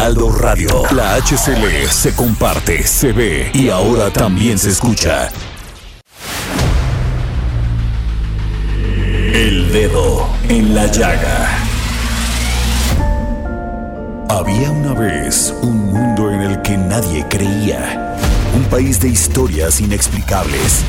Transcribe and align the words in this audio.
Heraldo 0.00 0.30
Radio, 0.30 0.82
la 0.92 1.16
HCL 1.16 1.86
se 1.90 2.14
comparte, 2.14 2.86
se 2.86 3.12
ve 3.12 3.50
y 3.52 3.68
ahora 3.68 4.10
también 4.10 4.58
se 4.58 4.70
escucha. 4.70 5.28
El 9.34 9.70
dedo 9.70 10.26
en 10.48 10.74
la 10.74 10.86
llaga. 10.86 11.50
Había 14.30 14.70
una 14.70 14.94
vez 14.94 15.54
un 15.60 15.92
mundo 15.92 16.30
en 16.30 16.40
el 16.40 16.62
que 16.62 16.78
nadie 16.78 17.26
creía. 17.28 18.16
Un 18.56 18.64
país 18.70 19.00
de 19.00 19.08
historias 19.08 19.82
inexplicables. 19.82 20.82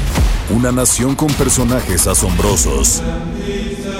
Una 0.52 0.72
nación 0.72 1.16
con 1.16 1.28
personajes 1.34 2.08
asombrosos. 2.08 3.04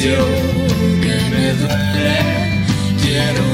Que 0.00 1.18
me 1.30 1.52
duele, 1.52 2.64
quiero 3.02 3.44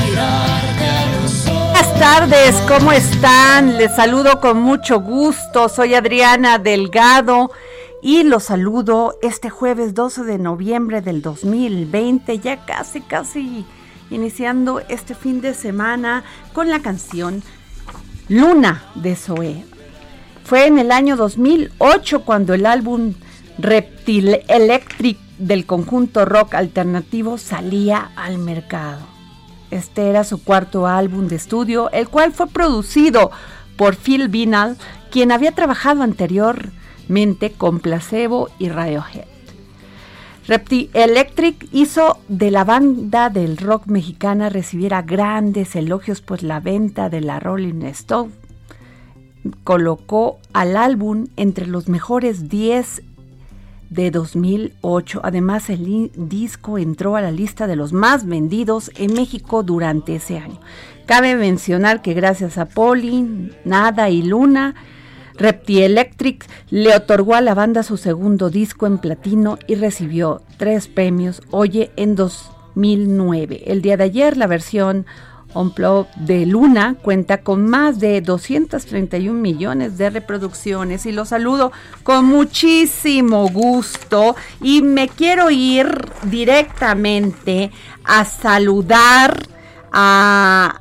mirarte 0.00 0.84
a 0.88 1.20
los 1.20 1.46
ojos. 1.48 1.70
Buenas 1.70 2.00
tardes, 2.00 2.54
¿cómo 2.66 2.92
están? 2.92 3.76
Les 3.76 3.94
saludo 3.94 4.40
con 4.40 4.58
mucho 4.58 5.00
gusto. 5.00 5.68
Soy 5.68 5.92
Adriana 5.92 6.58
Delgado 6.58 7.50
y 8.00 8.22
los 8.22 8.44
saludo 8.44 9.18
este 9.20 9.50
jueves 9.50 9.92
12 9.92 10.24
de 10.24 10.38
noviembre 10.38 11.02
del 11.02 11.20
2020, 11.20 12.38
ya 12.38 12.64
casi, 12.64 13.02
casi 13.02 13.66
iniciando 14.08 14.80
este 14.88 15.14
fin 15.14 15.42
de 15.42 15.52
semana 15.52 16.24
con 16.54 16.70
la 16.70 16.80
canción 16.80 17.42
Luna 18.30 18.82
de 18.94 19.14
Zoé. 19.14 19.62
Fue 20.42 20.68
en 20.68 20.78
el 20.78 20.90
año 20.90 21.16
2008 21.16 22.22
cuando 22.24 22.54
el 22.54 22.64
álbum 22.64 23.12
Reptil 23.58 24.40
Electric 24.48 25.25
del 25.38 25.66
conjunto 25.66 26.24
rock 26.24 26.54
alternativo 26.54 27.38
salía 27.38 28.10
al 28.16 28.38
mercado. 28.38 29.00
Este 29.70 30.08
era 30.08 30.24
su 30.24 30.42
cuarto 30.42 30.86
álbum 30.86 31.28
de 31.28 31.36
estudio, 31.36 31.90
el 31.90 32.08
cual 32.08 32.32
fue 32.32 32.46
producido 32.46 33.30
por 33.76 33.96
Phil 33.96 34.28
Vinal, 34.28 34.76
quien 35.10 35.32
había 35.32 35.52
trabajado 35.52 36.02
anteriormente 36.02 37.52
con 37.52 37.80
Placebo 37.80 38.48
y 38.58 38.68
Radiohead. 38.68 39.26
Repti 40.46 40.90
Electric 40.94 41.66
hizo 41.72 42.18
de 42.28 42.52
la 42.52 42.62
banda 42.62 43.30
del 43.30 43.56
rock 43.56 43.86
mexicana 43.86 44.48
recibiera 44.48 45.02
grandes 45.02 45.74
elogios 45.74 46.20
por 46.20 46.44
la 46.44 46.60
venta 46.60 47.08
de 47.10 47.20
la 47.20 47.40
Rolling 47.40 47.82
Stone. 47.86 48.30
Colocó 49.64 50.38
al 50.52 50.76
álbum 50.76 51.26
entre 51.36 51.66
los 51.66 51.88
mejores 51.88 52.48
10 52.48 53.02
de 53.90 54.10
2008. 54.10 55.20
Además, 55.22 55.70
el 55.70 56.10
disco 56.14 56.78
entró 56.78 57.16
a 57.16 57.20
la 57.20 57.30
lista 57.30 57.66
de 57.66 57.76
los 57.76 57.92
más 57.92 58.26
vendidos 58.26 58.90
en 58.96 59.14
México 59.14 59.62
durante 59.62 60.16
ese 60.16 60.38
año. 60.38 60.60
Cabe 61.06 61.36
mencionar 61.36 62.02
que 62.02 62.14
gracias 62.14 62.58
a 62.58 62.66
Poli, 62.66 63.52
Nada 63.64 64.10
y 64.10 64.22
Luna, 64.22 64.74
Repti 65.38 65.82
Electric 65.82 66.46
le 66.70 66.96
otorgó 66.96 67.34
a 67.34 67.40
la 67.40 67.54
banda 67.54 67.82
su 67.82 67.96
segundo 67.96 68.50
disco 68.50 68.86
en 68.86 68.98
platino 68.98 69.58
y 69.66 69.74
recibió 69.74 70.42
tres 70.56 70.88
premios 70.88 71.42
Oye 71.50 71.90
en 71.96 72.16
2009. 72.16 73.62
El 73.66 73.82
día 73.82 73.96
de 73.96 74.04
ayer 74.04 74.36
la 74.36 74.46
versión 74.46 75.06
Unplugged 75.56 76.14
de 76.16 76.44
Luna 76.46 76.96
cuenta 77.02 77.42
con 77.42 77.66
más 77.66 77.98
de 77.98 78.20
231 78.20 79.40
millones 79.40 79.98
de 79.98 80.10
reproducciones 80.10 81.06
y 81.06 81.12
lo 81.12 81.24
saludo 81.24 81.72
con 82.02 82.26
muchísimo 82.26 83.48
gusto 83.48 84.36
y 84.60 84.82
me 84.82 85.08
quiero 85.08 85.50
ir 85.50 85.88
directamente 86.24 87.70
a 88.04 88.24
saludar 88.24 89.46
a 89.92 90.80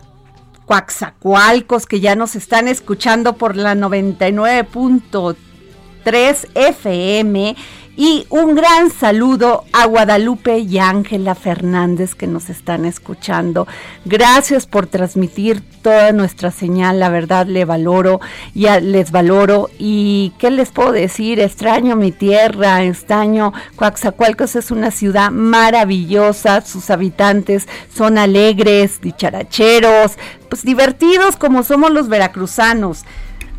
Coaxacualcos 0.66 1.86
que 1.86 2.00
ya 2.00 2.16
nos 2.16 2.36
están 2.36 2.68
escuchando 2.68 3.34
por 3.34 3.56
la 3.56 3.75
99.3 3.75 6.47
FM 6.53 7.56
y 7.97 8.25
un 8.29 8.56
gran 8.56 8.89
saludo 8.89 9.63
a 9.72 9.85
Guadalupe 9.85 10.59
y 10.59 10.79
Ángela 10.79 11.35
Fernández 11.35 12.16
que 12.16 12.28
nos 12.28 12.50
están 12.50 12.85
escuchando. 12.85 13.67
Gracias 14.03 14.66
por 14.66 14.88
transmitir 14.88 15.61
toda 15.81 16.11
nuestra 16.11 16.51
señal, 16.51 17.00
la 17.00 17.09
verdad 17.09 17.45
le 17.47 17.63
valoro, 17.63 18.19
ya 18.53 18.79
les 18.79 19.11
valoro 19.11 19.69
y 19.79 20.33
qué 20.39 20.51
les 20.51 20.72
puedo 20.72 20.91
decir, 20.91 21.39
extraño 21.39 21.95
mi 21.95 22.11
tierra, 22.11 22.83
extraño 22.83 23.53
Coaxacualcos 23.75 24.56
es 24.56 24.72
una 24.72 24.91
ciudad 24.91 25.31
maravillosa, 25.31 26.62
sus 26.62 26.89
habitantes 26.89 27.67
son 27.95 28.17
alegres, 28.17 29.00
dicharacheros, 29.01 30.13
pues 30.50 30.63
divertidos 30.63 31.38
como 31.38 31.63
somos 31.63 31.91
los 31.91 32.09
veracruzanos. 32.09 33.06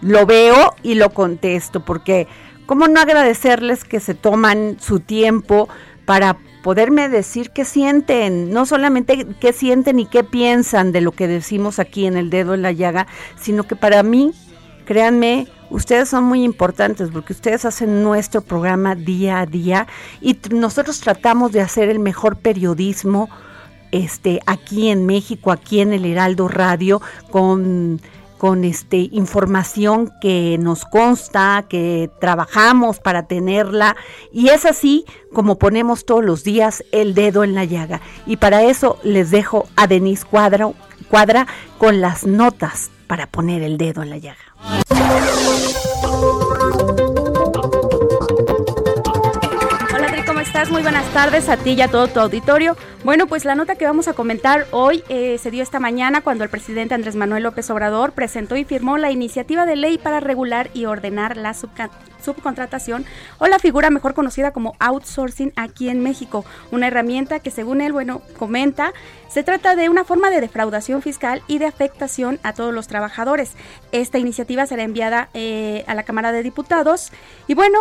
Lo 0.00 0.26
veo 0.26 0.74
y 0.82 0.94
lo 0.94 1.10
contesto 1.10 1.84
porque 1.84 2.26
cómo 2.66 2.88
no 2.88 3.00
agradecerles 3.00 3.84
que 3.84 4.00
se 4.00 4.14
toman 4.14 4.76
su 4.80 5.00
tiempo 5.00 5.68
para 6.04 6.36
poderme 6.62 7.08
decir 7.08 7.50
qué 7.50 7.64
sienten, 7.64 8.50
no 8.50 8.66
solamente 8.66 9.26
qué 9.40 9.52
sienten 9.52 9.98
y 9.98 10.06
qué 10.06 10.24
piensan 10.24 10.92
de 10.92 11.00
lo 11.00 11.12
que 11.12 11.28
decimos 11.28 11.78
aquí 11.78 12.06
en 12.06 12.16
el 12.16 12.30
dedo 12.30 12.54
en 12.54 12.62
la 12.62 12.72
llaga, 12.72 13.06
sino 13.40 13.64
que 13.64 13.76
para 13.76 14.02
mí, 14.02 14.32
créanme, 14.84 15.48
ustedes 15.70 16.08
son 16.08 16.24
muy 16.24 16.44
importantes 16.44 17.10
porque 17.12 17.32
ustedes 17.32 17.64
hacen 17.64 18.02
nuestro 18.02 18.42
programa 18.42 18.94
día 18.94 19.40
a 19.40 19.46
día 19.46 19.86
y 20.20 20.38
nosotros 20.50 21.00
tratamos 21.00 21.52
de 21.52 21.60
hacer 21.60 21.88
el 21.88 21.98
mejor 21.98 22.36
periodismo 22.36 23.28
este, 23.90 24.40
aquí 24.46 24.88
en 24.88 25.04
México, 25.06 25.52
aquí 25.52 25.80
en 25.80 25.92
el 25.92 26.04
Heraldo 26.04 26.48
Radio, 26.48 27.02
con 27.30 28.00
con 28.42 28.64
este 28.64 29.08
información 29.12 30.10
que 30.20 30.58
nos 30.58 30.84
consta, 30.84 31.64
que 31.68 32.10
trabajamos 32.20 32.98
para 32.98 33.28
tenerla 33.28 33.94
y 34.32 34.48
es 34.48 34.64
así 34.64 35.04
como 35.32 35.58
ponemos 35.58 36.04
todos 36.04 36.24
los 36.24 36.42
días 36.42 36.82
el 36.90 37.14
dedo 37.14 37.44
en 37.44 37.54
la 37.54 37.64
llaga. 37.64 38.00
Y 38.26 38.38
para 38.38 38.64
eso 38.64 38.98
les 39.04 39.30
dejo 39.30 39.68
a 39.76 39.86
Denise 39.86 40.24
Cuadra, 40.28 40.68
Cuadra 41.08 41.46
con 41.78 42.00
las 42.00 42.26
notas 42.26 42.90
para 43.06 43.28
poner 43.28 43.62
el 43.62 43.78
dedo 43.78 44.02
en 44.02 44.10
la 44.10 44.18
llaga. 44.18 44.42
Muy 50.70 50.82
buenas 50.82 51.12
tardes 51.12 51.48
a 51.48 51.56
ti 51.56 51.72
y 51.72 51.80
a 51.82 51.88
todo 51.88 52.06
tu 52.06 52.20
auditorio. 52.20 52.76
Bueno, 53.04 53.26
pues 53.26 53.44
la 53.44 53.54
nota 53.54 53.74
que 53.74 53.84
vamos 53.84 54.06
a 54.06 54.12
comentar 54.12 54.66
hoy 54.70 55.02
eh, 55.08 55.36
se 55.38 55.50
dio 55.50 55.62
esta 55.62 55.80
mañana 55.80 56.20
cuando 56.20 56.44
el 56.44 56.50
presidente 56.50 56.94
Andrés 56.94 57.16
Manuel 57.16 57.42
López 57.42 57.68
Obrador 57.70 58.12
presentó 58.12 58.56
y 58.56 58.64
firmó 58.64 58.96
la 58.96 59.10
iniciativa 59.10 59.66
de 59.66 59.76
ley 59.76 59.98
para 59.98 60.20
regular 60.20 60.70
y 60.72 60.84
ordenar 60.84 61.36
la 61.36 61.52
subcontratación 61.52 63.04
o 63.38 63.48
la 63.48 63.58
figura 63.58 63.90
mejor 63.90 64.14
conocida 64.14 64.52
como 64.52 64.74
outsourcing 64.78 65.52
aquí 65.56 65.88
en 65.88 66.02
México. 66.02 66.44
Una 66.70 66.86
herramienta 66.86 67.40
que 67.40 67.50
según 67.50 67.80
él, 67.80 67.92
bueno, 67.92 68.22
comenta, 68.38 68.92
se 69.28 69.42
trata 69.42 69.74
de 69.74 69.88
una 69.88 70.04
forma 70.04 70.30
de 70.30 70.40
defraudación 70.40 71.02
fiscal 71.02 71.42
y 71.48 71.58
de 71.58 71.66
afectación 71.66 72.38
a 72.44 72.52
todos 72.52 72.72
los 72.72 72.86
trabajadores. 72.86 73.52
Esta 73.90 74.18
iniciativa 74.18 74.64
será 74.66 74.84
enviada 74.84 75.28
eh, 75.34 75.84
a 75.86 75.94
la 75.94 76.04
Cámara 76.04 76.30
de 76.30 76.42
Diputados 76.42 77.10
y 77.48 77.54
bueno, 77.54 77.78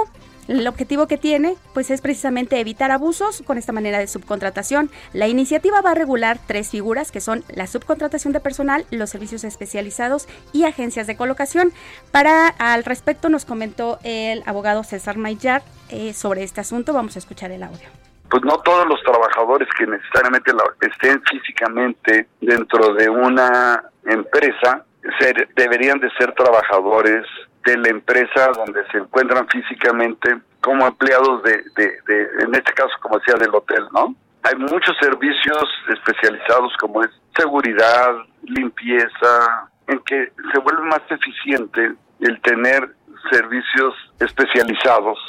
el 0.47 0.67
objetivo 0.67 1.07
que 1.07 1.17
tiene 1.17 1.55
pues 1.73 1.91
es 1.91 2.01
precisamente 2.01 2.59
evitar 2.59 2.91
abusos 2.91 3.43
con 3.45 3.57
esta 3.57 3.73
manera 3.73 3.99
de 3.99 4.07
subcontratación. 4.07 4.89
La 5.13 5.27
iniciativa 5.27 5.81
va 5.81 5.91
a 5.91 5.95
regular 5.95 6.39
tres 6.45 6.69
figuras 6.69 7.11
que 7.11 7.21
son 7.21 7.43
la 7.53 7.67
subcontratación 7.67 8.33
de 8.33 8.39
personal, 8.39 8.85
los 8.91 9.09
servicios 9.09 9.43
especializados 9.43 10.27
y 10.53 10.65
agencias 10.65 11.07
de 11.07 11.15
colocación. 11.15 11.71
Para 12.11 12.47
al 12.47 12.83
respecto 12.83 13.29
nos 13.29 13.45
comentó 13.45 13.99
el 14.03 14.43
abogado 14.45 14.83
César 14.83 15.17
Mayar 15.17 15.63
eh, 15.89 16.13
sobre 16.13 16.43
este 16.43 16.61
asunto. 16.61 16.93
Vamos 16.93 17.15
a 17.15 17.19
escuchar 17.19 17.51
el 17.51 17.63
audio 17.63 17.87
pues 18.29 18.43
no 18.45 18.57
todos 18.59 18.87
los 18.87 19.03
trabajadores 19.03 19.67
que 19.77 19.85
necesariamente 19.85 20.53
estén 20.79 21.21
físicamente 21.29 22.27
dentro 22.39 22.93
de 22.93 23.09
una 23.09 23.83
empresa 24.05 24.85
ser, 25.19 25.49
deberían 25.55 25.99
de 25.99 26.09
ser 26.11 26.33
trabajadores 26.33 27.25
de 27.65 27.77
la 27.77 27.89
empresa 27.89 28.51
donde 28.55 28.85
se 28.91 28.97
encuentran 28.97 29.47
físicamente 29.47 30.37
como 30.61 30.87
empleados 30.87 31.43
de, 31.43 31.63
de, 31.75 32.27
en 32.39 32.53
este 32.55 32.73
caso, 32.73 32.91
como 33.01 33.17
decía, 33.17 33.35
del 33.35 33.53
hotel, 33.53 33.83
¿no? 33.93 34.15
Hay 34.43 34.55
muchos 34.55 34.95
servicios 34.99 35.63
especializados 35.89 36.73
como 36.79 37.03
es 37.03 37.09
seguridad, 37.35 38.13
limpieza, 38.43 39.69
en 39.87 39.99
que 39.99 40.31
se 40.51 40.59
vuelve 40.59 40.83
más 40.83 41.01
eficiente 41.09 41.93
el 42.19 42.41
tener 42.41 42.89
servicios 43.29 43.93
especializados. 44.19 45.19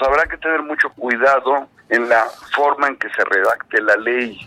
Habrá 0.00 0.24
que 0.24 0.36
tener 0.38 0.62
mucho 0.62 0.90
cuidado 0.90 1.68
en 1.88 2.08
la 2.08 2.24
forma 2.54 2.88
en 2.88 2.96
que 2.96 3.08
se 3.10 3.24
redacte 3.24 3.80
la 3.82 3.96
ley. 3.96 4.38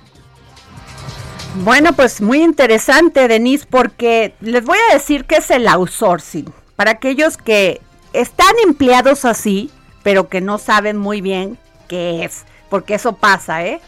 Bueno, 1.63 1.93
pues 1.93 2.21
muy 2.21 2.41
interesante, 2.41 3.27
Denise, 3.29 3.65
porque 3.69 4.35
les 4.41 4.65
voy 4.65 4.77
a 4.89 4.93
decir 4.93 5.25
que 5.25 5.38
es 5.38 5.49
el 5.51 5.67
outsourcing 5.67 6.53
para 6.75 6.92
aquellos 6.92 7.38
que 7.38 7.81
están 8.13 8.54
empleados 8.66 9.25
así, 9.25 9.72
pero 10.04 10.30
que 10.30 10.42
no 10.42 10.57
saben 10.57 10.98
muy 10.98 11.22
bien 11.22 11.57
qué 11.88 12.24
es, 12.24 12.45
porque 12.69 12.95
eso 12.95 13.13
pasa, 13.13 13.66
¿eh? 13.66 13.81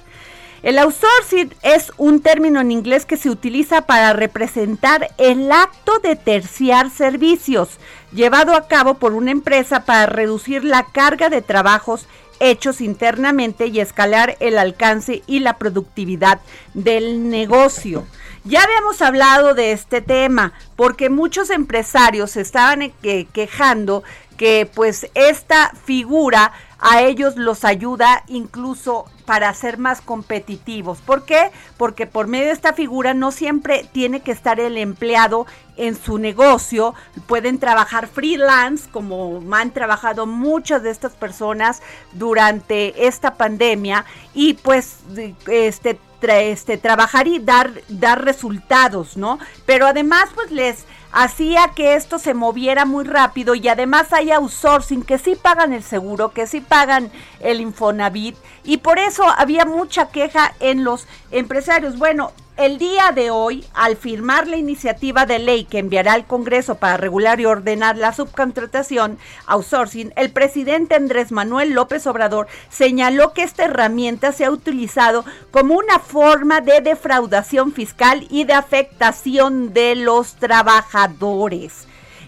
El 0.64 0.80
outsourcing 0.80 1.54
es 1.62 1.92
un 1.98 2.22
término 2.22 2.60
en 2.60 2.72
inglés 2.72 3.06
que 3.06 3.16
se 3.16 3.30
utiliza 3.30 3.84
para 3.84 4.14
representar 4.14 5.08
el 5.18 5.52
acto 5.52 6.00
de 6.00 6.16
terciar 6.16 6.90
servicios 6.90 7.78
llevado 8.12 8.56
a 8.56 8.68
cabo 8.68 8.96
por 8.96 9.14
una 9.14 9.32
empresa 9.32 9.86
para 9.86 10.08
reducir 10.08 10.64
la 10.64 10.84
carga 10.84 11.30
de 11.30 11.44
trabajos 11.44 12.08
hechos 12.40 12.82
internamente 12.82 13.68
y 13.68 13.80
escalar 13.80 14.36
el 14.40 14.58
alcance 14.58 15.24
y 15.28 15.40
la 15.40 15.58
productividad 15.58 16.40
del 16.74 17.30
negocio. 17.30 18.06
Ya 18.48 18.64
habíamos 18.64 19.02
hablado 19.02 19.56
de 19.56 19.74
este 19.74 20.00
tema 20.00 20.54
porque 20.78 21.10
muchos 21.10 21.50
empresarios 21.50 22.38
estaban 22.38 22.94
quejando 23.34 24.04
que 24.38 24.70
pues 24.74 25.12
esta 25.16 25.74
figura 25.84 26.54
a 26.80 27.02
ellos 27.02 27.36
los 27.36 27.66
ayuda 27.66 28.24
incluso 28.28 29.04
para 29.26 29.54
ser 29.54 29.78
más 29.78 30.00
competitivos. 30.00 31.00
¿Por 31.00 31.26
qué? 31.26 31.52
Porque 31.76 32.08
por 32.08 32.28
medio 32.28 32.46
de 32.46 32.54
esta 32.54 32.72
figura 32.72 33.14
no 33.14 33.34
siempre 33.34 33.86
tiene 33.92 34.22
que 34.22 34.32
estar 34.32 34.62
el 34.62 34.78
empleado 34.78 35.46
en 35.76 36.02
su 36.02 36.18
negocio, 36.18 36.96
pueden 37.28 37.60
trabajar 37.60 38.08
freelance 38.08 38.90
como 38.90 39.44
han 39.52 39.72
trabajado 39.72 40.26
muchas 40.26 40.84
de 40.84 40.92
estas 40.92 41.16
personas 41.16 41.82
durante 42.14 43.08
esta 43.08 43.36
pandemia 43.36 44.06
y 44.34 44.54
pues 44.54 45.00
este 45.48 46.00
este, 46.22 46.78
trabajar 46.78 47.28
y 47.28 47.40
dar, 47.40 47.72
dar 47.88 48.24
resultados, 48.24 49.18
¿no? 49.18 49.40
Pero 49.66 49.88
además, 49.88 50.26
pues 50.34 50.52
les 50.52 50.86
hacía 51.18 51.72
que 51.76 51.96
esto 51.96 52.20
se 52.20 52.36
moviera 52.36 52.86
muy 52.86 53.04
rápido 53.04 53.56
y 53.56 53.68
además 53.68 54.14
hay 54.14 54.30
outsourcing 54.30 55.02
que 55.02 55.18
sí 55.18 55.36
pagan 55.36 55.74
el 55.74 55.82
seguro, 55.82 56.30
que 56.30 56.46
sí 56.46 56.62
pagan 56.62 57.12
el 57.40 57.60
Infonavit 57.60 58.38
y 58.64 58.78
por 58.78 59.00
eso 59.00 59.24
había 59.36 59.66
mucha 59.66 60.10
queja 60.10 60.54
en 60.60 60.84
los 60.84 61.08
empresarios. 61.32 61.98
Bueno, 61.98 62.34
el 62.58 62.80
día 62.80 63.12
de 63.14 63.30
hoy, 63.30 63.64
al 63.76 63.98
firmar 63.98 64.48
la 64.48 64.58
iniciativa 64.58 65.28
de 65.28 65.38
ley 65.38 65.66
que 65.66 65.78
enviará 65.78 66.14
al 66.14 66.26
Congreso 66.26 66.76
para 66.76 66.98
regular 66.98 67.40
y 67.40 67.46
ordenar 67.46 67.98
la 67.98 68.14
subcontratación, 68.14 69.20
outsourcing, 69.46 70.12
el 70.16 70.32
presidente 70.32 70.96
Andrés 70.96 71.32
Manuel 71.32 71.74
López 71.74 72.08
Obrador 72.08 72.48
señaló 72.70 73.34
que 73.34 73.44
esta 73.44 73.66
herramienta 73.66 74.32
se 74.32 74.46
ha 74.46 74.52
utilizado 74.52 75.24
como 75.52 75.76
una 75.76 76.00
forma 76.00 76.62
de 76.62 76.82
defraudación 76.82 77.74
fiscal 77.74 78.26
y 78.32 78.46
de 78.46 78.54
afectación 78.54 79.72
de 79.74 79.96
los 79.96 80.36
trabajadores. 80.36 81.07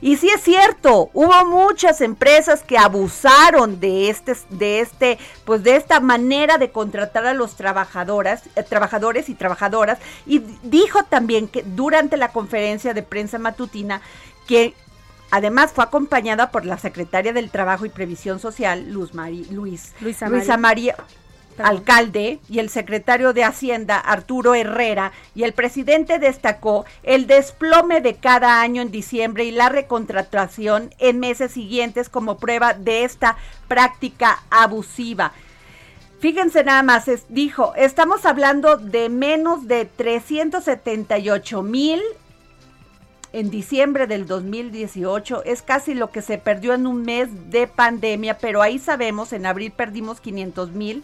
Y 0.02 0.16
sí 0.16 0.30
es 0.30 0.42
cierto, 0.42 1.10
hubo 1.14 1.46
muchas 1.46 2.00
empresas 2.00 2.64
que 2.64 2.78
abusaron 2.78 3.80
de 3.80 4.10
este, 4.10 4.34
de 4.50 4.80
este, 4.80 5.18
pues 5.44 5.64
de 5.64 5.76
esta 5.76 6.00
manera 6.00 6.58
de 6.58 6.72
contratar 6.72 7.26
a 7.26 7.34
los 7.34 7.56
trabajadoras, 7.56 8.44
eh, 8.56 8.64
trabajadores 8.64 9.28
y 9.28 9.36
trabajadoras. 9.36 10.00
Y 10.26 10.40
dijo 10.64 11.04
también 11.04 11.50
que 11.50 11.64
durante 11.64 12.16
la 12.16 12.32
conferencia 12.32 12.94
de 12.94 13.04
prensa 13.04 13.40
matutina 13.40 14.02
que 14.48 14.74
Además, 15.32 15.72
fue 15.74 15.84
acompañada 15.84 16.50
por 16.50 16.66
la 16.66 16.80
secretaria 16.80 17.34
del 17.34 17.52
Trabajo 17.52 17.86
y 17.86 17.90
Previsión 17.90 18.40
Social, 18.40 18.92
Luz 18.92 19.14
Luis, 19.14 19.94
Luisa 20.02 20.58
María 20.58 20.96
alcalde 21.60 22.40
y 22.50 22.60
el 22.60 22.70
secretario 22.70 23.34
de 23.34 23.44
Hacienda, 23.44 23.98
Arturo 23.98 24.56
Herrera, 24.56 25.12
y 25.36 25.44
el 25.44 25.54
presidente 25.54 26.20
destacó 26.20 26.86
el 27.04 27.28
desplome 27.28 28.02
de 28.02 28.16
cada 28.16 28.62
año 28.62 28.82
en 28.82 28.92
diciembre 28.92 29.46
y 29.46 29.52
la 29.52 29.70
recontratación 29.70 30.94
en 31.00 31.20
meses 31.20 31.52
siguientes 31.52 32.10
como 32.10 32.38
prueba 32.38 32.74
de 32.74 33.04
esta 33.04 33.38
práctica 33.68 34.44
abusiva. 34.50 35.34
Fíjense 36.20 36.64
nada 36.66 36.84
más, 36.84 37.06
dijo, 37.30 37.74
estamos 37.76 38.26
hablando 38.26 38.76
de 38.76 39.08
menos 39.08 39.68
de 39.68 39.86
378 39.86 41.62
mil 41.62 42.02
en 43.32 43.50
diciembre 43.50 44.06
del 44.06 44.28
2018. 44.28 45.44
Es 45.46 45.62
casi 45.62 45.94
lo 45.94 46.12
que 46.12 46.22
se 46.22 46.38
perdió 46.38 46.74
en 46.74 46.88
un 46.88 47.04
mes 47.04 47.30
de 47.50 47.68
pandemia, 47.68 48.38
pero 48.38 48.62
ahí 48.62 48.80
sabemos, 48.80 49.32
en 49.32 49.46
abril 49.46 49.72
perdimos 49.72 50.20
500 50.20 50.72
mil 50.72 51.04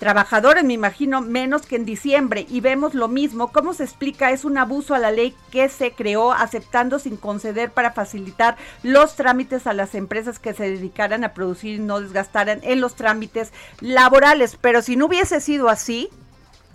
trabajadores, 0.00 0.64
me 0.64 0.72
imagino, 0.72 1.20
menos 1.20 1.66
que 1.66 1.76
en 1.76 1.84
diciembre. 1.84 2.46
Y 2.48 2.60
vemos 2.60 2.94
lo 2.94 3.06
mismo. 3.06 3.52
¿Cómo 3.52 3.74
se 3.74 3.84
explica? 3.84 4.32
Es 4.32 4.46
un 4.46 4.56
abuso 4.56 4.94
a 4.94 4.98
la 4.98 5.12
ley 5.12 5.36
que 5.52 5.68
se 5.68 5.92
creó 5.92 6.32
aceptando 6.32 6.98
sin 6.98 7.18
conceder 7.18 7.70
para 7.70 7.92
facilitar 7.92 8.56
los 8.82 9.14
trámites 9.14 9.66
a 9.66 9.74
las 9.74 9.94
empresas 9.94 10.38
que 10.38 10.54
se 10.54 10.70
dedicaran 10.70 11.22
a 11.22 11.34
producir 11.34 11.76
y 11.76 11.80
no 11.80 12.00
desgastaran 12.00 12.60
en 12.62 12.80
los 12.80 12.96
trámites 12.96 13.52
laborales. 13.80 14.56
Pero 14.58 14.80
si 14.80 14.96
no 14.96 15.04
hubiese 15.04 15.38
sido 15.38 15.68
así, 15.68 16.08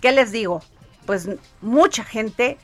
¿qué 0.01 0.11
les 0.11 0.31
digo? 0.31 0.61
Pues 1.07 1.27
mucha 1.61 2.03
gente, 2.03 2.59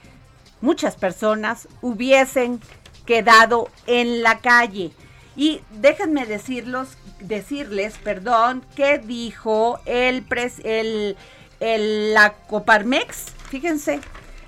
muchas 0.62 0.96
personas 0.96 1.68
hubiesen 1.82 2.62
quedado 3.08 3.68
en 3.88 4.22
la 4.22 4.40
calle. 4.42 4.92
Y 5.36 5.62
déjenme 5.72 6.28
decirlos 6.28 6.98
decirles, 7.24 7.98
perdón, 8.04 8.64
que 8.76 8.98
dijo 8.98 9.80
el, 9.86 10.24
pres, 10.24 10.60
el, 10.64 11.18
el, 11.60 12.14
la 12.14 12.34
Coparmex, 12.34 13.26
fíjense, 13.50 14.00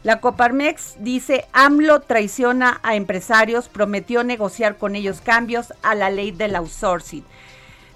la 0.03 0.19
Coparmex 0.19 0.95
dice, 0.99 1.45
AMLO 1.53 2.01
traiciona 2.01 2.81
a 2.83 2.95
empresarios, 2.95 3.69
prometió 3.69 4.25
negociar 4.25 4.77
con 4.77 4.95
ellos 4.97 5.21
cambios 5.21 5.73
a 5.81 5.95
la 5.95 6.09
ley 6.09 6.31
del 6.31 6.57
outsourcing. 6.57 7.23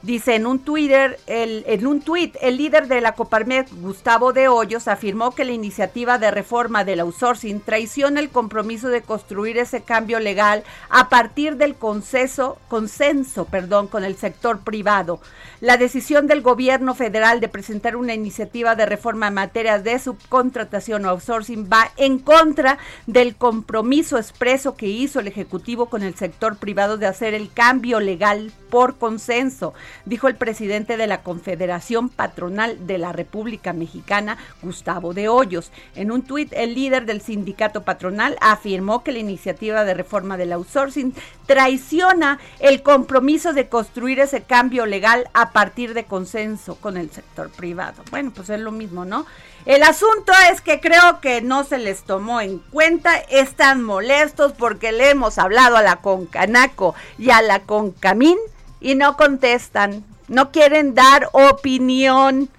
Dice 0.04 0.36
en 0.36 0.46
un 0.46 0.60
Twitter, 0.60 1.20
el, 1.26 1.64
en 1.66 1.88
un 1.88 2.02
tweet, 2.02 2.34
el 2.42 2.58
líder 2.58 2.88
de 2.88 3.02
la 3.02 3.14
Coparmex, 3.14 3.74
Gustavo 3.82 4.32
de 4.32 4.48
Hoyos, 4.48 4.88
afirmó 4.88 5.32
que 5.32 5.44
la 5.44 5.54
iniciativa 5.54 6.20
de 6.20 6.30
reforma 6.30 6.84
del 6.84 7.00
outsourcing 7.00 7.62
traiciona 7.62 8.20
el 8.20 8.30
compromiso 8.30 8.90
de 8.90 9.02
construir 9.02 9.58
ese 9.58 9.82
cambio 9.82 10.20
legal 10.20 10.64
a 10.90 11.10
partir 11.10 11.58
del 11.58 11.74
consenso, 11.74 12.60
consenso 12.68 13.46
perdón, 13.46 13.88
con 13.88 14.04
el 14.04 14.16
sector 14.16 14.60
privado. 14.60 15.20
La 15.62 15.78
decisión 15.78 16.28
del 16.28 16.44
gobierno 16.44 16.94
federal 16.94 17.40
de 17.40 17.50
presentar 17.50 17.96
una 17.96 18.14
iniciativa 18.14 18.76
de 18.76 18.86
reforma 18.86 19.30
en 19.30 19.34
materia 19.34 19.80
de 19.80 19.98
subcontratación 19.98 21.06
o 21.06 21.10
outsourcing 21.10 21.68
va 21.68 21.90
en 21.98 22.20
contra 22.20 22.78
del 23.08 23.36
compromiso 23.36 24.20
expreso 24.20 24.76
que 24.76 24.86
hizo 24.86 25.20
el 25.20 25.28
Ejecutivo 25.28 25.88
con 25.88 26.04
el 26.04 26.14
sector 26.14 26.58
privado 26.58 26.98
de 26.98 27.08
hacer 27.08 27.34
el 27.34 27.52
cambio 27.52 28.00
legal 28.00 28.52
por 28.70 28.98
consenso, 28.98 29.74
dijo 30.06 30.28
el 30.28 30.36
presidente 30.36 30.98
de 30.98 31.08
la 31.08 31.22
Confederación 31.22 32.10
Patronal 32.10 32.88
de 32.88 32.98
la 32.98 33.12
República 33.12 33.74
Mexicana, 33.74 34.38
Gustavo 34.62 35.14
de 35.14 35.30
Hoyos. 35.30 35.72
En 35.96 36.12
un 36.12 36.22
tuit, 36.22 36.52
el 36.54 36.76
líder 36.76 37.06
del 37.06 37.22
sindicato 37.22 37.84
patronal 37.84 38.38
afirmó 38.42 39.04
que 39.04 39.12
la 39.12 39.20
iniciativa 39.20 39.84
de 39.84 39.94
reforma 39.94 40.38
del 40.38 40.54
outsourcing 40.54 41.14
traiciona 41.46 42.40
el 42.60 42.84
compromiso 42.84 43.54
de 43.54 43.70
construir 43.70 44.20
ese 44.20 44.44
cambio 44.44 44.86
legal 44.86 45.30
a 45.34 45.52
partir 45.52 45.94
de 45.94 46.06
consenso 46.06 46.76
con 46.76 46.98
el 46.98 47.12
sector 47.12 47.50
privado. 47.50 48.04
Bueno, 48.12 48.32
pues 48.36 48.50
es 48.50 48.60
lo 48.60 48.72
mismo, 48.72 49.06
¿no? 49.06 49.26
El 49.66 49.84
asunto 49.84 50.32
es 50.50 50.62
que 50.62 50.80
creo 50.80 51.20
que 51.20 51.42
no 51.42 51.66
se 51.66 51.78
les 51.78 52.04
tomó 52.04 52.40
en 52.40 52.60
cuenta, 52.60 53.18
están 53.18 53.84
molestos 53.84 54.54
porque 54.54 54.94
le 54.94 55.10
hemos 55.10 55.38
hablado 55.38 55.76
a 55.76 55.82
la 55.82 55.98
Concanaco 55.98 56.96
y 57.18 57.32
a 57.32 57.42
la 57.42 57.60
Concamín 57.64 58.38
y 58.80 58.96
no 58.96 59.18
contestan, 59.18 60.04
no 60.28 60.52
quieren 60.52 60.94
dar 60.94 61.30
opinión. 61.32 62.50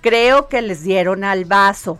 Creo 0.00 0.48
que 0.48 0.62
les 0.62 0.82
dieron 0.82 1.24
al 1.24 1.44
vaso. 1.44 1.98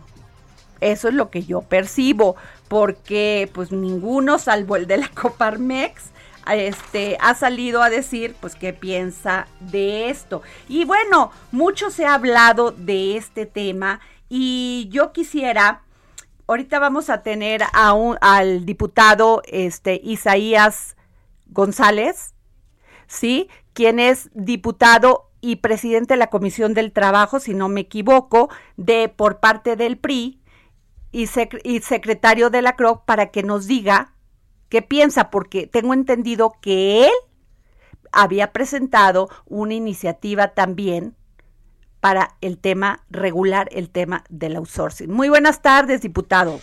Eso 0.80 1.09
es 1.09 1.14
lo 1.14 1.30
que 1.30 1.44
yo 1.44 1.62
percibo, 1.62 2.37
porque 2.68 3.50
pues 3.54 3.73
ninguno, 3.73 4.38
salvo 4.38 4.76
el 4.76 4.87
de 4.87 4.99
la 4.99 5.09
Coparmex, 5.14 6.11
este, 6.52 7.16
ha 7.21 7.35
salido 7.35 7.83
a 7.83 7.88
decir 7.88 8.37
pues 8.40 8.54
qué 8.54 8.73
piensa 8.73 9.47
de 9.61 10.11
esto. 10.11 10.42
Y 10.68 10.85
bueno, 10.85 11.33
mucho 11.52 11.90
se 11.90 12.04
ha 12.04 12.14
hablado 12.14 12.73
de 12.73 13.16
este 13.16 13.47
tema 13.47 14.00
y 14.28 14.88
yo 14.90 15.12
quisiera, 15.12 15.83
ahorita 16.47 16.78
vamos 16.78 17.09
a 17.09 17.23
tener 17.23 17.62
a 17.73 17.92
un, 17.94 18.18
al 18.21 18.66
diputado 18.66 19.42
este, 19.47 20.00
Isaías 20.02 20.97
González, 21.47 22.34
¿sí? 23.14 23.49
Quien 23.73 23.99
es 23.99 24.30
diputado 24.35 25.30
y 25.40 25.56
presidente 25.56 26.14
de 26.14 26.18
la 26.18 26.30
Comisión 26.30 26.75
del 26.75 26.92
Trabajo, 26.92 27.40
si 27.40 27.54
no 27.54 27.68
me 27.68 27.83
equivoco, 27.83 28.49
de 28.76 29.09
por 29.09 29.40
parte 29.40 29.76
del 29.76 29.99
PRI 29.99 30.40
y, 31.12 31.28
y 31.64 31.80
secretario 31.80 32.50
de 32.50 32.62
la 32.62 32.76
CROC 32.76 33.04
para 33.04 33.30
que 33.30 33.42
nos 33.42 33.66
diga 33.66 34.14
qué 34.68 34.83
piensa, 34.83 35.30
porque 35.30 35.66
tengo 35.66 35.94
entendido 35.94 36.54
que 36.61 37.06
él 37.06 37.12
había 38.11 38.52
presentado 38.52 39.28
una 39.47 39.75
iniciativa 39.75 40.49
también 40.49 41.14
para 42.00 42.37
el 42.40 42.59
tema 42.59 43.04
regular, 43.11 43.68
el 43.73 43.90
tema 43.90 44.25
del 44.28 44.56
outsourcing. 44.56 45.11
Muy 45.11 45.28
buenas 45.28 45.62
tardes, 45.62 46.02
diputado. 46.02 46.61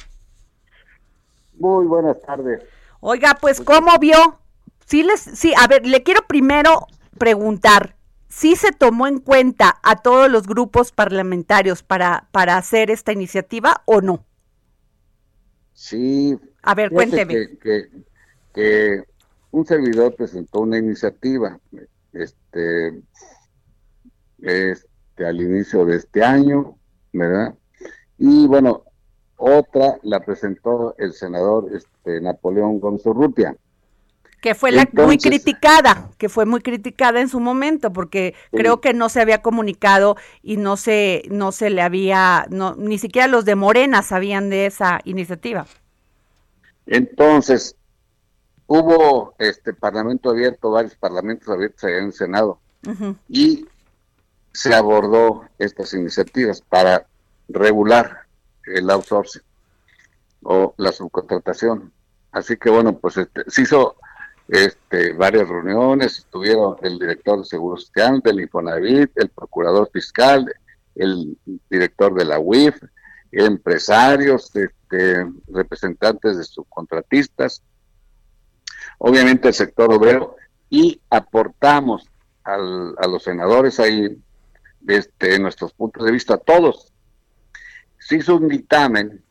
Muy 1.57 1.85
buenas 1.85 2.21
tardes. 2.21 2.63
Oiga, 2.99 3.37
pues, 3.39 3.61
¿cómo 3.61 3.97
vio? 3.99 4.39
Sí, 4.91 5.03
les, 5.03 5.21
sí, 5.21 5.53
a 5.57 5.69
ver, 5.69 5.87
le 5.87 6.03
quiero 6.03 6.19
primero 6.27 6.85
preguntar, 7.17 7.95
¿sí 8.27 8.57
se 8.57 8.73
tomó 8.73 9.07
en 9.07 9.19
cuenta 9.19 9.79
a 9.83 10.01
todos 10.01 10.29
los 10.29 10.45
grupos 10.45 10.91
parlamentarios 10.91 11.81
para, 11.81 12.27
para 12.33 12.57
hacer 12.57 12.91
esta 12.91 13.13
iniciativa 13.13 13.83
o 13.85 14.01
no? 14.01 14.25
Sí. 15.71 16.37
A 16.61 16.75
ver, 16.75 16.91
cuénteme. 16.91 17.57
Que, 17.63 17.87
que, 18.53 19.03
un 19.51 19.65
servidor 19.65 20.13
presentó 20.13 20.59
una 20.59 20.77
iniciativa, 20.77 21.57
este, 22.11 23.01
este 24.39 25.25
al 25.25 25.39
inicio 25.39 25.85
de 25.85 25.95
este 25.95 26.21
año, 26.21 26.77
¿verdad? 27.13 27.55
Y 28.17 28.45
bueno, 28.45 28.83
otra 29.37 29.99
la 30.03 30.19
presentó 30.19 30.95
el 30.97 31.13
senador 31.13 31.69
este, 31.73 32.19
Napoleón 32.19 32.81
Gómez 32.81 33.05
Urrutia. 33.05 33.55
Que 34.41 34.55
fue 34.55 34.71
la 34.71 34.89
muy 34.93 35.19
criticada, 35.19 36.09
que 36.17 36.27
fue 36.27 36.45
muy 36.45 36.61
criticada 36.61 37.21
en 37.21 37.29
su 37.29 37.39
momento, 37.39 37.93
porque 37.93 38.33
creo 38.51 38.81
que 38.81 38.91
no 38.91 39.07
se 39.07 39.21
había 39.21 39.43
comunicado 39.43 40.17
y 40.41 40.57
no 40.57 40.77
se, 40.77 41.23
no 41.29 41.51
se 41.51 41.69
le 41.69 41.83
había, 41.83 42.47
no, 42.49 42.75
ni 42.75 42.97
siquiera 42.97 43.27
los 43.27 43.45
de 43.45 43.53
Morena 43.53 44.01
sabían 44.01 44.49
de 44.49 44.65
esa 44.65 44.99
iniciativa. 45.03 45.67
Entonces, 46.87 47.75
hubo 48.65 49.35
este 49.37 49.75
parlamento 49.75 50.31
abierto, 50.31 50.71
varios 50.71 50.95
parlamentos 50.95 51.47
abiertos 51.47 51.83
allá 51.83 51.99
en 51.99 52.05
el 52.05 52.13
Senado, 52.13 52.59
y 53.29 53.67
se 54.53 54.73
abordó 54.73 55.45
estas 55.59 55.93
iniciativas 55.93 56.61
para 56.61 57.05
regular 57.47 58.21
el 58.65 58.89
outsourcing 58.89 59.43
o 60.41 60.73
la 60.77 60.91
subcontratación. 60.91 61.93
Así 62.31 62.57
que 62.57 62.71
bueno, 62.71 62.97
pues 62.97 63.17
este, 63.17 63.43
se 63.47 63.61
hizo 63.61 63.97
este, 64.51 65.13
varias 65.13 65.47
reuniones, 65.47 66.17
estuvieron 66.19 66.75
el 66.81 66.99
director 66.99 67.39
de 67.39 67.45
Seguros 67.45 67.85
Social, 67.85 68.19
del 68.19 68.41
Infonavit, 68.41 69.09
el 69.15 69.29
procurador 69.29 69.89
fiscal, 69.93 70.45
el 70.95 71.37
director 71.69 72.13
de 72.13 72.25
la 72.25 72.37
UIF, 72.37 72.75
empresarios, 73.31 74.53
este, 74.53 75.25
representantes 75.47 76.37
de 76.37 76.43
subcontratistas, 76.43 77.63
obviamente 78.97 79.47
el 79.47 79.53
sector 79.53 79.93
obrero, 79.93 80.35
y 80.69 80.99
aportamos 81.09 82.09
al, 82.43 82.93
a 82.97 83.07
los 83.07 83.23
senadores 83.23 83.79
ahí 83.79 84.21
desde 84.81 85.39
nuestros 85.39 85.71
puntos 85.71 86.03
de 86.03 86.11
vista, 86.11 86.35
todos. 86.35 86.91
Se 87.99 88.17
hizo 88.17 88.35
un 88.35 88.49
dictamen 88.49 89.23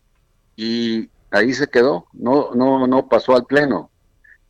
y 0.56 1.10
ahí 1.30 1.52
se 1.52 1.68
quedó, 1.68 2.06
no, 2.14 2.54
no, 2.54 2.86
no 2.86 3.06
pasó 3.06 3.36
al 3.36 3.44
pleno. 3.44 3.89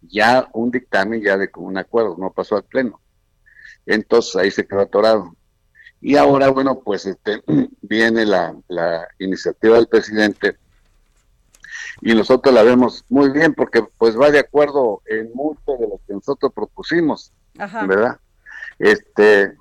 Ya 0.02 0.48
un 0.52 0.70
dictamen 0.70 1.22
ya 1.22 1.36
de 1.36 1.50
un 1.56 1.78
acuerdo, 1.78 2.16
no 2.18 2.32
pasó 2.32 2.56
al 2.56 2.64
pleno. 2.64 3.00
Entonces 3.86 4.36
ahí 4.36 4.50
se 4.50 4.66
quedó 4.66 4.80
atorado. 4.80 5.34
Y 6.00 6.16
ahora, 6.16 6.48
bueno, 6.48 6.80
pues 6.80 7.06
este, 7.06 7.42
viene 7.82 8.24
la, 8.24 8.54
la 8.68 9.08
iniciativa 9.18 9.76
del 9.76 9.88
presidente 9.88 10.56
y 12.02 12.14
nosotros 12.14 12.54
la 12.54 12.62
vemos 12.62 13.04
muy 13.08 13.30
bien 13.30 13.54
porque 13.54 13.82
pues 13.98 14.18
va 14.18 14.30
de 14.30 14.38
acuerdo 14.38 15.02
en 15.06 15.30
mucho 15.34 15.76
de 15.78 15.88
lo 15.88 16.00
que 16.06 16.14
nosotros 16.14 16.52
propusimos, 16.54 17.32
¿verdad? 17.54 18.18
Este, 18.78 19.54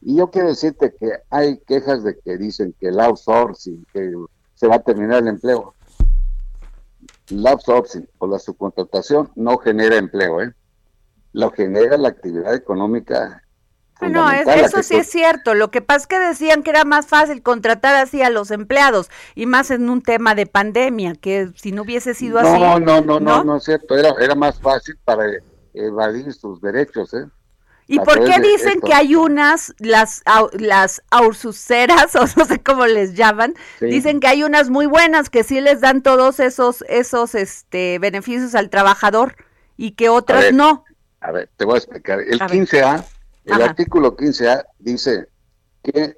y 0.00 0.16
yo 0.16 0.30
quiero 0.30 0.48
decirte 0.48 0.94
que 0.98 1.12
hay 1.30 1.58
quejas 1.66 2.02
de 2.02 2.18
que 2.18 2.36
dicen 2.38 2.74
que 2.80 2.88
el 2.88 3.00
outsourcing, 3.00 3.86
que 3.92 4.12
se 4.54 4.66
va 4.66 4.76
a 4.76 4.82
terminar 4.82 5.22
el 5.22 5.28
empleo. 5.28 5.74
El 7.30 7.46
outsourcing 7.46 8.08
o 8.18 8.26
la 8.26 8.38
subcontratación 8.38 9.30
no 9.34 9.58
genera 9.58 9.96
empleo, 9.96 10.42
¿eh? 10.42 10.52
Lo 11.32 11.50
genera 11.50 11.96
la 11.96 12.08
actividad 12.08 12.54
económica. 12.54 13.42
No, 14.00 14.30
eso 14.30 14.82
sí 14.82 14.96
es 14.96 15.08
cierto. 15.08 15.54
Lo 15.54 15.70
que 15.70 15.80
pasa 15.80 16.00
es 16.00 16.06
que 16.06 16.18
decían 16.18 16.62
que 16.62 16.70
era 16.70 16.84
más 16.84 17.06
fácil 17.06 17.42
contratar 17.42 17.94
así 17.94 18.22
a 18.22 18.30
los 18.30 18.50
empleados 18.50 19.08
y 19.34 19.46
más 19.46 19.70
en 19.70 19.88
un 19.88 20.02
tema 20.02 20.34
de 20.34 20.46
pandemia, 20.46 21.14
que 21.14 21.50
si 21.56 21.72
no 21.72 21.82
hubiese 21.82 22.14
sido 22.14 22.38
así. 22.38 22.60
No, 22.60 22.78
no, 22.78 23.00
no, 23.00 23.20
no, 23.20 23.44
no, 23.44 23.56
es 23.56 23.64
cierto. 23.64 23.96
Era, 23.96 24.10
era 24.20 24.34
más 24.34 24.60
fácil 24.60 24.96
para 25.04 25.24
evadir 25.72 26.32
sus 26.32 26.60
derechos, 26.60 27.14
¿eh? 27.14 27.24
¿Y 27.86 27.98
por 27.98 28.24
qué 28.24 28.40
dicen 28.40 28.80
que 28.80 28.94
hay 28.94 29.14
unas, 29.14 29.74
las, 29.78 30.22
las 30.52 31.02
aursuceras, 31.10 32.14
o 32.16 32.20
no 32.36 32.44
sé 32.44 32.62
cómo 32.62 32.86
les 32.86 33.14
llaman, 33.14 33.54
dicen 33.80 34.20
que 34.20 34.28
hay 34.28 34.42
unas 34.42 34.70
muy 34.70 34.86
buenas 34.86 35.30
que 35.30 35.44
sí 35.44 35.60
les 35.60 35.80
dan 35.80 36.02
todos 36.02 36.40
esos, 36.40 36.82
esos 36.88 37.34
este, 37.34 37.98
beneficios 37.98 38.54
al 38.54 38.70
trabajador 38.70 39.36
y 39.76 39.92
que 39.92 40.08
otras 40.08 40.52
no? 40.52 40.84
A 41.20 41.32
ver, 41.32 41.50
te 41.56 41.64
voy 41.64 41.74
a 41.74 41.78
explicar. 41.78 42.20
El 42.20 42.38
15A, 42.38 43.04
el 43.44 43.62
artículo 43.62 44.16
15A 44.16 44.64
dice 44.78 45.28
que 45.82 46.16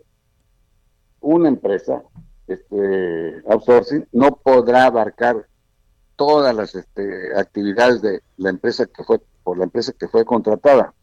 una 1.21 1.49
empresa, 1.49 2.03
este, 2.47 3.43
outsourcing, 3.49 4.07
no 4.13 4.37
podrá 4.37 4.85
abarcar 4.85 5.47
todas 6.15 6.55
las 6.55 6.75
este, 6.75 7.37
actividades 7.37 8.01
de 8.03 8.23
la 8.37 8.51
empresa 8.51 8.87
que 8.87 9.05
fue, 9.05 9.21
por 9.43 9.59
la 9.59 9.65
empresa 9.65 9.93
que 9.93 10.09
fue 10.09 10.25
contratada. 10.25 10.95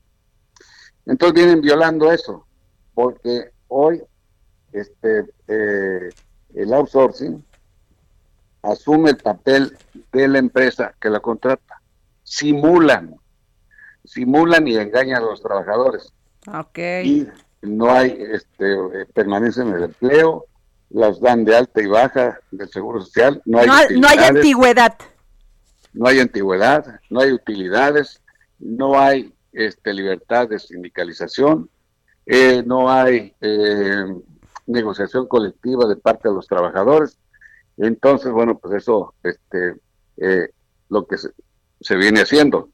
Entonces 1.05 1.33
vienen 1.33 1.61
violando 1.61 2.11
eso, 2.11 2.45
porque 2.93 3.51
hoy 3.67 4.01
este 4.71 5.25
eh, 5.47 6.09
el 6.53 6.73
outsourcing 6.73 7.43
asume 8.61 9.11
el 9.11 9.17
papel 9.17 9.77
de 10.11 10.27
la 10.27 10.39
empresa 10.39 10.95
que 10.99 11.09
la 11.09 11.19
contrata. 11.19 11.81
Simulan, 12.23 13.15
simulan 14.05 14.67
y 14.67 14.77
engañan 14.77 15.21
a 15.21 15.25
los 15.25 15.41
trabajadores. 15.41 16.13
Okay. 16.47 17.27
Y 17.61 17.67
no 17.67 17.91
hay 17.91 18.17
este, 18.31 18.73
eh, 18.73 19.05
permanencia 19.13 19.63
en 19.63 19.73
el 19.73 19.83
empleo, 19.83 20.45
las 20.89 21.19
dan 21.19 21.43
de 21.43 21.55
alta 21.55 21.81
y 21.81 21.87
baja 21.87 22.39
del 22.51 22.69
Seguro 22.69 23.01
Social, 23.01 23.41
no 23.45 23.59
hay, 23.59 23.67
no, 23.67 24.01
no 24.01 24.07
hay 24.07 24.17
antigüedad. 24.19 24.95
No 25.93 26.07
hay 26.07 26.19
antigüedad, 26.19 26.99
no 27.09 27.21
hay 27.21 27.31
utilidades, 27.31 28.21
no 28.59 28.99
hay 28.99 29.32
este, 29.53 29.93
libertad 29.93 30.49
de 30.49 30.59
sindicalización, 30.59 31.69
eh, 32.25 32.63
no 32.65 32.89
hay 32.89 33.35
eh, 33.41 34.05
negociación 34.67 35.27
colectiva 35.27 35.87
de 35.87 35.95
parte 35.95 36.29
de 36.29 36.35
los 36.35 36.47
trabajadores. 36.47 37.17
Entonces, 37.77 38.31
bueno, 38.31 38.57
pues 38.57 38.75
eso, 38.75 39.13
este, 39.23 39.75
eh, 40.17 40.49
lo 40.89 41.05
que 41.05 41.17
se, 41.17 41.29
se, 41.81 41.95
viene 41.95 42.21
haciendo 42.21 42.69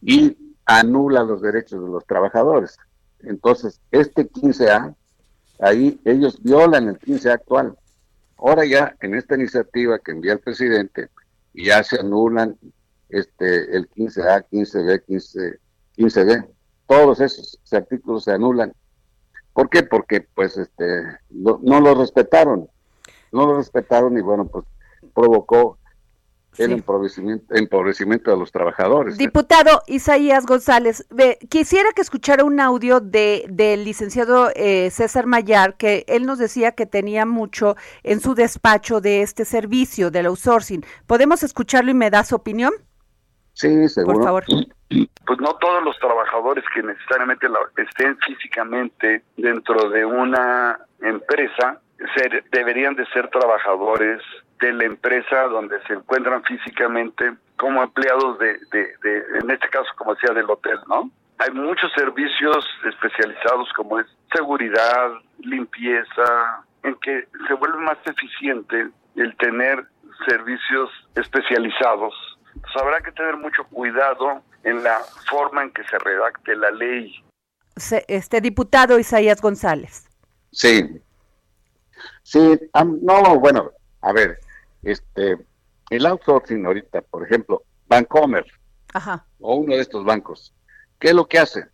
y 0.00 0.36
anula 0.66 1.22
los 1.22 1.42
derechos 1.42 1.82
de 1.82 1.90
los 1.90 2.06
trabajadores. 2.06 2.76
Entonces, 3.20 3.80
este 3.90 4.28
15A, 4.28 4.94
ahí 5.60 6.00
ellos 6.04 6.42
violan 6.42 6.88
el 6.88 6.98
15A 6.98 7.34
actual. 7.34 7.76
Ahora 8.36 8.64
ya 8.64 8.96
en 9.00 9.14
esta 9.14 9.36
iniciativa 9.36 9.98
que 10.00 10.10
envía 10.10 10.32
el 10.32 10.40
presidente, 10.40 11.08
ya 11.54 11.82
se 11.84 12.00
anulan 12.00 12.58
este 13.08 13.76
el 13.76 13.88
15A, 13.90 14.46
15B, 14.50 15.04
15, 15.04 15.60
15B. 15.96 16.46
Todos 16.86 17.20
esos 17.20 17.58
artículos 17.72 18.24
se 18.24 18.32
anulan. 18.32 18.72
¿Por 19.52 19.68
qué? 19.68 19.82
Porque 19.82 20.26
pues 20.34 20.56
este 20.56 21.02
no, 21.30 21.58
no 21.62 21.80
lo 21.80 21.94
respetaron. 21.94 22.68
No 23.32 23.46
lo 23.46 23.56
respetaron 23.56 24.16
y 24.18 24.20
bueno, 24.20 24.46
pues 24.46 24.64
provocó 25.14 25.78
el 26.58 26.72
empobrecimiento, 26.72 27.54
empobrecimiento, 27.54 28.30
de 28.30 28.36
los 28.36 28.52
trabajadores. 28.52 29.14
¿eh? 29.14 29.18
Diputado 29.18 29.82
Isaías 29.86 30.44
González, 30.44 31.06
quisiera 31.48 31.90
que 31.94 32.02
escuchara 32.02 32.44
un 32.44 32.60
audio 32.60 33.00
de 33.00 33.46
del 33.48 33.84
licenciado 33.84 34.50
eh, 34.54 34.90
César 34.90 35.26
Mayar, 35.26 35.76
que 35.76 36.04
él 36.08 36.26
nos 36.26 36.38
decía 36.38 36.72
que 36.72 36.84
tenía 36.84 37.24
mucho 37.24 37.76
en 38.02 38.20
su 38.20 38.34
despacho 38.34 39.00
de 39.00 39.22
este 39.22 39.44
servicio 39.44 40.10
del 40.10 40.26
outsourcing. 40.26 40.84
¿Podemos 41.06 41.42
escucharlo 41.42 41.90
y 41.90 41.94
me 41.94 42.10
da 42.10 42.22
su 42.24 42.34
opinión? 42.34 42.72
Sí, 43.54 43.88
seguro. 43.88 44.18
Por 44.18 44.24
favor. 44.24 44.44
Pues 45.26 45.40
no 45.40 45.54
todos 45.54 45.82
los 45.84 45.98
trabajadores 45.98 46.64
que 46.74 46.82
necesariamente 46.82 47.46
estén 47.76 48.18
físicamente 48.18 49.22
dentro 49.36 49.88
de 49.90 50.04
una 50.04 50.78
empresa 51.00 51.80
ser, 52.16 52.44
deberían 52.50 52.94
de 52.94 53.06
ser 53.06 53.28
trabajadores 53.28 54.20
de 54.60 54.72
la 54.72 54.84
empresa 54.84 55.44
donde 55.44 55.80
se 55.86 55.94
encuentran 55.94 56.42
físicamente 56.44 57.34
como 57.56 57.82
empleados 57.82 58.38
de, 58.38 58.58
de, 58.70 59.24
en 59.40 59.50
este 59.50 59.68
caso, 59.68 59.88
como 59.96 60.14
decía, 60.14 60.34
del 60.34 60.50
hotel, 60.50 60.78
¿no? 60.88 61.10
Hay 61.38 61.50
muchos 61.52 61.92
servicios 61.92 62.64
especializados 62.84 63.72
como 63.74 63.98
es 63.98 64.06
seguridad, 64.32 65.10
limpieza, 65.38 66.64
en 66.82 66.94
que 66.96 67.26
se 67.46 67.54
vuelve 67.54 67.78
más 67.78 67.98
eficiente 68.04 68.88
el 69.16 69.36
tener 69.36 69.84
servicios 70.26 70.90
especializados. 71.14 72.14
Habrá 72.74 73.00
que 73.00 73.12
tener 73.12 73.36
mucho 73.36 73.64
cuidado 73.64 74.42
en 74.64 74.82
la 74.82 75.00
forma 75.28 75.62
en 75.62 75.72
que 75.72 75.84
se 75.84 75.98
redacte 75.98 76.54
la 76.56 76.70
ley. 76.70 77.14
Este 78.08 78.40
diputado 78.40 78.98
Isaías 78.98 79.40
González. 79.40 80.06
Sí. 80.50 81.00
Sí, 82.22 82.60
no, 83.02 83.38
bueno, 83.38 83.70
a 84.00 84.12
ver, 84.12 84.38
este, 84.82 85.38
el 85.90 86.06
outsourcing 86.06 86.64
ahorita, 86.66 87.02
por 87.02 87.24
ejemplo, 87.24 87.62
Bancomer 87.86 88.44
Ajá. 88.92 89.26
o 89.40 89.56
uno 89.56 89.74
de 89.74 89.82
estos 89.82 90.04
bancos, 90.04 90.54
¿qué 90.98 91.08
es 91.08 91.14
lo 91.14 91.26
que 91.26 91.38
hace? 91.38 91.66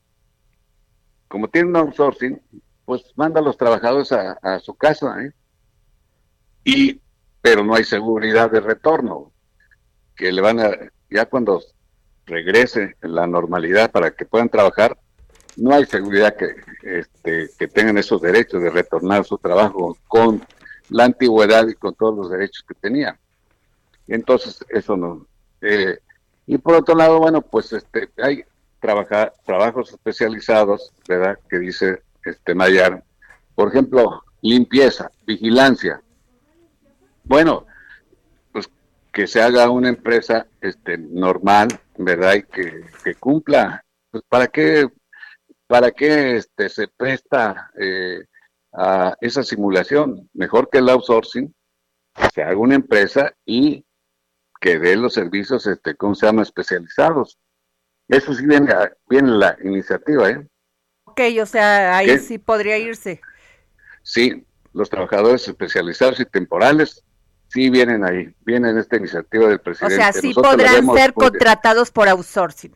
Como 1.28 1.48
tiene 1.48 1.68
un 1.68 1.76
outsourcing, 1.76 2.40
pues 2.84 3.12
manda 3.16 3.40
a 3.40 3.42
los 3.42 3.56
trabajadores 3.56 4.12
a, 4.12 4.58
su 4.60 4.74
casa, 4.74 5.22
¿eh? 5.22 5.32
Y, 6.64 7.00
pero 7.40 7.62
no 7.62 7.74
hay 7.74 7.84
seguridad 7.84 8.50
de 8.50 8.60
retorno, 8.60 9.32
que 10.16 10.32
le 10.32 10.40
van 10.40 10.60
a, 10.60 10.70
ya 11.10 11.26
cuando 11.26 11.62
regrese 12.28 12.94
la 13.00 13.26
normalidad 13.26 13.90
para 13.90 14.12
que 14.12 14.24
puedan 14.24 14.48
trabajar, 14.48 14.96
no 15.56 15.74
hay 15.74 15.84
seguridad 15.86 16.36
que, 16.36 16.54
este, 16.82 17.50
que 17.58 17.66
tengan 17.66 17.98
esos 17.98 18.22
derechos 18.22 18.62
de 18.62 18.70
retornar 18.70 19.22
a 19.22 19.24
su 19.24 19.38
trabajo 19.38 19.96
con 20.06 20.44
la 20.90 21.04
antigüedad 21.04 21.66
y 21.66 21.74
con 21.74 21.94
todos 21.94 22.16
los 22.16 22.30
derechos 22.30 22.64
que 22.66 22.74
tenía. 22.74 23.18
Entonces, 24.06 24.64
eso 24.68 24.96
no. 24.96 25.26
Eh, 25.60 25.98
y 26.46 26.58
por 26.58 26.76
otro 26.76 26.94
lado, 26.94 27.18
bueno, 27.18 27.42
pues 27.42 27.72
este 27.72 28.08
hay 28.22 28.44
trabajar, 28.80 29.34
trabajos 29.44 29.90
especializados, 29.90 30.92
¿verdad? 31.08 31.38
Que 31.48 31.58
dice 31.58 32.02
este 32.24 32.54
Mayar. 32.54 33.02
Por 33.54 33.68
ejemplo, 33.68 34.22
limpieza, 34.40 35.10
vigilancia. 35.26 36.00
Bueno, 37.24 37.66
que 39.18 39.26
se 39.26 39.42
haga 39.42 39.68
una 39.68 39.88
empresa 39.88 40.46
este 40.60 40.96
normal, 40.96 41.66
¿verdad? 41.96 42.34
Y 42.34 42.42
que, 42.44 42.84
que 43.02 43.16
cumpla. 43.16 43.84
Pues 44.12 44.22
para 44.28 44.46
qué, 44.46 44.88
para 45.66 45.90
qué 45.90 46.36
este, 46.36 46.68
se 46.68 46.86
presta 46.86 47.68
eh, 47.80 48.24
a 48.72 49.16
esa 49.20 49.42
simulación. 49.42 50.30
Mejor 50.34 50.70
que 50.70 50.78
el 50.78 50.88
outsourcing, 50.88 51.52
se 52.32 52.44
haga 52.44 52.56
una 52.56 52.76
empresa 52.76 53.34
y 53.44 53.84
que 54.60 54.78
dé 54.78 54.94
los 54.94 55.14
servicios, 55.14 55.66
este, 55.66 55.96
¿cómo 55.96 56.14
se 56.14 56.26
llama? 56.26 56.42
Especializados. 56.42 57.40
Eso 58.06 58.32
sí 58.34 58.46
viene, 58.46 58.72
viene 59.08 59.32
la 59.32 59.58
iniciativa, 59.64 60.30
¿eh? 60.30 60.46
Ok, 61.06 61.22
o 61.42 61.46
sea, 61.46 61.96
ahí 61.96 62.20
sí 62.20 62.38
podría 62.38 62.78
irse. 62.78 63.20
Sí, 64.04 64.46
los 64.72 64.88
trabajadores 64.88 65.48
especializados 65.48 66.20
y 66.20 66.24
temporales 66.24 67.02
sí 67.48 67.70
vienen 67.70 68.04
ahí, 68.04 68.34
vienen 68.44 68.72
en 68.72 68.78
esta 68.78 68.96
iniciativa 68.96 69.48
del 69.48 69.60
presidente. 69.60 69.94
O 69.94 69.98
sea, 69.98 70.12
sí 70.12 70.32
podrán 70.34 70.86
ser 70.94 71.12
contratados 71.12 71.90
por 71.90 72.08
outsourcing. 72.08 72.74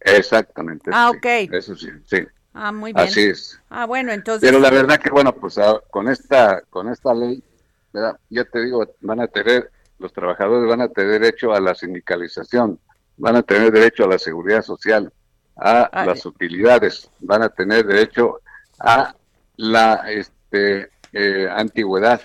Exactamente. 0.00 0.90
Ah, 0.92 1.10
ok. 1.10 1.26
Eso 1.52 1.76
sí, 1.76 1.90
sí. 2.06 2.26
Ah, 2.54 2.72
muy 2.72 2.92
bien. 2.92 3.06
Así 3.06 3.22
es. 3.22 3.60
Ah, 3.68 3.86
bueno, 3.86 4.12
entonces. 4.12 4.48
Pero 4.48 4.60
la 4.60 4.70
verdad 4.70 4.98
que, 4.98 5.10
bueno, 5.10 5.32
pues 5.32 5.58
ah, 5.58 5.80
con 5.90 6.08
esta, 6.08 6.62
con 6.70 6.88
esta 6.88 7.14
ley, 7.14 7.42
¿verdad? 7.92 8.18
ya 8.28 8.44
te 8.44 8.64
digo, 8.64 8.84
van 9.00 9.20
a 9.20 9.26
tener, 9.26 9.70
los 9.98 10.12
trabajadores 10.12 10.68
van 10.68 10.80
a 10.80 10.88
tener 10.88 11.20
derecho 11.20 11.52
a 11.52 11.60
la 11.60 11.74
sindicalización, 11.74 12.78
van 13.16 13.36
a 13.36 13.42
tener 13.42 13.70
derecho 13.70 14.04
a 14.04 14.08
la 14.08 14.18
seguridad 14.18 14.62
social, 14.62 15.12
a 15.56 16.06
las 16.06 16.24
utilidades, 16.24 17.10
van 17.20 17.42
a 17.42 17.50
tener 17.50 17.86
derecho 17.86 18.40
a 18.78 19.14
la 19.56 20.10
este, 20.10 20.88
eh, 21.12 21.48
antigüedad. 21.50 22.20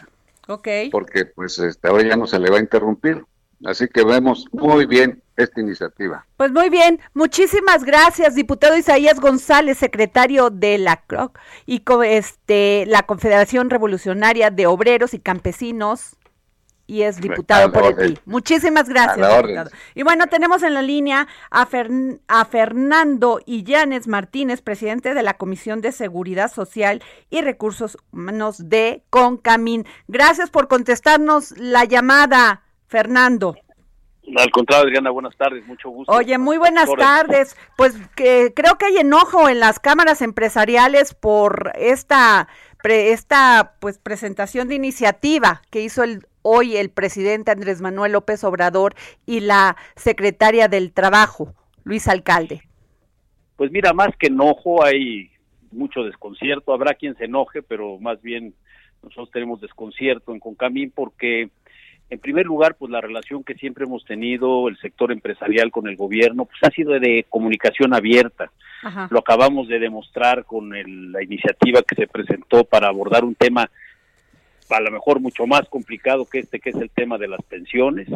Ok. 0.48 0.68
Porque, 0.92 1.26
pues, 1.26 1.60
este, 1.60 1.88
ahora 1.88 2.08
ya 2.08 2.16
no 2.16 2.28
se 2.28 2.40
le 2.40 2.50
va 2.50 2.58
a 2.58 2.62
interrumpir. 2.62 3.24
Así 3.64 3.88
que 3.88 4.04
vemos 4.04 4.48
muy 4.52 4.86
bien 4.86 5.24
esta 5.38 5.60
iniciativa. 5.60 6.26
Pues 6.38 6.52
muy 6.52 6.70
bien, 6.70 7.00
muchísimas 7.14 7.84
gracias, 7.84 8.36
diputado 8.36 8.78
Isaías 8.78 9.20
González, 9.20 9.78
secretario 9.78 10.50
de 10.50 10.78
la 10.78 10.98
CROC 10.98 11.40
y 11.66 11.84
este 12.06 12.86
la 12.88 13.04
Confederación 13.04 13.70
Revolucionaria 13.70 14.52
de 14.52 14.68
Obreros 14.68 15.14
y 15.14 15.20
Campesinos 15.20 16.16
y 16.88 17.02
es 17.02 17.20
diputado 17.20 17.72
por 17.72 17.86
el 17.86 17.96
PRI. 17.96 18.20
Muchísimas 18.26 18.88
gracias, 18.88 19.16
diputado. 19.16 19.70
Y 19.94 20.04
bueno, 20.04 20.28
tenemos 20.28 20.64
en 20.64 20.74
la 20.74 20.82
línea 20.82 21.28
a, 21.50 21.68
a 22.28 22.46
Fernando 22.46 23.40
Illanes 23.46 24.08
Martínez, 24.08 24.62
presidente 24.62 25.14
de 25.14 25.24
la 25.24 25.36
Comisión 25.36 25.82
de 25.82 25.92
Seguridad 25.92 26.52
Social 26.52 27.04
y 27.30 27.42
Recursos 27.42 27.98
Humanos 28.12 28.70
de 28.70 29.04
CONCAMIN. 29.10 29.86
Gracias 30.08 30.50
por 30.50 30.68
contestarnos 30.68 31.58
la 31.58 31.86
llamada, 31.86 32.64
Fernando. 32.88 33.56
Al 34.38 34.50
contrario, 34.50 34.88
Adriana, 34.88 35.12
buenas 35.12 35.36
tardes, 35.38 35.66
mucho 35.68 35.90
gusto. 35.90 36.12
Oye, 36.12 36.38
muy 36.38 36.58
buenas 36.58 36.90
tardes. 36.98 37.56
Pues 37.78 37.94
que 38.16 38.54
creo 38.56 38.78
que 38.78 38.88
hay 38.88 38.98
enojo 38.98 39.50
en 39.50 39.60
las 39.60 39.80
cámaras 39.80 40.22
empresariales 40.22 41.14
por 41.14 41.72
esta 41.76 42.48
esta 42.84 43.74
pues 43.80 43.98
presentación 43.98 44.68
de 44.68 44.76
iniciativa 44.76 45.64
que 45.72 45.82
hizo 45.82 46.04
el 46.04 46.28
hoy 46.48 46.78
el 46.78 46.92
presidente 46.92 47.50
Andrés 47.50 47.82
Manuel 47.82 48.12
López 48.12 48.44
Obrador 48.44 48.94
y 49.26 49.40
la 49.40 49.76
secretaria 49.96 50.68
del 50.68 50.94
Trabajo, 50.94 51.56
Luis 51.84 52.08
Alcalde. 52.08 52.62
Pues 53.56 53.72
mira, 53.72 53.94
más 53.94 54.16
que 54.16 54.28
enojo 54.28 54.84
hay 54.84 55.32
mucho 55.72 56.04
desconcierto, 56.04 56.72
habrá 56.72 56.94
quien 56.94 57.18
se 57.18 57.26
enoje, 57.26 57.64
pero 57.64 57.98
más 58.00 58.22
bien 58.22 58.54
nosotros 59.02 59.32
tenemos 59.32 59.60
desconcierto 59.60 60.34
en 60.34 60.40
Concamín 60.40 60.92
porque 60.94 61.50
en 62.12 62.20
primer 62.20 62.46
lugar, 62.46 62.76
pues 62.76 62.92
la 62.92 63.02
relación 63.02 63.44
que 63.44 63.56
siempre 63.56 63.86
hemos 63.86 64.06
tenido 64.06 64.68
el 64.68 64.78
sector 64.78 65.12
empresarial 65.12 65.72
con 65.72 65.88
el 65.88 65.96
gobierno, 65.96 66.46
pues 66.46 66.60
ha 66.62 66.70
sido 66.70 66.92
de 67.00 67.26
comunicación 67.28 67.96
abierta. 67.96 68.52
Lo 69.10 69.18
acabamos 69.18 69.68
de 69.68 69.80
demostrar 69.80 70.46
con 70.46 70.70
la 70.70 71.24
iniciativa 71.24 71.82
que 71.82 71.96
se 71.96 72.06
presentó 72.06 72.64
para 72.66 72.88
abordar 72.88 73.24
un 73.24 73.34
tema 73.34 73.72
a 74.70 74.80
lo 74.80 74.92
mejor 74.92 75.20
mucho 75.20 75.46
más 75.48 75.68
complicado 75.70 76.26
que 76.26 76.40
este, 76.40 76.60
que 76.60 76.72
es 76.72 76.76
el 76.76 76.90
tema 76.90 77.18
de 77.18 77.28
las 77.28 77.42
pensiones, 77.44 78.08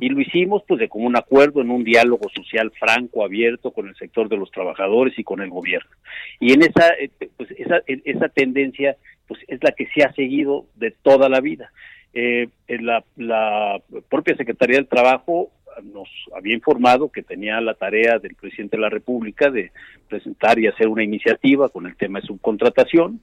y 0.00 0.08
lo 0.08 0.20
hicimos 0.20 0.62
pues 0.66 0.80
de 0.80 0.88
común 0.88 1.16
acuerdo 1.16 1.60
en 1.60 1.70
un 1.70 1.84
diálogo 1.84 2.28
social 2.34 2.70
franco, 2.78 3.24
abierto 3.24 3.70
con 3.70 3.88
el 3.88 3.96
sector 3.96 4.28
de 4.28 4.36
los 4.36 4.50
trabajadores 4.50 5.18
y 5.18 5.24
con 5.24 5.40
el 5.40 5.50
gobierno. 5.50 5.90
Y 6.38 6.52
en 6.52 6.62
esa, 6.62 6.88
eh, 6.98 7.10
pues 7.36 7.50
esa, 7.52 7.80
esa 7.86 8.28
tendencia 8.28 8.96
pues 9.26 9.40
es 9.48 9.62
la 9.62 9.72
que 9.72 9.86
se 9.94 10.02
ha 10.02 10.12
seguido 10.14 10.66
de 10.74 10.90
toda 10.90 11.28
la 11.28 11.40
vida. 11.40 11.72
Eh, 12.12 12.48
la, 12.66 13.04
la 13.16 13.80
propia 14.08 14.36
Secretaría 14.36 14.76
del 14.76 14.88
Trabajo 14.88 15.50
nos 15.82 16.08
había 16.34 16.54
informado 16.54 17.10
que 17.10 17.22
tenía 17.22 17.60
la 17.60 17.74
tarea 17.74 18.18
del 18.18 18.34
presidente 18.34 18.76
de 18.76 18.82
la 18.82 18.90
República 18.90 19.50
de 19.50 19.70
presentar 20.08 20.58
y 20.58 20.66
hacer 20.66 20.88
una 20.88 21.04
iniciativa 21.04 21.68
con 21.68 21.86
el 21.86 21.96
tema 21.96 22.20
de 22.20 22.26
subcontratación 22.26 23.20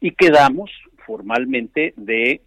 y 0.00 0.12
quedamos 0.12 0.70
formalmente 1.08 1.94
de 1.96 2.42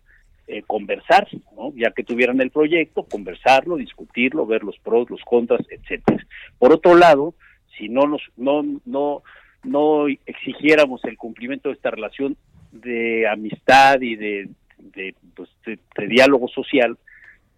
eh, 0.47 0.61
conversar, 0.67 1.27
ya 1.73 1.89
que 1.91 2.03
tuvieran 2.03 2.39
el 2.41 2.51
proyecto, 2.51 3.03
conversarlo, 3.03 3.75
discutirlo, 3.75 4.45
ver 4.45 4.63
los 4.63 4.77
pros, 4.77 5.09
los 5.09 5.21
contras, 5.21 5.61
etcétera. 5.67 6.23
Por 6.59 6.71
otro 6.71 6.95
lado, 6.95 7.33
si 7.75 7.89
no 7.89 8.05
nos 8.05 8.21
no 8.37 8.61
no 8.85 9.23
no 9.63 10.07
exigiéramos 10.07 11.03
el 11.05 11.17
cumplimiento 11.17 11.69
de 11.69 11.75
esta 11.75 11.89
relación 11.89 12.37
de 12.71 13.27
amistad 13.27 13.99
y 14.01 14.15
de 14.15 14.49
de, 14.77 15.15
pues, 15.35 15.49
de 15.65 16.07
diálogo 16.07 16.47
social, 16.47 16.97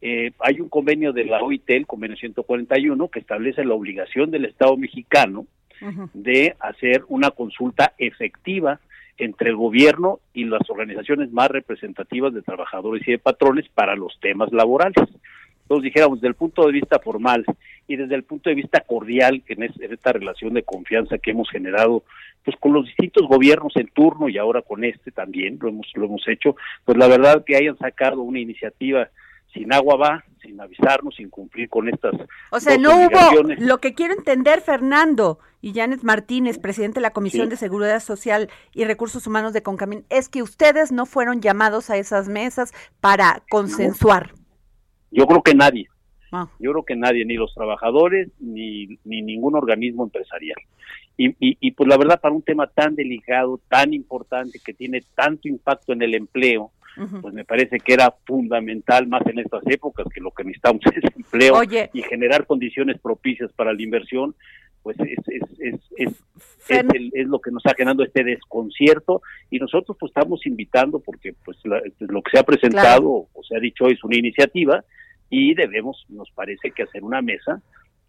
eh, 0.01 0.31
hay 0.39 0.59
un 0.59 0.69
convenio 0.69 1.13
de 1.13 1.25
la 1.25 1.41
OIT, 1.41 1.69
el 1.69 1.87
convenio 1.87 2.17
141, 2.17 3.07
que 3.07 3.19
establece 3.19 3.63
la 3.63 3.73
obligación 3.73 4.31
del 4.31 4.45
Estado 4.45 4.77
mexicano 4.77 5.45
de 6.13 6.55
hacer 6.59 7.03
una 7.09 7.31
consulta 7.31 7.93
efectiva 7.97 8.79
entre 9.17 9.49
el 9.49 9.55
gobierno 9.55 10.19
y 10.33 10.45
las 10.45 10.67
organizaciones 10.69 11.31
más 11.31 11.49
representativas 11.49 12.33
de 12.33 12.41
trabajadores 12.41 13.07
y 13.07 13.11
de 13.11 13.19
patrones 13.19 13.67
para 13.73 13.95
los 13.95 14.19
temas 14.19 14.51
laborales. 14.51 15.07
Entonces 15.63 15.83
dijéramos, 15.83 16.19
desde 16.19 16.29
el 16.29 16.35
punto 16.35 16.65
de 16.65 16.73
vista 16.73 16.99
formal 16.99 17.45
y 17.87 17.95
desde 17.95 18.15
el 18.15 18.23
punto 18.23 18.49
de 18.49 18.55
vista 18.55 18.81
cordial, 18.81 19.43
que 19.45 19.53
en, 19.53 19.63
esta 19.63 20.11
relación 20.11 20.53
de 20.53 20.63
confianza 20.63 21.17
que 21.17 21.31
hemos 21.31 21.49
generado 21.49 22.03
pues 22.43 22.57
con 22.57 22.73
los 22.73 22.85
distintos 22.85 23.27
gobiernos 23.27 23.73
en 23.77 23.87
turno 23.87 24.27
y 24.27 24.37
ahora 24.37 24.61
con 24.61 24.83
este 24.83 25.11
también 25.11 25.57
lo 25.61 25.69
hemos 25.69 25.87
lo 25.95 26.05
hemos 26.05 26.27
hecho, 26.27 26.57
pues 26.83 26.97
la 26.97 27.07
verdad 27.07 27.45
que 27.45 27.55
hayan 27.55 27.77
sacado 27.77 28.21
una 28.21 28.39
iniciativa 28.39 29.09
sin 29.53 29.71
agua 29.71 29.95
va, 29.95 30.25
sin 30.41 30.59
avisarnos, 30.59 31.15
sin 31.15 31.29
cumplir 31.29 31.69
con 31.69 31.87
estas. 31.87 32.13
O 32.51 32.59
sea, 32.59 32.77
no 32.77 32.95
hubo. 32.95 33.43
Lo 33.59 33.79
que 33.79 33.93
quiero 33.93 34.13
entender, 34.13 34.61
Fernando 34.61 35.39
y 35.61 35.73
Janet 35.73 36.03
Martínez, 36.03 36.57
presidente 36.59 36.95
de 36.95 37.03
la 37.03 37.13
Comisión 37.13 37.49
de 37.49 37.55
Seguridad 37.55 37.99
Social 38.01 38.49
y 38.73 38.83
Recursos 38.83 39.27
Humanos 39.27 39.53
de 39.53 39.63
Concamín, 39.63 40.05
es 40.09 40.27
que 40.27 40.41
ustedes 40.41 40.91
no 40.91 41.05
fueron 41.05 41.41
llamados 41.41 41.89
a 41.89 41.97
esas 41.97 42.27
mesas 42.27 42.73
para 42.99 43.43
consensuar. 43.49 44.33
Yo 45.11 45.27
creo 45.27 45.43
que 45.43 45.53
nadie. 45.53 45.87
Ah. 46.31 46.49
Yo 46.59 46.71
creo 46.71 46.83
que 46.83 46.95
nadie, 46.95 47.25
ni 47.25 47.35
los 47.35 47.53
trabajadores, 47.53 48.29
ni, 48.39 48.97
ni 49.03 49.21
ningún 49.21 49.55
organismo 49.55 50.03
empresarial. 50.03 50.57
Y, 51.15 51.29
y, 51.29 51.57
y 51.59 51.71
pues 51.71 51.87
la 51.87 51.97
verdad, 51.97 52.19
para 52.19 52.33
un 52.33 52.41
tema 52.41 52.65
tan 52.65 52.95
delicado, 52.95 53.59
tan 53.69 53.93
importante, 53.93 54.59
que 54.65 54.73
tiene 54.73 55.03
tanto 55.13 55.47
impacto 55.47 55.93
en 55.93 56.01
el 56.01 56.15
empleo, 56.15 56.71
pues 57.21 57.33
me 57.33 57.45
parece 57.45 57.79
que 57.79 57.93
era 57.93 58.13
fundamental 58.25 59.07
más 59.07 59.25
en 59.27 59.39
estas 59.39 59.65
épocas 59.67 60.05
que 60.13 60.21
lo 60.21 60.31
que 60.31 60.43
necesitamos 60.43 60.81
es 60.95 61.15
empleo 61.15 61.61
y 61.93 62.01
generar 62.03 62.45
condiciones 62.45 62.99
propicias 62.99 63.51
para 63.53 63.73
la 63.73 63.81
inversión, 63.81 64.35
pues 64.81 64.97
es, 64.99 65.17
es, 65.27 65.79
es, 65.95 66.09
es, 66.67 67.27
lo 67.27 67.39
que 67.39 67.51
nos 67.51 67.65
está 67.65 67.75
generando 67.75 68.03
este 68.03 68.23
desconcierto 68.23 69.21
y 69.49 69.59
nosotros 69.59 69.97
pues 69.99 70.09
estamos 70.09 70.45
invitando 70.45 70.99
porque 70.99 71.33
pues 71.45 71.57
lo 71.63 72.21
que 72.21 72.31
se 72.31 72.39
ha 72.39 72.43
presentado 72.43 73.27
o 73.31 73.43
se 73.47 73.55
ha 73.55 73.59
dicho 73.59 73.87
es 73.87 74.03
una 74.03 74.17
iniciativa 74.17 74.83
y 75.29 75.55
debemos, 75.55 76.05
nos 76.09 76.29
parece 76.31 76.71
que 76.71 76.83
hacer 76.83 77.03
una 77.03 77.21
mesa 77.21 77.61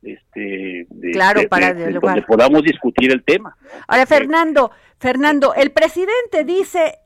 este 0.03 0.87
claro 1.13 1.49
para 1.49 1.73
donde 1.73 2.23
podamos 2.23 2.63
discutir 2.63 3.11
el 3.11 3.25
tema. 3.25 3.57
Ahora 3.89 4.05
Fernando, 4.05 4.71
Fernando, 4.99 5.55
el 5.55 5.71
presidente 5.73 6.45
dice 6.45 6.99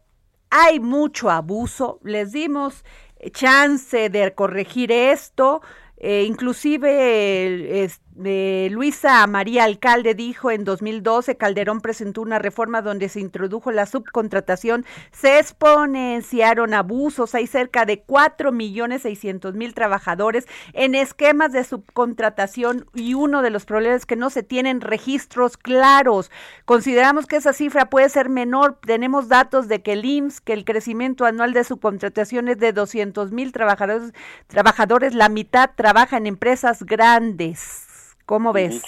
hay 0.51 0.81
mucho 0.81 1.31
abuso, 1.31 2.01
les 2.05 2.33
dimos 2.33 2.85
chance 3.33 4.09
de 4.09 4.35
corregir 4.35 4.93
esto, 4.93 5.61
eh, 5.97 6.25
inclusive 6.27 7.85
Luisa 8.21 9.25
María 9.29 9.63
Alcalde 9.63 10.15
dijo 10.15 10.51
en 10.51 10.65
2012, 10.65 11.37
Calderón 11.37 11.81
presentó 11.81 12.21
una 12.21 12.41
reforma 12.41 12.83
donde 12.83 13.09
se 13.09 13.21
introdujo 13.21 13.71
la 13.71 13.87
subcontratación, 13.87 14.85
se 15.13 15.39
exponenciaron 15.39 16.75
abusos, 16.75 17.37
hay 17.37 17.47
cerca 17.47 17.85
de 17.85 18.01
4 18.01 18.51
millones 18.51 19.03
600 19.03 19.55
mil 19.55 19.73
trabajadores 19.73 20.49
en 20.73 20.97
esquemas 20.97 21.53
de 21.53 21.63
subcontratación 21.63 22.87
y 22.93 23.15
uno 23.15 23.41
de 23.41 23.51
los 23.51 23.65
problemas 23.65 23.99
es 23.99 24.07
que 24.07 24.17
no 24.17 24.31
se 24.31 24.43
tienen 24.43 24.81
registros 24.81 25.57
claros. 25.57 26.33
Consideramos 26.65 27.27
que 27.27 27.37
esa 27.37 27.53
cifra 27.53 27.89
puede 27.89 28.09
ser 28.09 28.31
menor, 28.31 28.79
tenemos 28.85 29.29
datos 29.29 29.69
de 29.69 29.81
que 29.83 29.93
el 29.93 30.05
IMSS, 30.05 30.41
que 30.41 30.55
el 30.55 30.65
crecimiento 30.65 31.25
anual 31.25 31.53
de 31.53 31.63
subcontratación 31.63 32.49
es 32.49 32.59
de 32.59 32.73
200 32.73 33.31
mil 33.31 33.53
trabajadores, 33.53 34.13
trabajadores, 34.49 35.15
la 35.15 35.29
mitad 35.29 35.71
trabaja 35.77 36.17
en 36.17 36.27
empresas 36.27 36.83
grandes. 36.83 37.88
¿Cómo 38.29 38.53
ves? 38.53 38.83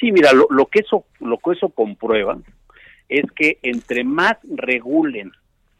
Sí, 0.00 0.10
mira, 0.10 0.32
lo, 0.32 0.46
lo, 0.48 0.64
que 0.64 0.78
eso 0.78 1.04
lo 1.20 1.36
que 1.36 1.50
eso 1.52 1.68
comprueba 1.68 2.38
es 3.10 3.30
que 3.32 3.58
entre 3.60 4.04
más 4.04 4.38
regulen 4.42 5.32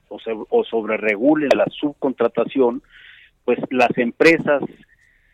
o, 0.08 0.20
se, 0.20 0.32
o 0.34 0.64
sobre 0.64 0.98
regulen 0.98 1.48
la 1.56 1.64
subcontratación, 1.70 2.82
pues 3.46 3.58
las 3.70 3.96
empresas 3.96 4.62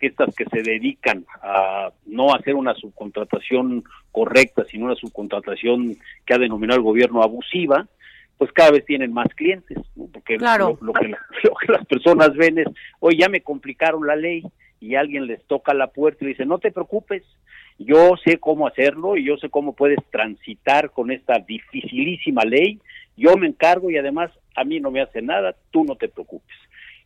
estas 0.01 0.33
que 0.37 0.45
se 0.45 0.63
dedican 0.63 1.27
a 1.43 1.91
no 2.07 2.33
hacer 2.37 2.55
una 2.55 2.75
subcontratación 2.75 3.83
correcta, 4.13 4.65
sino 4.71 4.85
una 4.85 4.95
subcontratación 4.95 5.97
que 6.25 6.35
ha 6.35 6.39
denominado 6.39 6.79
el 6.79 6.85
gobierno 6.85 7.21
abusiva, 7.21 7.89
pues 8.39 8.53
cada 8.53 8.71
vez 8.71 8.85
tienen 8.85 9.13
más 9.13 9.27
clientes, 9.35 9.77
porque 10.13 10.37
claro. 10.37 10.79
lo, 10.81 10.93
que 10.93 11.09
lo, 11.43 11.55
que 11.57 11.73
las 11.73 11.85
personas 11.85 12.33
ven 12.37 12.59
es, 12.59 12.69
oye, 13.01 13.19
ya 13.19 13.29
me 13.29 13.41
complicaron 13.41 14.07
la 14.07 14.15
ley, 14.15 14.45
y 14.81 14.95
alguien 14.95 15.27
les 15.27 15.45
toca 15.45 15.75
la 15.75 15.89
puerta 15.89 16.25
y 16.25 16.29
dice, 16.29 16.47
no 16.47 16.59
te 16.59 16.73
preocupes, 16.73 17.23
yo 17.79 18.17
sé 18.25 18.39
cómo 18.39 18.67
hacerlo 18.67 19.17
y 19.17 19.25
yo 19.25 19.37
sé 19.37 19.51
cómo 19.51 19.75
puedes 19.75 19.99
transitar 20.11 20.91
con 20.91 21.11
esta 21.11 21.39
dificilísima 21.39 22.43
ley, 22.43 22.81
yo 23.17 23.37
me 23.37 23.47
encargo 23.47 23.91
y 23.91 23.99
además 23.99 24.31
a 24.57 24.65
mí 24.65 24.81
no 24.81 24.91
me 24.91 25.03
hace 25.03 25.23
nada, 25.23 25.55
tú 25.71 25.85
no 25.85 25.97
te 25.97 26.09
preocupes. 26.09 26.57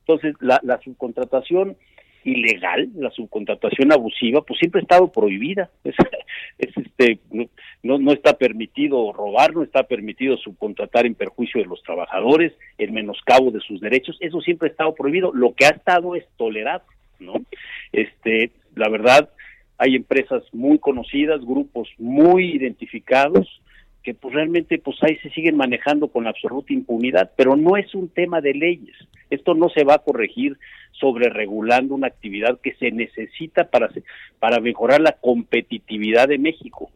Entonces, 0.01 0.35
la, 0.41 0.61
subcontratación 0.83 1.77
ilegal, 2.25 2.89
la 2.95 3.11
subcontratación 3.11 3.93
abusiva, 3.93 4.43
pues 4.43 4.59
siempre 4.59 4.81
ha 4.81 4.83
estado 4.83 5.11
prohibida. 5.11 5.71
Es, 6.59 6.77
este, 6.77 7.19
no, 7.83 7.99
no 7.99 8.13
está 8.13 8.37
permitido 8.37 9.13
robar, 9.13 9.55
no 9.55 9.63
está 9.63 9.85
permitido 9.85 10.37
subcontratar 10.37 11.05
en 11.05 11.15
perjuicio 11.15 11.61
de 11.61 11.67
los 11.67 11.83
trabajadores, 11.83 12.53
en 12.79 12.95
menoscabo 12.95 13.51
de 13.51 13.61
sus 13.61 13.81
derechos, 13.81 14.17
eso 14.21 14.41
siempre 14.41 14.69
ha 14.69 14.71
estado 14.71 14.95
prohibido. 14.95 15.33
Lo 15.33 15.55
que 15.55 15.67
ha 15.67 15.71
estado 15.71 16.15
es 16.15 16.25
tolerado. 16.37 16.85
¿No? 17.25 17.35
Este, 17.93 18.51
la 18.75 18.89
verdad, 18.89 19.31
hay 19.79 19.97
empresas 19.97 20.43
muy 20.53 20.79
conocidas, 20.79 21.41
grupos 21.41 21.89
muy 21.99 22.53
identificados, 22.53 23.61
que 24.03 24.15
pues 24.15 24.35
realmente 24.35 24.79
pues 24.79 24.97
ahí 25.03 25.17
se 25.17 25.31
siguen 25.31 25.57
manejando 25.57 26.09
con 26.09 26.27
absoluta 26.27 26.73
impunidad, 26.73 27.33
pero 27.37 27.57
no 27.57 27.77
es 27.77 27.95
un 27.95 28.09
tema 28.09 28.41
de 28.41 28.55
leyes. 28.55 28.97
Esto 29.31 29.55
no 29.55 29.71
se 29.71 29.85
va 29.85 29.95
a 29.95 29.99
corregir 29.99 30.59
sobre 30.93 31.31
regulando 31.31 31.95
una 31.95 32.07
actividad 32.07 32.61
que 32.61 32.75
se 32.75 32.91
necesita 32.91 33.65
para, 33.71 33.91
para 34.39 34.61
mejorar 34.61 35.01
la 35.01 35.13
competitividad 35.13 36.29
de 36.29 36.39
México. 36.39 36.91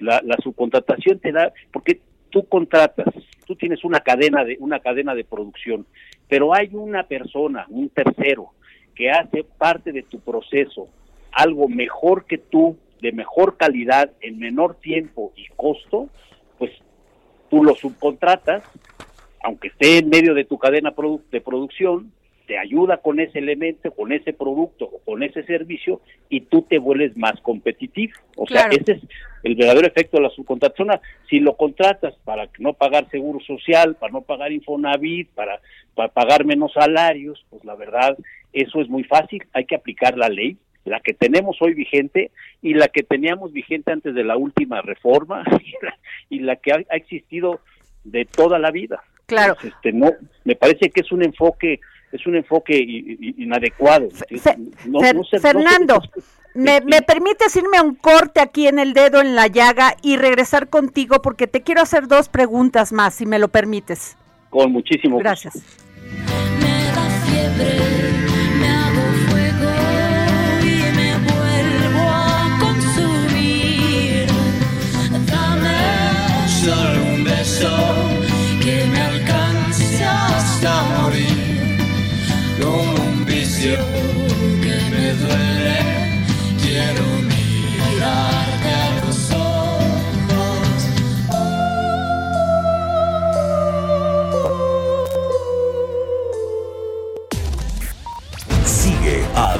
La, 0.00 0.20
la 0.24 0.36
subcontratación 0.42 1.20
te 1.20 1.32
da, 1.32 1.52
porque 1.72 2.00
tú 2.30 2.46
contratas, 2.46 3.06
tú 3.46 3.54
tienes 3.54 3.84
una 3.84 4.00
cadena 4.00 4.44
de 4.44 4.56
una 4.60 4.80
cadena 4.80 5.14
de 5.14 5.24
producción, 5.24 5.86
pero 6.28 6.54
hay 6.54 6.70
una 6.72 7.04
persona, 7.04 7.66
un 7.68 7.88
tercero 7.88 8.50
que 8.98 9.10
hace 9.12 9.44
parte 9.44 9.92
de 9.92 10.02
tu 10.02 10.18
proceso 10.18 10.88
algo 11.30 11.68
mejor 11.68 12.24
que 12.24 12.36
tú, 12.36 12.76
de 13.00 13.12
mejor 13.12 13.56
calidad, 13.56 14.10
en 14.20 14.40
menor 14.40 14.74
tiempo 14.74 15.32
y 15.36 15.46
costo, 15.54 16.08
pues 16.58 16.72
tú 17.48 17.62
lo 17.62 17.76
subcontratas, 17.76 18.64
aunque 19.44 19.68
esté 19.68 19.98
en 19.98 20.08
medio 20.08 20.34
de 20.34 20.44
tu 20.44 20.58
cadena 20.58 20.92
de 21.30 21.40
producción, 21.40 22.12
te 22.48 22.58
ayuda 22.58 22.96
con 22.96 23.20
ese 23.20 23.38
elemento, 23.38 23.92
con 23.92 24.10
ese 24.10 24.32
producto 24.32 24.86
o 24.86 24.98
con 25.04 25.22
ese 25.22 25.44
servicio 25.44 26.00
y 26.30 26.40
tú 26.40 26.62
te 26.62 26.78
vuelves 26.78 27.14
más 27.14 27.38
competitivo. 27.42 28.14
O 28.36 28.46
sea, 28.46 28.68
ese 28.70 28.92
es 28.92 29.02
el 29.42 29.54
verdadero 29.54 29.86
efecto 29.86 30.16
de 30.16 30.22
la 30.22 30.30
subcontratación. 30.30 30.88
Si 31.28 31.40
lo 31.40 31.58
contratas 31.58 32.14
para 32.24 32.48
no 32.58 32.72
pagar 32.72 33.06
seguro 33.10 33.38
social, 33.40 33.96
para 33.96 34.14
no 34.14 34.22
pagar 34.22 34.50
Infonavit, 34.50 35.28
para, 35.34 35.60
para 35.94 36.08
pagar 36.08 36.46
menos 36.46 36.72
salarios, 36.72 37.44
pues 37.50 37.62
la 37.66 37.74
verdad, 37.74 38.16
eso 38.54 38.80
es 38.80 38.88
muy 38.88 39.04
fácil. 39.04 39.44
Hay 39.52 39.66
que 39.66 39.74
aplicar 39.74 40.16
la 40.16 40.30
ley, 40.30 40.56
la 40.86 41.00
que 41.00 41.12
tenemos 41.12 41.60
hoy 41.60 41.74
vigente 41.74 42.30
y 42.62 42.72
la 42.72 42.88
que 42.88 43.02
teníamos 43.02 43.52
vigente 43.52 43.92
antes 43.92 44.14
de 44.14 44.24
la 44.24 44.38
última 44.38 44.80
reforma 44.80 45.44
y 46.30 46.38
la, 46.38 46.56
que 46.56 46.72
ha 46.72 46.96
existido 46.96 47.60
de 48.04 48.24
toda 48.24 48.58
la 48.58 48.70
vida 48.70 49.02
Claro. 49.28 49.56
Este, 49.62 49.92
no, 49.92 50.10
me 50.44 50.56
parece 50.56 50.88
que 50.88 51.02
es 51.02 51.12
un 51.12 51.22
enfoque 51.22 51.80
es 52.12 52.26
un 52.26 52.36
enfoque 52.36 52.76
inadecuado. 52.78 54.08
Fernando, 55.40 56.00
¿me, 56.54 56.80
¿me 56.80 57.02
permites 57.02 57.54
irme 57.56 57.78
a 57.78 57.82
un 57.82 57.94
corte 57.94 58.40
aquí 58.40 58.66
en 58.66 58.78
el 58.78 58.92
dedo 58.92 59.20
en 59.20 59.34
la 59.34 59.46
llaga 59.46 59.96
y 60.02 60.16
regresar 60.16 60.68
contigo 60.68 61.20
porque 61.22 61.46
te 61.46 61.62
quiero 61.62 61.82
hacer 61.82 62.08
dos 62.08 62.28
preguntas 62.28 62.92
más, 62.92 63.14
si 63.14 63.26
me 63.26 63.38
lo 63.38 63.48
permites? 63.48 64.16
Con 64.50 64.72
muchísimo 64.72 65.18
Gracias. 65.18 65.62
Me 66.60 66.92
da 66.92 68.07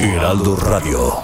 Heraldo 0.00 0.54
Radio. 0.54 1.22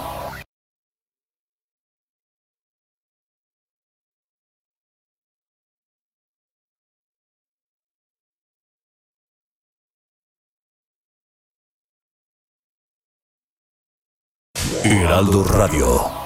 Heraldo 14.83 15.45
Radio. 15.45 16.24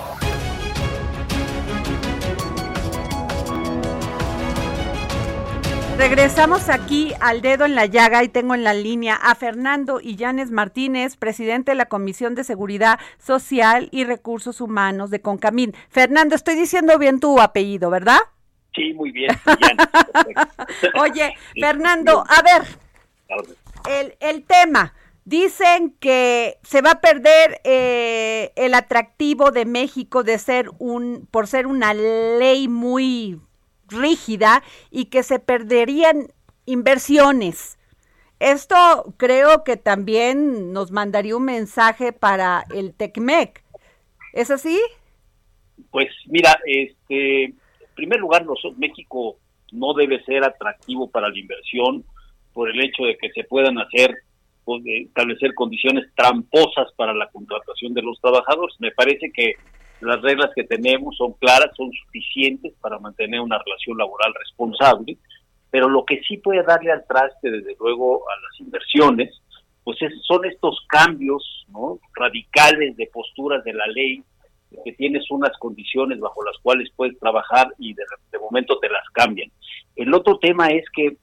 Regresamos 5.99 6.69
aquí 6.69 7.11
al 7.19 7.41
dedo 7.41 7.65
en 7.65 7.75
la 7.75 7.85
llaga 7.85 8.23
y 8.23 8.29
tengo 8.29 8.55
en 8.55 8.63
la 8.63 8.73
línea 8.73 9.15
a 9.15 9.35
Fernando 9.35 9.99
Illanes 9.99 10.49
Martínez, 10.49 11.17
presidente 11.17 11.71
de 11.71 11.75
la 11.75 11.87
Comisión 11.87 12.35
de 12.35 12.45
Seguridad 12.45 13.01
Social 13.17 13.89
y 13.91 14.05
Recursos 14.05 14.61
Humanos 14.61 15.09
de 15.09 15.19
Concamín. 15.19 15.73
Fernando, 15.89 16.35
estoy 16.35 16.55
diciendo 16.55 16.97
bien 16.97 17.19
tu 17.19 17.41
apellido, 17.41 17.89
¿verdad? 17.89 18.19
Sí, 18.73 18.93
muy 18.93 19.11
bien. 19.11 19.29
Oye, 21.01 21.35
Fernando, 21.59 22.23
a 22.29 22.41
ver, 22.43 22.65
el, 23.89 24.15
el 24.21 24.45
tema. 24.45 24.93
Dicen 25.25 25.97
que 25.99 26.59
se 26.63 26.81
va 26.81 26.91
a 26.91 27.01
perder 27.01 27.59
eh, 27.65 28.53
el 28.55 28.73
atractivo 28.73 29.51
de 29.51 29.65
México 29.65 30.23
de 30.23 30.39
ser 30.39 30.71
un, 30.79 31.27
por 31.29 31.47
ser 31.47 31.67
una 31.67 31.93
ley 31.93 32.69
muy 32.69 33.41
rígida 33.89 34.63
y 34.91 35.05
que 35.05 35.23
se 35.23 35.39
perderían 35.39 36.27
inversiones. 36.65 37.77
Esto 38.39 39.13
creo 39.17 39.63
que 39.63 39.75
también 39.75 40.71
nos 40.71 40.91
mandaría 40.91 41.35
un 41.35 41.45
mensaje 41.45 42.13
para 42.13 42.63
el 42.73 42.93
TECMEC. 42.93 43.63
¿Es 44.33 44.49
así? 44.49 44.79
Pues 45.91 46.07
mira, 46.27 46.57
este, 46.65 47.45
en 47.45 47.55
primer 47.95 48.19
lugar, 48.19 48.45
México 48.77 49.37
no 49.71 49.93
debe 49.93 50.23
ser 50.23 50.43
atractivo 50.43 51.09
para 51.09 51.29
la 51.29 51.37
inversión 51.37 52.05
por 52.53 52.69
el 52.69 52.81
hecho 52.81 53.03
de 53.03 53.17
que 53.17 53.29
se 53.31 53.43
puedan 53.43 53.77
hacer 53.77 54.15
pues, 54.63 54.83
de 54.83 55.01
establecer 55.01 55.53
condiciones 55.53 56.05
tramposas 56.15 56.91
para 56.95 57.13
la 57.13 57.27
contratación 57.29 57.93
de 57.93 58.01
los 58.01 58.19
trabajadores. 58.21 58.75
Me 58.79 58.91
parece 58.91 59.31
que 59.31 59.55
las 60.01 60.21
reglas 60.21 60.51
que 60.55 60.63
tenemos 60.63 61.15
son 61.17 61.33
claras, 61.33 61.71
son 61.75 61.91
suficientes 61.91 62.73
para 62.81 62.99
mantener 62.99 63.39
una 63.41 63.57
relación 63.59 63.97
laboral 63.97 64.33
responsable, 64.39 65.17
pero 65.71 65.87
lo 65.89 66.03
que 66.05 66.21
sí 66.27 66.37
puede 66.37 66.63
darle 66.63 66.91
al 66.91 67.05
traste, 67.07 67.51
desde 67.51 67.75
luego, 67.79 68.23
a 68.29 68.33
las 68.41 68.59
inversiones, 68.59 69.41
pues 69.83 70.01
es- 70.01 70.21
son 70.25 70.45
estos 70.45 70.79
cambios 70.87 71.65
¿no? 71.69 71.99
radicales 72.15 72.95
de 72.97 73.07
posturas 73.07 73.63
de 73.63 73.73
la 73.73 73.87
ley, 73.87 74.23
que 74.85 74.93
tienes 74.93 75.29
unas 75.31 75.57
condiciones 75.57 76.19
bajo 76.19 76.43
las 76.43 76.57
cuales 76.61 76.91
puedes 76.95 77.17
trabajar 77.19 77.73
y 77.79 77.93
de, 77.95 78.03
de 78.31 78.37
momento 78.39 78.77
te 78.79 78.87
las 78.89 79.03
cambian. 79.13 79.49
El 79.95 80.13
otro 80.13 80.37
tema 80.37 80.67
es 80.67 80.85
que 80.95 81.17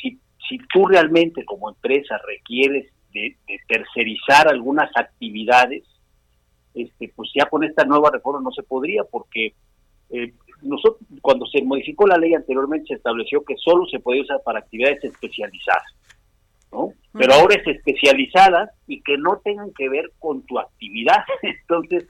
si, 0.00 0.18
si 0.48 0.58
tú 0.72 0.86
realmente 0.86 1.44
como 1.44 1.68
empresa 1.70 2.18
requieres 2.26 2.92
de, 3.12 3.36
de 3.46 3.58
tercerizar 3.68 4.48
algunas 4.48 4.90
actividades, 4.96 5.84
este, 6.76 7.10
pues 7.16 7.30
ya 7.34 7.46
con 7.46 7.64
esta 7.64 7.84
nueva 7.84 8.10
reforma 8.12 8.40
no 8.42 8.50
se 8.52 8.62
podría 8.62 9.02
porque 9.04 9.54
eh, 10.10 10.32
nosotros 10.62 11.00
cuando 11.22 11.46
se 11.46 11.62
modificó 11.62 12.06
la 12.06 12.18
ley 12.18 12.34
anteriormente 12.34 12.88
se 12.88 12.94
estableció 12.94 13.42
que 13.44 13.56
solo 13.56 13.86
se 13.86 13.98
podía 13.98 14.22
usar 14.22 14.42
para 14.44 14.60
actividades 14.60 15.02
especializadas, 15.02 15.94
¿no? 16.70 16.92
Pero 17.12 17.32
ahora 17.32 17.56
es 17.56 17.66
especializada 17.66 18.70
y 18.86 19.00
que 19.00 19.16
no 19.16 19.40
tengan 19.42 19.72
que 19.72 19.88
ver 19.88 20.12
con 20.18 20.42
tu 20.42 20.58
actividad. 20.58 21.24
Entonces, 21.42 22.06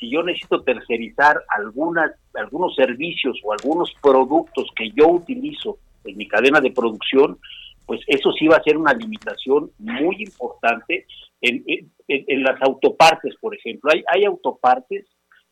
si 0.00 0.10
yo 0.10 0.22
necesito 0.22 0.62
tercerizar 0.62 1.42
algunas 1.56 2.12
algunos 2.34 2.74
servicios 2.74 3.38
o 3.44 3.52
algunos 3.52 3.92
productos 4.02 4.68
que 4.74 4.90
yo 4.90 5.08
utilizo 5.08 5.78
en 6.04 6.16
mi 6.16 6.26
cadena 6.26 6.60
de 6.60 6.70
producción, 6.70 7.38
pues 7.86 8.00
eso 8.06 8.32
sí 8.32 8.46
va 8.48 8.56
a 8.56 8.62
ser 8.62 8.76
una 8.76 8.92
limitación 8.92 9.70
muy 9.78 10.16
importante 10.22 11.06
en, 11.40 11.64
en- 11.66 12.42
las 12.42 12.60
autopartes, 12.62 13.34
por 13.40 13.54
ejemplo. 13.54 13.90
Hay, 13.92 14.02
hay 14.12 14.24
autopartes 14.24 15.06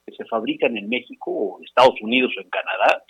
que 0.06 0.14
se 0.14 0.24
fabrican 0.26 0.76
en 0.76 0.88
México 0.88 1.30
o 1.30 1.58
en 1.58 1.64
Estados 1.64 1.94
Unidos 2.02 2.32
o 2.36 2.40
en 2.40 2.50
Canadá 2.50 3.02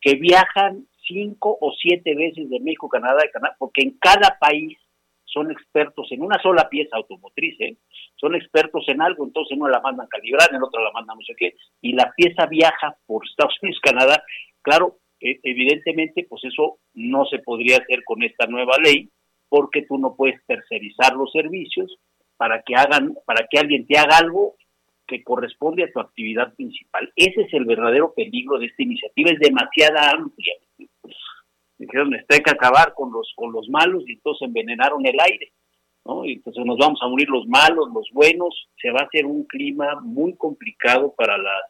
que 0.00 0.14
viajan 0.16 0.86
cinco 1.06 1.56
o 1.60 1.72
siete 1.80 2.14
veces 2.16 2.50
de 2.50 2.60
México, 2.60 2.88
Canadá, 2.88 3.18
de 3.22 3.30
Canadá, 3.30 3.54
porque 3.58 3.82
en 3.82 3.96
cada 3.98 4.36
país 4.40 4.76
son 5.24 5.50
expertos 5.50 6.08
en 6.10 6.22
una 6.22 6.40
sola 6.42 6.68
pieza 6.68 6.96
automotriz, 6.96 7.58
¿eh? 7.60 7.76
son 8.16 8.34
expertos 8.34 8.84
en 8.88 9.00
algo, 9.00 9.24
entonces 9.24 9.52
en 9.52 9.62
una 9.62 9.70
la 9.70 9.80
mandan 9.80 10.08
calibrar, 10.08 10.48
en 10.52 10.62
otra 10.62 10.82
la 10.82 10.90
mandan 10.92 11.16
no 11.16 11.22
sé 11.24 11.34
qué, 11.36 11.54
y 11.80 11.92
la 11.92 12.12
pieza 12.16 12.46
viaja 12.46 12.96
por 13.06 13.24
Estados 13.24 13.54
Unidos, 13.62 13.80
Canadá. 13.82 14.22
Claro, 14.60 14.98
evidentemente, 15.22 16.26
pues 16.28 16.44
eso 16.44 16.78
no 16.94 17.24
se 17.26 17.38
podría 17.38 17.78
hacer 17.78 18.02
con 18.04 18.22
esta 18.22 18.46
nueva 18.46 18.76
ley, 18.82 19.10
porque 19.48 19.82
tú 19.82 19.98
no 19.98 20.14
puedes 20.16 20.44
tercerizar 20.46 21.14
los 21.14 21.30
servicios 21.30 21.98
para 22.36 22.62
que 22.62 22.74
hagan, 22.74 23.14
para 23.26 23.46
que 23.48 23.58
alguien 23.58 23.86
te 23.86 23.98
haga 23.98 24.18
algo 24.18 24.56
que 25.06 25.22
corresponde 25.22 25.84
a 25.84 25.92
tu 25.92 26.00
actividad 26.00 26.54
principal. 26.54 27.12
Ese 27.16 27.42
es 27.42 27.54
el 27.54 27.64
verdadero 27.64 28.14
peligro 28.14 28.58
de 28.58 28.66
esta 28.66 28.82
iniciativa, 28.82 29.30
es 29.30 29.38
demasiada 29.38 30.10
amplia. 30.10 30.54
Dijeron, 31.78 32.14
hay 32.14 32.40
que 32.40 32.50
acabar 32.50 32.94
con 32.94 33.12
los, 33.12 33.32
con 33.36 33.52
los 33.52 33.68
malos 33.68 34.04
y 34.06 34.12
entonces 34.12 34.46
envenenaron 34.46 35.04
el 35.04 35.16
aire. 35.20 35.52
entonces 36.24 36.64
nos 36.64 36.78
vamos 36.78 37.00
a 37.02 37.08
morir 37.08 37.28
los 37.28 37.46
malos, 37.46 37.88
los 37.92 38.08
buenos, 38.12 38.68
se 38.80 38.90
va 38.90 39.00
a 39.00 39.04
hacer 39.04 39.26
un 39.26 39.44
clima 39.44 40.00
muy 40.00 40.34
complicado 40.36 41.14
para 41.16 41.36
las 41.36 41.62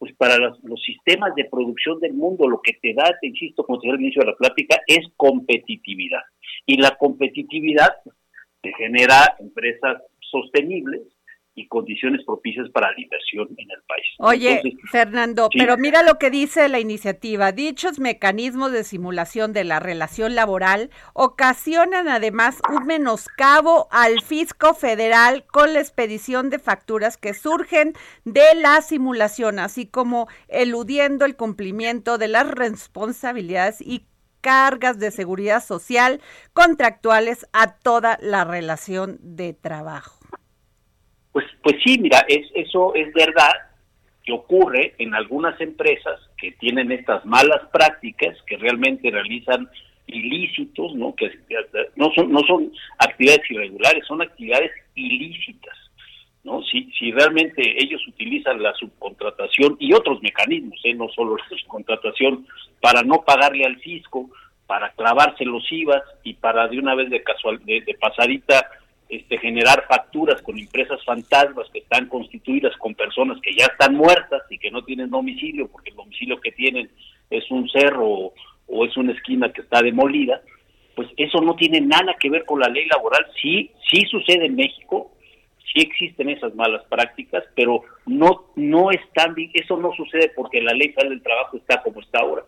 pues 0.00 0.14
para 0.16 0.38
las- 0.38 0.58
los 0.64 0.82
sistemas 0.82 1.34
de 1.34 1.44
producción 1.44 2.00
del 2.00 2.14
mundo, 2.14 2.48
lo 2.48 2.62
que 2.62 2.72
te 2.80 2.94
da, 2.94 3.14
te 3.20 3.28
insisto, 3.28 3.64
como 3.64 3.78
te 3.78 3.86
decía 3.86 3.96
al 3.96 4.00
inicio 4.02 4.22
de 4.22 4.30
la 4.30 4.36
plática, 4.36 4.80
es 4.86 5.06
competitividad. 5.14 6.22
Y 6.64 6.78
la 6.78 6.96
competitividad 6.96 7.90
pues, 8.02 8.16
te 8.62 8.72
genera 8.78 9.36
empresas 9.38 10.02
sostenibles 10.20 11.02
y 11.60 11.68
condiciones 11.68 12.24
propicias 12.24 12.68
para 12.70 12.90
la 12.90 13.00
inversión 13.00 13.48
en 13.56 13.70
el 13.70 13.82
país. 13.86 14.06
Oye, 14.18 14.56
Entonces, 14.56 14.90
Fernando, 14.90 15.48
sí. 15.52 15.58
pero 15.58 15.76
mira 15.76 16.02
lo 16.02 16.18
que 16.18 16.30
dice 16.30 16.68
la 16.68 16.80
iniciativa. 16.80 17.52
Dichos 17.52 17.98
mecanismos 17.98 18.72
de 18.72 18.84
simulación 18.84 19.52
de 19.52 19.64
la 19.64 19.78
relación 19.78 20.34
laboral 20.34 20.90
ocasionan 21.12 22.08
además 22.08 22.58
un 22.70 22.86
menoscabo 22.86 23.88
al 23.90 24.22
fisco 24.22 24.74
federal 24.74 25.44
con 25.52 25.74
la 25.74 25.80
expedición 25.80 26.50
de 26.50 26.58
facturas 26.58 27.16
que 27.16 27.34
surgen 27.34 27.92
de 28.24 28.54
la 28.56 28.80
simulación, 28.80 29.58
así 29.58 29.86
como 29.86 30.28
eludiendo 30.48 31.24
el 31.24 31.36
cumplimiento 31.36 32.16
de 32.16 32.28
las 32.28 32.50
responsabilidades 32.50 33.80
y 33.80 34.06
cargas 34.40 34.98
de 34.98 35.10
seguridad 35.10 35.62
social 35.62 36.20
contractuales 36.54 37.46
a 37.52 37.74
toda 37.74 38.18
la 38.22 38.44
relación 38.44 39.18
de 39.20 39.52
trabajo. 39.52 40.19
Pues, 41.32 41.46
pues 41.62 41.76
sí, 41.84 41.98
mira, 41.98 42.24
es, 42.28 42.46
eso 42.54 42.94
es 42.94 43.12
verdad 43.12 43.52
que 44.24 44.32
ocurre 44.32 44.94
en 44.98 45.14
algunas 45.14 45.60
empresas 45.60 46.20
que 46.36 46.52
tienen 46.52 46.92
estas 46.92 47.24
malas 47.24 47.62
prácticas, 47.72 48.36
que 48.46 48.56
realmente 48.56 49.10
realizan 49.10 49.68
ilícitos, 50.06 50.94
¿no? 50.94 51.14
Que 51.14 51.30
no 51.96 52.10
son, 52.14 52.32
no 52.32 52.40
son 52.40 52.72
actividades 52.98 53.50
irregulares, 53.50 54.06
son 54.06 54.22
actividades 54.22 54.72
ilícitas. 54.94 55.76
¿no? 56.42 56.62
Si, 56.62 56.90
si 56.98 57.12
realmente 57.12 57.62
ellos 57.82 58.00
utilizan 58.08 58.62
la 58.62 58.72
subcontratación 58.74 59.76
y 59.78 59.92
otros 59.92 60.22
mecanismos, 60.22 60.80
¿eh? 60.84 60.94
no 60.94 61.08
solo 61.10 61.36
la 61.50 61.58
subcontratación, 61.58 62.46
para 62.80 63.02
no 63.02 63.22
pagarle 63.22 63.64
al 63.64 63.76
fisco, 63.76 64.30
para 64.66 64.90
clavarse 64.92 65.44
los 65.44 65.64
IVAs 65.70 66.02
y 66.22 66.34
para 66.34 66.68
de 66.68 66.78
una 66.78 66.94
vez 66.94 67.10
de 67.10 67.22
casual, 67.22 67.60
de, 67.64 67.80
de 67.82 67.94
pasadita 67.94 68.66
este, 69.10 69.38
generar 69.38 69.86
facturas 69.88 70.40
con 70.40 70.56
empresas 70.56 71.04
fantasmas 71.04 71.68
que 71.72 71.80
están 71.80 72.06
constituidas 72.06 72.76
con 72.76 72.94
personas 72.94 73.40
que 73.42 73.52
ya 73.56 73.64
están 73.64 73.96
muertas 73.96 74.42
y 74.50 74.56
que 74.56 74.70
no 74.70 74.84
tienen 74.84 75.10
domicilio, 75.10 75.66
porque 75.66 75.90
el 75.90 75.96
domicilio 75.96 76.40
que 76.40 76.52
tienen 76.52 76.88
es 77.28 77.50
un 77.50 77.68
cerro 77.68 78.32
o, 78.68 78.86
es 78.86 78.96
una 78.96 79.12
esquina 79.12 79.52
que 79.52 79.62
está 79.62 79.82
demolida, 79.82 80.40
pues 80.94 81.08
eso 81.16 81.40
no 81.40 81.56
tiene 81.56 81.80
nada 81.80 82.14
que 82.20 82.30
ver 82.30 82.44
con 82.44 82.60
la 82.60 82.68
ley 82.68 82.86
laboral. 82.86 83.26
Sí, 83.42 83.72
sí 83.90 84.02
sucede 84.08 84.46
en 84.46 84.54
México, 84.54 85.10
sí 85.58 85.82
existen 85.82 86.28
esas 86.30 86.54
malas 86.54 86.84
prácticas, 86.84 87.42
pero 87.56 87.82
no 88.06 88.52
no 88.54 88.92
están 88.92 89.34
eso 89.54 89.76
no 89.76 89.92
sucede 89.94 90.30
porque 90.36 90.62
la 90.62 90.72
ley 90.72 90.94
del 90.96 91.20
trabajo 91.20 91.56
está 91.56 91.82
como 91.82 92.00
está 92.00 92.20
ahora. 92.20 92.44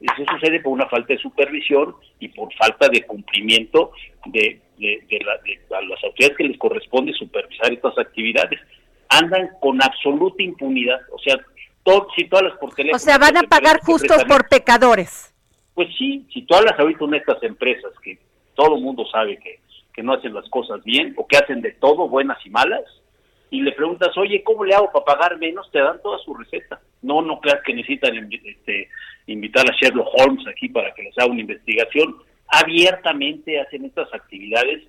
Eso 0.00 0.24
sucede 0.30 0.60
por 0.60 0.72
una 0.72 0.86
falta 0.88 1.14
de 1.14 1.20
supervisión 1.20 1.94
y 2.20 2.28
por 2.28 2.52
falta 2.54 2.88
de 2.88 3.02
cumplimiento 3.02 3.92
de, 4.26 4.60
de, 4.78 5.26
a 5.74 5.82
las 5.82 6.04
autoridades 6.04 6.36
que 6.36 6.44
les 6.44 6.58
corresponde 6.58 7.12
supervisar 7.14 7.72
estas 7.72 7.96
actividades. 7.98 8.60
Andan 9.08 9.48
con 9.60 9.82
absoluta 9.82 10.42
impunidad, 10.42 11.00
o 11.12 11.18
sea, 11.18 11.36
todo, 11.82 12.08
si 12.16 12.28
todas 12.28 12.50
las 12.50 12.58
por 12.58 12.74
teléfono. 12.74 12.96
O 12.96 12.98
sea, 12.98 13.18
van 13.18 13.36
a 13.36 13.42
pagar 13.44 13.80
justos 13.80 14.24
por 14.24 14.48
pecadores. 14.48 15.32
Pues 15.74 15.88
sí, 15.96 16.26
si 16.32 16.42
tú 16.42 16.54
hablas 16.54 16.78
ahorita 16.78 16.98
con 16.98 17.14
estas 17.14 17.42
empresas 17.42 17.92
que 18.02 18.18
todo 18.54 18.76
el 18.76 18.82
mundo 18.82 19.06
sabe 19.10 19.38
que 19.38 19.60
que 19.96 20.02
no 20.02 20.12
hacen 20.12 20.34
las 20.34 20.48
cosas 20.50 20.84
bien 20.84 21.14
o 21.16 21.26
que 21.26 21.38
hacen 21.38 21.62
de 21.62 21.72
todo, 21.72 22.06
buenas 22.06 22.36
y 22.44 22.50
malas, 22.50 22.82
y 23.50 23.62
le 23.62 23.72
preguntas, 23.72 24.16
oye, 24.16 24.42
¿cómo 24.42 24.64
le 24.64 24.74
hago 24.74 24.90
para 24.92 25.04
pagar 25.04 25.38
menos? 25.38 25.70
Te 25.70 25.80
dan 25.80 26.00
toda 26.02 26.18
su 26.18 26.34
receta. 26.34 26.80
No, 27.02 27.22
no 27.22 27.40
creas 27.40 27.62
que 27.64 27.74
necesitan 27.74 28.16
este, 28.32 28.88
invitar 29.26 29.64
a 29.68 29.74
Sherlock 29.76 30.08
Holmes 30.18 30.46
aquí 30.48 30.68
para 30.68 30.92
que 30.94 31.04
les 31.04 31.18
haga 31.18 31.30
una 31.30 31.40
investigación. 31.40 32.16
Abiertamente 32.48 33.60
hacen 33.60 33.84
estas 33.84 34.12
actividades 34.12 34.82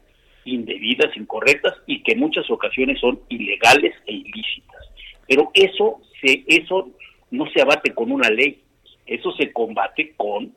indebidas, 0.45 1.15
incorrectas 1.15 1.75
y 1.85 2.01
que 2.03 2.13
en 2.13 2.19
muchas 2.19 2.49
ocasiones 2.49 2.99
son 2.99 3.19
ilegales 3.29 3.93
e 4.05 4.13
ilícitas. 4.13 4.81
Pero 5.27 5.51
eso, 5.53 6.01
se, 6.21 6.43
eso 6.47 6.89
no 7.31 7.45
se 7.51 7.61
abate 7.61 7.93
con 7.93 8.11
una 8.11 8.29
ley, 8.29 8.63
eso 9.05 9.31
se 9.33 9.51
combate 9.51 10.13
con, 10.15 10.55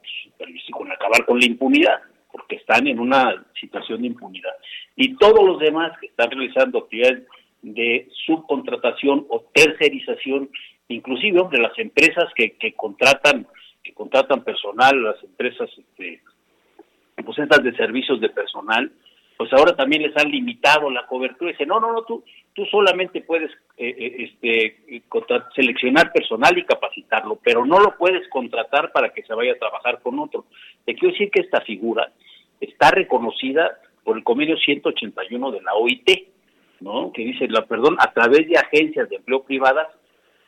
con 0.72 0.92
acabar 0.92 1.26
con 1.26 1.38
la 1.38 1.46
impunidad 1.46 2.00
porque 2.32 2.56
están 2.56 2.86
en 2.86 3.00
una 3.00 3.44
situación 3.60 4.02
de 4.02 4.08
impunidad. 4.08 4.52
Y 4.96 5.16
todos 5.16 5.44
los 5.44 5.58
demás 5.58 5.92
que 6.00 6.06
están 6.06 6.30
realizando 6.30 6.78
actividades 6.78 7.24
de 7.62 8.08
subcontratación 8.26 9.26
o 9.28 9.44
tercerización, 9.52 10.50
inclusive 10.88 11.42
de 11.50 11.58
las 11.58 11.78
empresas 11.78 12.26
que, 12.34 12.52
que 12.52 12.72
contratan 12.72 13.46
que 13.82 13.92
contratan 13.94 14.44
personal, 14.44 15.02
las 15.02 15.22
empresas 15.24 15.70
este, 15.76 16.20
pues 17.24 17.36
de 17.62 17.76
servicios 17.76 18.20
de 18.20 18.28
personal, 18.28 18.90
pues 19.36 19.52
ahora 19.52 19.74
también 19.74 20.02
les 20.02 20.16
han 20.16 20.30
limitado 20.30 20.90
la 20.90 21.06
cobertura. 21.06 21.50
Dice, 21.50 21.64
no, 21.64 21.80
no, 21.80 21.92
no, 21.92 22.02
tú, 22.02 22.22
tú 22.54 22.64
solamente 22.66 23.22
puedes 23.22 23.50
eh, 23.78 23.94
eh, 23.98 24.30
este, 24.42 25.02
seleccionar 25.54 26.12
personal 26.12 26.56
y 26.58 26.64
capacitarlo, 26.64 27.38
pero 27.42 27.64
no 27.64 27.80
lo 27.80 27.96
puedes 27.96 28.28
contratar 28.28 28.92
para 28.92 29.10
que 29.14 29.22
se 29.22 29.34
vaya 29.34 29.52
a 29.52 29.58
trabajar 29.58 30.00
con 30.02 30.18
otro. 30.18 30.44
Te 30.84 30.94
quiero 30.94 31.12
decir 31.12 31.30
que 31.30 31.40
esta 31.40 31.62
figura 31.62 32.12
está 32.60 32.90
reconocida 32.90 33.78
por 34.04 34.16
el 34.18 34.24
convenio 34.24 34.58
181 34.58 35.52
de 35.52 35.62
la 35.62 35.74
OIT, 35.74 36.28
¿no? 36.80 37.12
Que 37.12 37.22
dice, 37.22 37.46
la 37.48 37.66
perdón, 37.66 37.96
a 37.98 38.12
través 38.12 38.48
de 38.48 38.56
agencias 38.56 39.08
de 39.08 39.16
empleo 39.16 39.42
privadas 39.42 39.88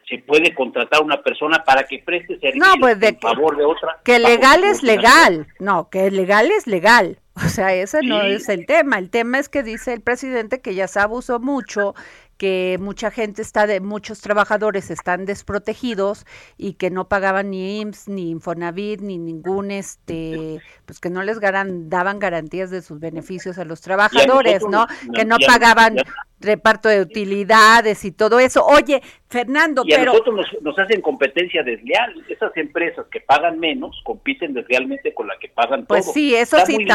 se 0.08 0.18
puede 0.18 0.54
contratar 0.54 1.00
a 1.00 1.04
una 1.04 1.22
persona 1.22 1.62
para 1.64 1.84
que 1.84 1.98
preste 2.00 2.38
servicio 2.38 2.66
no, 2.66 2.74
pues 2.80 2.98
de 2.98 3.08
en 3.08 3.20
favor 3.20 3.56
de 3.56 3.64
otra. 3.64 4.00
Que 4.04 4.18
legal 4.18 4.64
es 4.64 4.82
legal, 4.82 5.46
no, 5.58 5.88
que 5.90 6.10
legal 6.10 6.50
es 6.50 6.66
legal. 6.66 7.18
O 7.34 7.48
sea, 7.48 7.74
ese 7.74 8.02
no 8.02 8.20
es 8.22 8.48
el 8.48 8.66
tema. 8.66 8.98
El 8.98 9.10
tema 9.10 9.38
es 9.38 9.48
que 9.48 9.62
dice 9.62 9.92
el 9.92 10.02
presidente 10.02 10.60
que 10.60 10.74
ya 10.74 10.86
se 10.86 11.00
abusó 11.00 11.40
mucho 11.40 11.94
que 12.42 12.76
mucha 12.80 13.12
gente 13.12 13.40
está 13.40 13.68
de 13.68 13.78
muchos 13.78 14.20
trabajadores 14.20 14.90
están 14.90 15.26
desprotegidos 15.26 16.26
y 16.56 16.74
que 16.74 16.90
no 16.90 17.06
pagaban 17.06 17.50
ni 17.50 17.80
IMSS 17.80 18.08
ni 18.08 18.30
Infonavit 18.30 19.00
ni 19.00 19.16
ningún 19.16 19.70
este 19.70 20.60
pues 20.84 20.98
que 20.98 21.08
no 21.08 21.22
les 21.22 21.38
daban 21.40 22.18
garantías 22.18 22.70
de 22.72 22.82
sus 22.82 22.98
beneficios 22.98 23.58
a 23.58 23.64
los 23.64 23.80
trabajadores, 23.80 24.64
¿no? 24.68 24.88
Que 25.14 25.24
no 25.24 25.36
pagaban 25.46 25.98
reparto 26.42 26.88
de 26.88 27.00
utilidades 27.00 28.04
y 28.04 28.12
todo 28.12 28.40
eso. 28.40 28.64
Oye, 28.66 29.00
Fernando, 29.28 29.84
y 29.86 29.92
a 29.92 29.98
pero 29.98 30.12
nosotros 30.12 30.48
nos, 30.60 30.78
hacen 30.78 31.00
competencia 31.00 31.62
desleal. 31.62 32.24
Esas 32.28 32.54
empresas 32.56 33.06
que 33.10 33.20
pagan 33.20 33.58
menos 33.58 34.00
compiten 34.04 34.52
deslealmente 34.52 35.14
con 35.14 35.28
la 35.28 35.38
que 35.38 35.48
pagan 35.48 35.86
pues 35.86 36.04
todo. 36.04 36.14
sí, 36.14 36.34
eso 36.34 36.56
Está 36.56 36.66
sí 36.66 36.74
muy 36.74 36.86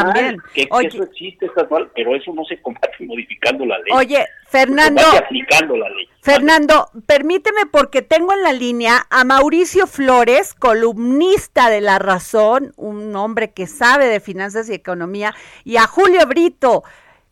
que, 0.54 0.68
Oye. 0.70 0.88
que 0.88 0.96
eso 0.96 1.04
existe, 1.04 1.46
está 1.46 1.66
mal, 1.70 1.90
pero 1.94 2.14
eso 2.14 2.32
no 2.32 2.44
se 2.44 2.60
combate 2.60 2.90
modificando 3.00 3.64
la 3.64 3.78
ley. 3.78 3.92
Oye, 3.92 4.26
Fernando, 4.48 5.02
combate 5.02 5.24
aplicando 5.24 5.76
la 5.76 5.88
ley. 5.90 6.08
Fernando, 6.20 6.90
permíteme 7.06 7.66
porque 7.70 8.02
tengo 8.02 8.32
en 8.32 8.42
la 8.42 8.52
línea 8.52 9.06
a 9.10 9.24
Mauricio 9.24 9.86
Flores, 9.86 10.54
columnista 10.54 11.70
de 11.70 11.80
La 11.80 11.98
Razón, 11.98 12.72
un 12.76 13.14
hombre 13.16 13.52
que 13.52 13.66
sabe 13.66 14.06
de 14.06 14.20
finanzas 14.20 14.68
y 14.68 14.74
economía, 14.74 15.34
y 15.64 15.76
a 15.76 15.86
Julio 15.86 16.26
Brito, 16.26 16.84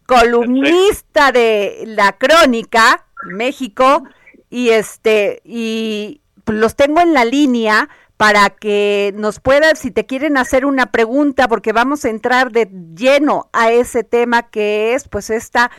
columnista 0.06 1.32
de 1.32 1.84
La 1.86 2.12
Crónica, 2.12 3.06
México, 3.24 4.04
y 4.48 4.70
este, 4.70 5.42
y 5.44 6.20
los 6.46 6.76
tengo 6.76 7.00
en 7.00 7.12
la 7.12 7.24
línea 7.24 7.88
para 8.16 8.50
que 8.50 9.12
nos 9.16 9.40
puedan, 9.40 9.76
si 9.76 9.90
te 9.90 10.06
quieren 10.06 10.36
hacer 10.38 10.64
una 10.64 10.86
pregunta, 10.86 11.48
porque 11.48 11.72
vamos 11.72 12.04
a 12.04 12.08
entrar 12.10 12.50
de 12.50 12.68
lleno 12.94 13.48
a 13.52 13.70
ese 13.70 14.04
tema 14.04 14.48
que 14.50 14.94
es, 14.94 15.06
pues, 15.08 15.28
esta 15.30 15.70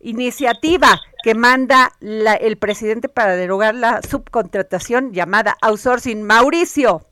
iniciativa 0.00 1.00
que 1.22 1.34
manda 1.34 1.92
la- 2.00 2.34
el 2.34 2.56
presidente 2.56 3.08
para 3.08 3.36
derogar 3.36 3.74
la 3.74 4.02
subcontratación 4.02 5.12
llamada 5.12 5.56
outsourcing. 5.62 6.22
Mauricio. 6.22 7.02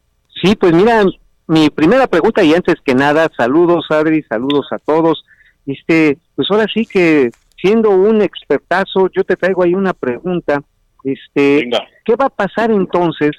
Sí, 0.43 0.55
pues 0.57 0.73
mira, 0.75 1.05
mi 1.47 1.71
primera 1.71 2.07
pregunta 2.07 2.43
y 2.43 2.53
antes 2.55 2.75
que 2.85 2.95
nada, 2.95 3.31
saludos 3.37 3.87
Adri, 3.91 4.23
saludos 4.25 4.67
a 4.73 4.79
todos. 4.79 5.25
Este, 5.65 6.19
pues 6.35 6.49
ahora 6.51 6.67
sí 6.73 6.85
que 6.85 7.31
siendo 7.61 7.91
un 7.91 8.21
expertazo, 8.21 9.09
yo 9.17 9.25
te 9.25 9.37
traigo 9.37 9.63
ahí 9.63 9.75
una 9.75 9.95
pregunta. 9.95 10.61
Este, 11.05 11.61
Venga. 11.63 11.81
¿qué 12.05 12.15
va 12.17 12.27
a 12.27 12.31
pasar 12.31 12.71
entonces 12.71 13.31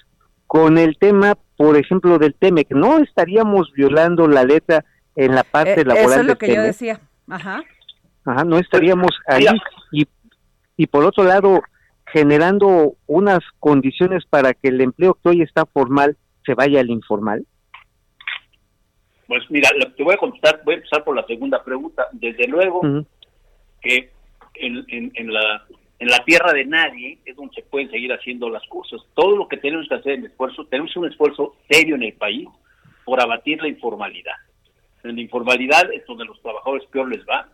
con 0.54 0.78
el 0.78 1.00
tema, 1.00 1.36
por 1.58 1.78
ejemplo, 1.78 2.20
del 2.20 2.36
TEMEC? 2.36 2.70
¿No 2.76 3.00
estaríamos 3.00 3.72
violando 3.74 4.28
la 4.28 4.44
letra 4.44 4.86
en 5.16 5.34
la 5.34 5.44
parte 5.44 5.82
Eh, 5.82 5.84
laboral 5.84 6.06
eso 6.06 6.20
es 6.20 6.26
lo 6.28 6.36
del 6.36 6.38
que 6.38 6.54
yo 6.56 6.62
decía. 6.62 7.00
Ajá. 7.28 7.64
Ajá, 8.24 8.44
no 8.46 8.60
estaríamos 8.60 9.10
ahí 9.26 9.48
y, 9.92 10.06
y 10.78 10.86
por 10.86 11.06
otro 11.06 11.24
lado 11.24 11.64
generando 12.06 12.94
unas 13.08 13.40
condiciones 13.60 14.26
para 14.30 14.54
que 14.54 14.68
el 14.68 14.80
empleo 14.82 15.16
que 15.16 15.30
hoy 15.30 15.42
está 15.42 15.66
formal 15.66 16.18
se 16.46 16.54
vaya 16.54 16.82
al 16.82 16.92
informal. 16.92 17.48
Pues 19.26 19.42
mira, 19.50 19.72
lo- 19.76 19.92
te 19.94 20.04
voy 20.04 20.14
a 20.14 20.18
contestar, 20.18 20.62
voy 20.64 20.76
a 20.76 20.78
empezar 20.78 21.04
por 21.04 21.16
la 21.16 21.26
segunda 21.26 21.64
pregunta. 21.64 22.06
Desde 22.12 22.48
luego 22.48 22.82
que 23.82 24.12
en, 24.54 24.86
en, 24.90 25.12
en 25.16 25.34
la 25.34 25.66
en 26.00 26.08
la 26.10 26.24
tierra 26.26 26.52
de 26.54 26.66
nadie 26.66 27.18
es 27.26 27.36
donde 27.36 27.54
se 27.56 27.62
pueden 27.64 27.90
seguir 27.90 28.12
haciendo 28.12 28.50
las 28.50 28.66
cosas. 28.68 29.02
Todo 29.14 29.38
lo 29.38 29.48
que 29.48 29.58
tenemos 29.58 29.88
que 29.88 29.96
hacer 29.96 30.14
en 30.14 30.26
esfuerzo, 30.26 30.66
tenemos 30.66 30.96
un 30.98 31.08
esfuerzo 31.08 31.56
serio 31.70 31.96
en 31.96 32.04
el 32.04 32.14
país 32.14 32.48
por 33.06 33.22
abatir 33.22 33.62
la 33.62 33.68
informalidad. 33.70 34.36
En 35.04 35.16
la 35.16 35.22
informalidad 35.22 35.92
es 35.94 36.06
donde 36.06 36.26
los 36.26 36.42
trabajadores 36.42 36.86
peor 36.88 37.10
les 37.10 37.26
va. 37.28 37.48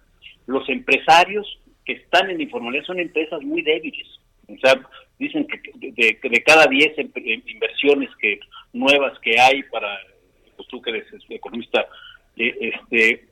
Los 0.47 0.67
empresarios 0.69 1.59
que 1.85 1.93
están 1.93 2.29
en 2.29 2.37
la 2.37 2.43
informalidad 2.43 2.85
son 2.85 2.99
empresas 2.99 3.41
muy 3.41 3.61
débiles. 3.61 4.07
O 4.47 4.57
sea, 4.57 4.79
dicen 5.19 5.45
que 5.47 5.59
de, 5.75 6.19
de- 6.21 6.43
cada 6.43 6.65
10 6.65 6.97
em- 6.97 7.11
em- 7.15 7.43
inversiones 7.47 8.09
que 8.19 8.39
nuevas 8.73 9.17
que 9.19 9.39
hay 9.39 9.61
para, 9.63 9.95
pues 10.55 10.67
tú 10.69 10.81
que 10.81 10.91
eres 10.91 11.05
economista, 11.29 11.85
eh, 12.37 12.55
este, 12.73 13.25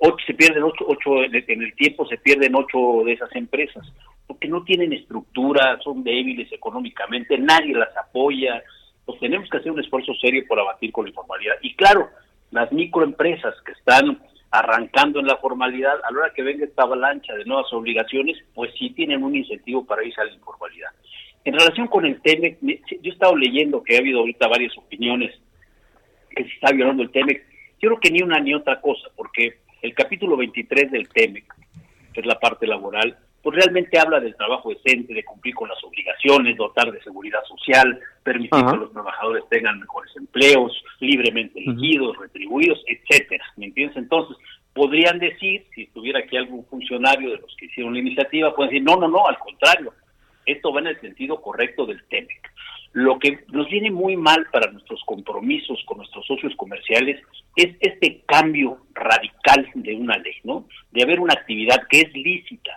ocho, 0.00 0.24
se 0.26 0.34
pierden 0.34 0.62
ocho, 0.62 0.84
ocho 0.86 1.22
en 1.24 1.34
el- 1.34 1.74
tiempo 1.74 2.06
se 2.06 2.18
pierden 2.18 2.54
ocho 2.54 3.02
de 3.04 3.12
esas 3.12 3.34
empresas 3.34 3.86
porque 4.26 4.48
no 4.48 4.62
tienen 4.62 4.92
estructura, 4.92 5.78
son 5.82 6.04
débiles 6.04 6.52
económicamente, 6.52 7.38
nadie 7.38 7.74
las 7.74 7.96
apoya. 7.96 8.62
Pues 9.06 9.18
tenemos 9.20 9.48
que 9.48 9.56
hacer 9.56 9.72
un 9.72 9.80
esfuerzo 9.80 10.12
serio 10.20 10.44
por 10.46 10.60
abatir 10.60 10.92
con 10.92 11.04
la 11.04 11.08
informalidad. 11.08 11.54
Y 11.62 11.74
claro, 11.74 12.10
las 12.50 12.70
microempresas 12.70 13.54
que 13.64 13.72
están 13.72 14.20
arrancando 14.50 15.20
en 15.20 15.26
la 15.26 15.36
formalidad, 15.38 15.94
a 16.04 16.12
la 16.12 16.18
hora 16.18 16.32
que 16.34 16.42
venga 16.42 16.66
esta 16.66 16.82
avalancha 16.82 17.34
de 17.34 17.46
nuevas 17.46 17.72
obligaciones, 17.72 18.36
pues 18.54 18.70
sí 18.78 18.90
tienen 18.90 19.22
un 19.22 19.34
incentivo 19.34 19.86
para 19.86 20.04
irse 20.04 20.20
a 20.20 20.24
la 20.24 20.32
informalidad. 20.32 20.90
En 21.44 21.54
relación 21.54 21.86
con 21.88 22.04
el 22.04 22.20
TEMEC, 22.20 22.58
yo 22.60 22.76
he 23.02 23.08
estado 23.08 23.34
leyendo 23.34 23.82
que 23.82 23.96
ha 23.96 24.00
habido 24.00 24.20
ahorita 24.20 24.46
varias 24.48 24.76
opiniones 24.76 25.34
que 26.36 26.44
se 26.44 26.50
está 26.50 26.70
violando 26.72 27.02
el 27.02 27.10
TEMEC. 27.10 27.46
Yo 27.80 27.88
creo 27.88 28.00
que 28.00 28.10
ni 28.10 28.22
una 28.22 28.38
ni 28.40 28.52
otra 28.52 28.80
cosa, 28.82 29.08
porque 29.16 29.58
el 29.82 29.94
capítulo 29.94 30.36
23 30.36 30.90
del 30.90 31.08
TEMEC, 31.08 31.46
que 32.12 32.20
es 32.20 32.26
la 32.26 32.38
parte 32.38 32.66
laboral, 32.66 33.16
pues 33.42 33.56
realmente 33.56 33.98
habla 33.98 34.20
del 34.20 34.34
trabajo 34.34 34.70
decente, 34.70 35.14
de 35.14 35.24
cumplir 35.24 35.54
con 35.54 35.68
las 35.68 35.82
obligaciones, 35.84 36.56
dotar 36.56 36.90
de 36.90 37.02
seguridad 37.02 37.42
social, 37.44 37.98
permitir 38.22 38.64
que 38.64 38.76
los 38.76 38.92
trabajadores 38.92 39.44
tengan 39.48 39.78
mejores 39.78 40.14
empleos, 40.16 40.84
libremente 41.00 41.60
elegidos, 41.60 42.16
retribuidos, 42.18 42.82
etcétera. 42.86 43.44
¿Me 43.56 43.66
entiendes? 43.66 43.96
Entonces, 43.96 44.36
podrían 44.74 45.18
decir, 45.18 45.64
si 45.74 45.82
estuviera 45.82 46.18
aquí 46.18 46.36
algún 46.36 46.64
funcionario 46.66 47.30
de 47.30 47.38
los 47.38 47.54
que 47.56 47.66
hicieron 47.66 47.94
la 47.94 48.00
iniciativa, 48.00 48.54
pueden 48.54 48.70
decir, 48.70 48.84
no, 48.84 48.96
no, 48.96 49.08
no, 49.08 49.26
al 49.26 49.38
contrario, 49.38 49.94
esto 50.44 50.72
va 50.72 50.80
en 50.80 50.88
el 50.88 51.00
sentido 51.00 51.40
correcto 51.40 51.86
del 51.86 52.02
TEMEC. 52.08 52.50
Lo 52.98 53.16
que 53.20 53.38
nos 53.52 53.70
viene 53.70 53.92
muy 53.92 54.16
mal 54.16 54.48
para 54.50 54.72
nuestros 54.72 55.00
compromisos 55.06 55.80
con 55.86 55.98
nuestros 55.98 56.26
socios 56.26 56.52
comerciales 56.56 57.22
es 57.54 57.76
este 57.78 58.22
cambio 58.26 58.78
radical 58.92 59.70
de 59.72 59.94
una 59.94 60.18
ley, 60.18 60.34
¿no? 60.42 60.66
De 60.90 61.04
haber 61.04 61.20
una 61.20 61.34
actividad 61.34 61.86
que 61.88 62.00
es 62.00 62.12
lícita 62.12 62.72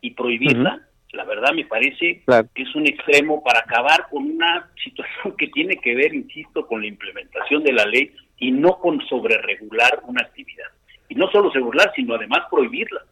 y 0.00 0.12
prohibirla, 0.12 0.86
la 1.10 1.24
verdad 1.24 1.52
me 1.54 1.64
parece 1.64 2.22
que 2.54 2.62
es 2.62 2.72
un 2.76 2.86
extremo 2.86 3.42
para 3.42 3.58
acabar 3.58 4.06
con 4.12 4.30
una 4.30 4.70
situación 4.80 5.36
que 5.36 5.48
tiene 5.48 5.76
que 5.78 5.96
ver, 5.96 6.14
insisto, 6.14 6.64
con 6.68 6.82
la 6.82 6.86
implementación 6.86 7.64
de 7.64 7.72
la 7.72 7.84
ley 7.86 8.12
y 8.38 8.52
no 8.52 8.78
con 8.78 9.04
sobreregular 9.08 10.02
una 10.06 10.22
actividad. 10.22 10.68
Y 11.08 11.16
no 11.16 11.28
solo 11.32 11.50
regular, 11.50 11.90
sino 11.96 12.14
además 12.14 12.42
prohibirla, 12.48 13.02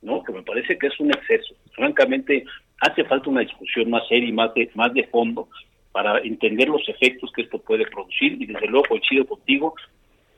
¿no? 0.00 0.22
Que 0.22 0.32
me 0.32 0.42
parece 0.42 0.78
que 0.78 0.86
es 0.86 1.00
un 1.00 1.10
exceso. 1.10 1.56
Francamente, 1.72 2.44
hace 2.78 3.02
falta 3.02 3.30
una 3.30 3.40
discusión 3.40 3.90
más 3.90 4.06
seria 4.06 4.28
y 4.28 4.32
más 4.32 4.54
de, 4.54 4.70
más 4.76 4.94
de 4.94 5.08
fondo 5.08 5.48
para 5.92 6.18
entender 6.20 6.68
los 6.68 6.86
efectos 6.88 7.30
que 7.32 7.42
esto 7.42 7.58
puede 7.58 7.86
producir 7.86 8.40
y 8.40 8.46
desde 8.46 8.66
luego 8.66 8.86
coincido 8.88 9.26
contigo, 9.26 9.74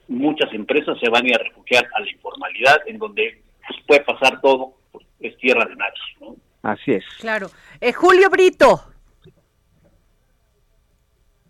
muchas 0.09 0.53
empresas 0.53 0.99
se 1.01 1.09
van 1.09 1.25
a 1.25 1.29
ir 1.29 1.35
a 1.37 1.45
refugiar 1.45 1.89
a 1.95 2.01
la 2.01 2.11
informalidad 2.11 2.77
en 2.87 2.99
donde 2.99 3.41
pues, 3.67 3.81
puede 3.87 4.01
pasar 4.01 4.41
todo, 4.41 4.75
pues, 4.93 5.07
es 5.21 5.37
tierra 5.39 5.65
de 5.65 5.77
nadie. 5.77 6.01
¿no? 6.21 6.37
Así 6.63 6.93
es. 6.93 7.05
Claro. 7.21 7.49
Eh, 7.81 7.93
Julio 7.93 8.29
Brito. 8.31 8.83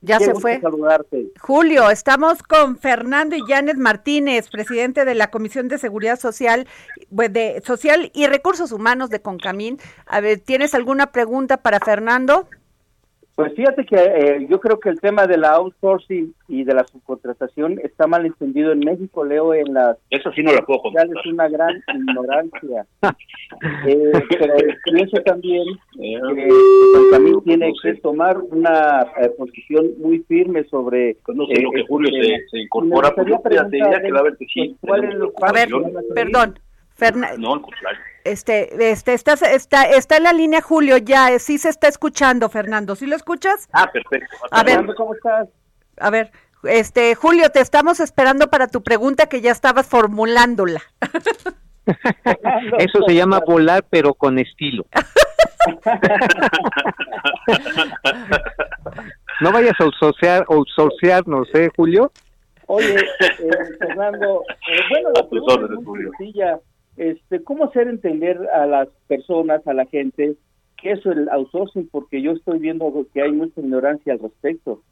Ya 0.00 0.18
se 0.18 0.34
fue. 0.34 0.60
Saludarte. 0.60 1.28
Julio, 1.40 1.88
estamos 1.88 2.42
con 2.42 2.76
Fernando 2.76 3.36
y 3.36 3.40
Janet 3.48 3.78
Martínez, 3.78 4.50
presidente 4.50 5.06
de 5.06 5.14
la 5.14 5.30
Comisión 5.30 5.68
de 5.68 5.78
Seguridad 5.78 6.20
Social, 6.20 6.68
pues, 7.14 7.32
de 7.32 7.62
Social 7.64 8.10
y 8.12 8.26
Recursos 8.26 8.70
Humanos 8.70 9.08
de 9.08 9.22
Concamín. 9.22 9.78
A 10.04 10.20
ver, 10.20 10.40
¿tienes 10.40 10.74
alguna 10.74 11.10
pregunta 11.10 11.62
para 11.62 11.80
Fernando? 11.80 12.50
Pues 13.34 13.52
fíjate 13.54 13.84
que 13.84 13.96
eh, 13.96 14.46
yo 14.48 14.60
creo 14.60 14.78
que 14.78 14.88
el 14.88 15.00
tema 15.00 15.26
de 15.26 15.36
la 15.36 15.54
outsourcing 15.54 16.32
y 16.46 16.62
de 16.62 16.72
la 16.72 16.84
subcontratación 16.84 17.80
está 17.82 18.06
mal 18.06 18.24
entendido 18.24 18.70
en 18.70 18.78
México. 18.78 19.24
Leo 19.24 19.52
en 19.54 19.74
las. 19.74 19.96
Eso 20.10 20.30
sí 20.32 20.42
no 20.44 20.52
lo 20.52 20.64
puedo 20.64 20.82
contar. 20.82 21.08
Es 21.08 21.26
una 21.26 21.48
gran 21.48 21.82
ignorancia. 21.94 22.86
eh, 23.88 24.12
pero 24.38 24.54
pienso 24.84 25.16
también 25.24 25.64
que 25.96 26.48
también 27.10 27.40
tiene 27.42 27.72
que 27.82 27.94
tomar 27.94 28.38
una 28.38 29.02
eh, 29.20 29.30
posición 29.36 29.90
muy 29.98 30.20
firme 30.20 30.62
sobre. 30.64 31.16
Pues 31.26 31.36
no 31.36 31.46
sé, 31.46 31.60
lo 31.60 31.72
que 31.72 31.80
eh, 31.80 31.86
Julio 31.88 32.10
se, 32.22 32.48
se, 32.50 32.58
incorpora, 32.60 33.10
pues 33.16 33.26
yo 33.26 33.40
te 33.40 33.48
diría 33.68 34.00
que 34.00 34.12
va 34.12 34.20
a 34.20 34.24
ver 34.24 34.36
que 34.36 34.46
sí. 34.46 34.76
¿Cuál 34.80 35.04
es 35.04 35.14
lo 35.14 35.32
a 35.42 35.52
ver, 35.52 35.68
perdón. 36.14 36.56
Fernando. 36.94 37.38
No, 37.38 37.54
al 37.54 37.62
contrario. 37.62 38.13
Este, 38.24 38.90
este, 38.90 39.12
está, 39.12 39.34
está, 39.34 39.84
está 39.84 40.16
en 40.16 40.22
la 40.22 40.32
línea 40.32 40.62
Julio 40.62 40.96
ya, 40.96 41.38
sí 41.38 41.58
se 41.58 41.68
está 41.68 41.88
escuchando, 41.88 42.48
Fernando. 42.48 42.96
¿Sí 42.96 43.06
lo 43.06 43.16
escuchas? 43.16 43.68
Ah, 43.72 43.90
perfecto. 43.92 44.34
A 44.50 44.62
ver, 44.62 44.86
¿cómo 44.96 45.14
estás? 45.14 45.50
A 45.98 46.08
ver, 46.08 46.32
este, 46.64 47.14
Julio, 47.14 47.50
te 47.50 47.60
estamos 47.60 48.00
esperando 48.00 48.48
para 48.48 48.68
tu 48.68 48.82
pregunta 48.82 49.26
que 49.26 49.42
ya 49.42 49.52
estabas 49.52 49.86
formulándola. 49.86 50.80
Eso 52.78 53.00
se 53.06 53.14
llama 53.14 53.40
volar, 53.46 53.84
pero 53.90 54.14
con 54.14 54.38
estilo. 54.38 54.86
no 59.40 59.52
vayas 59.52 59.78
a 59.78 59.84
outsourcear, 59.84 60.46
outsourcearnos, 60.48 61.54
¿eh, 61.54 61.68
Julio? 61.76 62.10
Oye, 62.68 62.96
eh, 62.96 63.50
Fernando, 63.78 64.42
eh, 64.66 64.80
bueno, 64.88 65.10
la 65.14 65.28
pregunta 65.28 65.74
es 65.74 65.80
muy 65.82 66.04
sencilla 66.04 66.58
este, 66.96 67.42
cómo 67.42 67.64
hacer 67.64 67.88
entender 67.88 68.48
a 68.50 68.66
las 68.66 68.88
personas, 69.08 69.66
a 69.66 69.74
la 69.74 69.86
gente, 69.86 70.36
que 70.80 70.92
eso 70.92 71.10
es 71.10 71.18
el 71.18 71.28
outsourcing, 71.28 71.88
porque 71.90 72.22
yo 72.22 72.32
estoy 72.32 72.58
viendo 72.58 72.92
que 73.12 73.22
hay 73.22 73.32
mucha 73.32 73.60
ignorancia 73.60 74.12
al 74.12 74.20
respecto. 74.20 74.82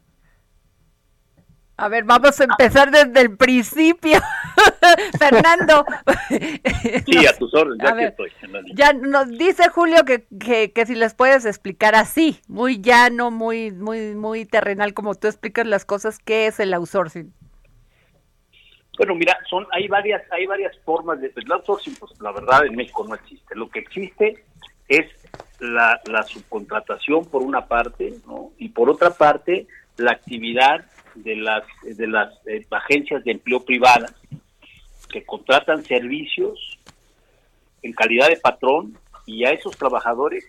A 1.77 1.89
ver, 1.89 2.05
vamos 2.05 2.41
a 2.41 2.45
empezar 2.45 2.91
desde 2.91 3.21
el 3.23 3.37
principio. 3.37 4.19
Fernando. 5.19 5.85
sí, 7.07 7.27
a 7.27 7.37
tus 7.37 7.53
órdenes, 7.55 7.85
ya 7.85 7.97
que 7.97 8.05
estoy. 8.05 8.31
Ya 8.75 8.93
nos 8.93 9.29
dice 9.31 9.69
Julio 9.69 10.05
que, 10.05 10.27
que, 10.39 10.73
que, 10.73 10.87
si 10.87 10.95
les 10.95 11.15
puedes 11.15 11.45
explicar 11.45 11.95
así, 11.95 12.41
muy 12.47 12.81
llano, 12.81 13.31
muy, 13.31 13.73
muy, 13.73 14.15
muy 14.15 14.45
terrenal, 14.45 14.95
como 14.95 15.15
tú 15.15 15.29
explicas 15.29 15.67
las 15.67 15.85
cosas, 15.85 16.19
¿qué 16.19 16.47
es 16.47 16.61
el 16.61 16.75
outsourcing? 16.75 17.33
Bueno, 18.97 19.15
mira, 19.15 19.39
son 19.49 19.67
hay 19.73 19.89
varias 19.89 20.23
hay 20.31 20.47
varias 20.47 20.77
formas 20.81 21.21
de 21.21 21.31
pues, 21.31 21.47
el 21.47 21.53
outsourcing, 21.53 21.95
pues 21.97 22.13
la 22.21 22.33
verdad 22.33 22.67
en 22.67 22.77
México 22.77 23.07
no 23.09 23.15
existe. 23.15 23.55
Lo 23.55 23.71
que 23.71 23.81
existe 23.81 24.45
es 24.89 25.07
la, 25.61 26.01
la 26.07 26.23
subcontratación 26.25 27.25
por 27.25 27.43
una 27.43 27.67
parte, 27.67 28.15
¿no? 28.27 28.53
Y 28.59 28.69
por 28.69 28.91
otra 28.91 29.11
parte 29.11 29.67
la 29.97 30.13
actividad 30.13 30.85
de 31.15 31.37
las 31.37 31.65
de 31.83 32.07
las 32.07 32.35
eh, 32.47 32.67
agencias 32.71 33.25
de 33.25 33.33
empleo 33.33 33.65
privadas 33.65 34.15
que 35.11 35.25
contratan 35.25 35.85
servicios 35.85 36.79
en 37.83 37.93
calidad 37.93 38.29
de 38.29 38.37
patrón 38.37 38.99
y 39.27 39.45
a 39.45 39.51
esos 39.51 39.77
trabajadores 39.77 40.47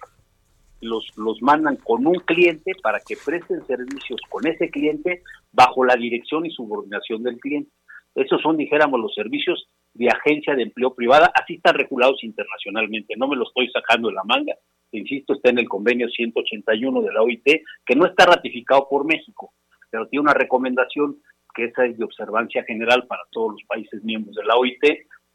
los, 0.81 1.05
los 1.15 1.41
mandan 1.41 1.77
con 1.77 2.05
un 2.05 2.19
cliente 2.19 2.73
para 2.81 2.99
que 2.99 3.15
presten 3.23 3.65
servicios 3.65 4.19
con 4.29 4.45
ese 4.47 4.69
cliente 4.69 5.23
bajo 5.51 5.85
la 5.85 5.95
dirección 5.95 6.45
y 6.45 6.51
subordinación 6.51 7.23
del 7.23 7.39
cliente. 7.39 7.71
Esos 8.15 8.41
son, 8.41 8.57
dijéramos, 8.57 8.99
los 8.99 9.13
servicios 9.13 9.67
de 9.93 10.09
agencia 10.09 10.55
de 10.55 10.63
empleo 10.63 10.93
privada, 10.93 11.31
así 11.33 11.55
están 11.55 11.75
regulados 11.75 12.23
internacionalmente, 12.23 13.15
no 13.17 13.27
me 13.27 13.35
lo 13.35 13.43
estoy 13.43 13.69
sacando 13.69 14.09
de 14.09 14.15
la 14.15 14.23
manga, 14.23 14.53
insisto, 14.91 15.33
está 15.33 15.49
en 15.49 15.59
el 15.59 15.69
convenio 15.69 16.07
181 16.09 17.01
de 17.01 17.13
la 17.13 17.21
OIT, 17.21 17.45
que 17.85 17.95
no 17.95 18.05
está 18.05 18.25
ratificado 18.25 18.87
por 18.89 19.05
México, 19.05 19.53
pero 19.89 20.07
tiene 20.07 20.23
una 20.23 20.33
recomendación 20.33 21.17
que 21.53 21.65
esa 21.65 21.85
es 21.85 21.97
de 21.97 22.03
observancia 22.03 22.63
general 22.63 23.05
para 23.07 23.23
todos 23.31 23.53
los 23.53 23.63
países 23.67 24.03
miembros 24.03 24.35
de 24.35 24.43
la 24.43 24.55
OIT 24.55 24.83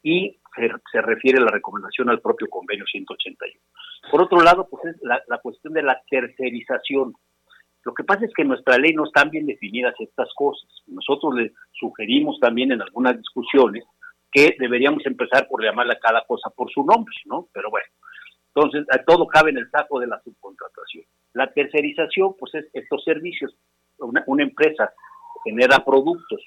y 0.03 0.37
se, 0.91 1.01
refiere 1.01 1.39
la 1.39 1.51
recomendación 1.51 2.09
al 2.09 2.21
propio 2.21 2.47
convenio 2.49 2.85
181. 2.85 3.59
Por 4.11 4.21
otro 4.21 4.41
lado, 4.41 4.67
pues 4.69 4.83
es 4.85 5.01
la 5.01 5.37
cuestión 5.39 5.73
de 5.73 5.83
la 5.83 6.01
tercerización. 6.09 7.13
Lo 7.83 7.93
que 7.93 8.03
pasa 8.03 8.25
es 8.25 8.31
que 8.35 8.41
en 8.41 8.49
nuestra 8.49 8.77
ley 8.77 8.93
no 8.93 9.05
están 9.05 9.29
bien 9.29 9.45
definidas 9.45 9.95
estas 9.99 10.29
cosas. 10.35 10.69
Nosotros 10.87 11.33
le 11.35 11.53
sugerimos 11.71 12.39
también 12.39 12.71
en 12.71 12.81
algunas 12.81 13.17
discusiones 13.17 13.83
que 14.31 14.55
deberíamos 14.59 15.05
empezar 15.05 15.47
por 15.47 15.63
llamarle 15.63 15.93
a 15.93 15.99
cada 15.99 16.23
cosa 16.25 16.49
por 16.49 16.69
su 16.71 16.83
nombre, 16.83 17.15
¿no? 17.25 17.47
Pero 17.53 17.69
bueno, 17.69 17.87
entonces 18.53 18.85
todo 19.07 19.27
cabe 19.27 19.51
en 19.51 19.57
el 19.57 19.69
saco 19.69 19.99
de 19.99 20.07
la 20.07 20.21
subcontratación. 20.21 21.05
La 21.33 21.51
tercerización, 21.51 22.35
pues 22.37 22.53
es 22.55 22.65
estos 22.73 23.03
servicios. 23.03 23.55
Una, 23.97 24.43
empresa 24.43 24.91
genera 25.43 25.83
productos 25.83 26.41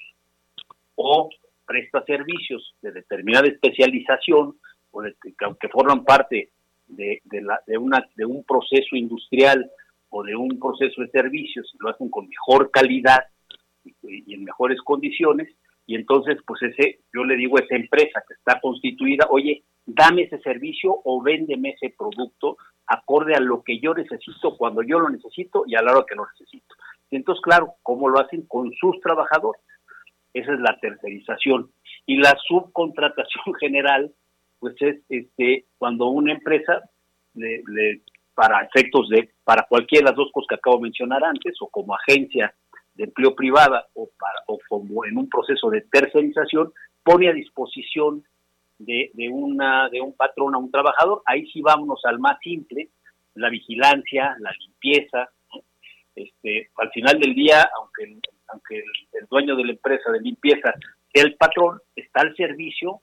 o 0.95 1.29
presta 1.65 2.03
servicios 2.05 2.75
de 2.81 2.91
determinada 2.91 3.47
especialización 3.47 4.55
o 4.91 5.01
de, 5.01 5.15
que, 5.59 5.69
forman 5.69 6.03
parte 6.03 6.51
de, 6.87 7.21
la, 7.41 7.59
de, 7.65 7.77
una, 7.77 8.05
de 8.15 8.25
un 8.25 8.43
proceso 8.43 8.95
industrial 8.95 9.69
o 10.13 10.23
de 10.23 10.35
un 10.35 10.59
proceso 10.59 11.01
de 11.01 11.09
servicios, 11.09 11.73
lo 11.79 11.89
hacen 11.89 12.09
con 12.09 12.27
mejor 12.27 12.69
calidad 12.69 13.25
y, 13.83 14.33
en 14.33 14.43
mejores 14.43 14.79
condiciones, 14.83 15.49
y 15.87 15.95
entonces 15.95 16.37
pues 16.45 16.61
ese, 16.61 16.99
yo 17.13 17.23
le 17.23 17.35
digo 17.35 17.57
a 17.57 17.61
esa 17.61 17.75
empresa 17.75 18.23
que 18.27 18.35
está 18.35 18.61
constituida, 18.61 19.25
oye, 19.31 19.63
dame 19.85 20.23
ese 20.23 20.39
servicio 20.39 20.95
o 21.03 21.21
véndeme 21.21 21.71
ese 21.71 21.95
producto 21.97 22.57
acorde 22.85 23.33
a 23.33 23.39
lo 23.39 23.63
que 23.63 23.79
yo 23.79 23.95
necesito 23.95 24.55
cuando 24.55 24.83
yo 24.83 24.99
lo 24.99 25.09
necesito 25.09 25.63
y 25.65 25.75
a 25.75 25.81
la 25.81 25.93
hora 25.93 26.05
que 26.07 26.15
lo 26.15 26.27
necesito. 26.27 26.75
Y 27.09 27.15
entonces, 27.15 27.41
claro, 27.41 27.73
¿cómo 27.81 28.07
lo 28.07 28.19
hacen? 28.19 28.45
Con 28.47 28.71
sus 28.73 28.99
trabajadores. 29.01 29.61
Esa 30.31 30.53
es 30.53 30.59
la 30.59 30.77
tercerización. 30.79 31.71
Y 32.05 32.17
la 32.17 32.37
subcontratación 32.47 33.55
general, 33.59 34.13
pues 34.59 34.75
es 34.79 35.01
este 35.09 35.65
cuando 35.79 36.07
una 36.07 36.33
empresa 36.33 36.83
le 37.33 37.63
para 38.35 38.63
efectos 38.63 39.09
de, 39.09 39.29
para 39.43 39.63
cualquiera 39.63 40.05
de 40.05 40.11
las 40.11 40.17
dos 40.17 40.31
cosas 40.31 40.47
que 40.49 40.55
acabo 40.55 40.77
de 40.77 40.83
mencionar 40.83 41.23
antes, 41.23 41.55
o 41.61 41.67
como 41.67 41.95
agencia 41.95 42.53
de 42.95 43.05
empleo 43.05 43.35
privada 43.35 43.87
o, 43.93 44.09
para, 44.19 44.39
o 44.47 44.59
como 44.67 45.05
en 45.05 45.17
un 45.17 45.29
proceso 45.29 45.69
de 45.69 45.81
tercerización, 45.81 46.71
pone 47.03 47.29
a 47.29 47.33
disposición 47.33 48.23
de, 48.77 49.11
de, 49.13 49.29
una, 49.29 49.89
de 49.89 50.01
un 50.01 50.13
patrón 50.13 50.55
a 50.55 50.57
un 50.57 50.71
trabajador. 50.71 51.21
Ahí 51.25 51.45
sí 51.51 51.61
vámonos 51.61 52.01
al 52.05 52.19
más 52.19 52.37
simple, 52.41 52.89
la 53.35 53.49
vigilancia, 53.49 54.35
la 54.39 54.51
limpieza. 54.59 55.29
Este, 56.15 56.69
al 56.77 56.91
final 56.91 57.19
del 57.19 57.33
día, 57.33 57.67
aunque, 57.77 58.03
el, 58.03 58.21
aunque 58.49 58.77
el, 58.77 59.25
dueño 59.29 59.55
de 59.55 59.65
la 59.65 59.71
empresa 59.71 60.11
de 60.11 60.19
limpieza 60.19 60.73
sea 61.11 61.23
el 61.23 61.35
patrón, 61.35 61.79
está 61.95 62.21
al 62.21 62.35
servicio, 62.35 63.01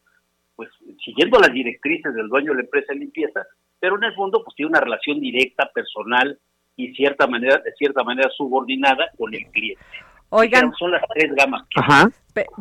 pues 0.55 0.71
siguiendo 1.05 1.39
las 1.39 1.53
directrices 1.53 2.15
del 2.15 2.29
dueño 2.29 2.53
de 2.53 2.59
la 2.59 2.65
empresa 2.65 2.93
de 2.93 3.01
limpieza, 3.01 3.47
pero 3.81 3.97
en 3.97 4.05
el 4.05 4.15
fondo 4.15 4.45
pues 4.45 4.55
tiene 4.55 4.71
una 4.71 4.81
relación 4.81 5.19
directa, 5.19 5.71
personal 5.75 6.39
y 6.77 6.95
cierta 6.95 7.27
manera, 7.27 7.59
de 7.59 7.73
cierta 7.73 8.05
manera 8.05 8.31
subordinada 8.37 9.11
con 9.19 9.35
el 9.35 9.47
cliente. 9.51 9.83
Oigan, 10.31 10.73
son 10.79 10.93
las 10.93 11.03
tres 11.13 11.33
gamas. 11.35 11.63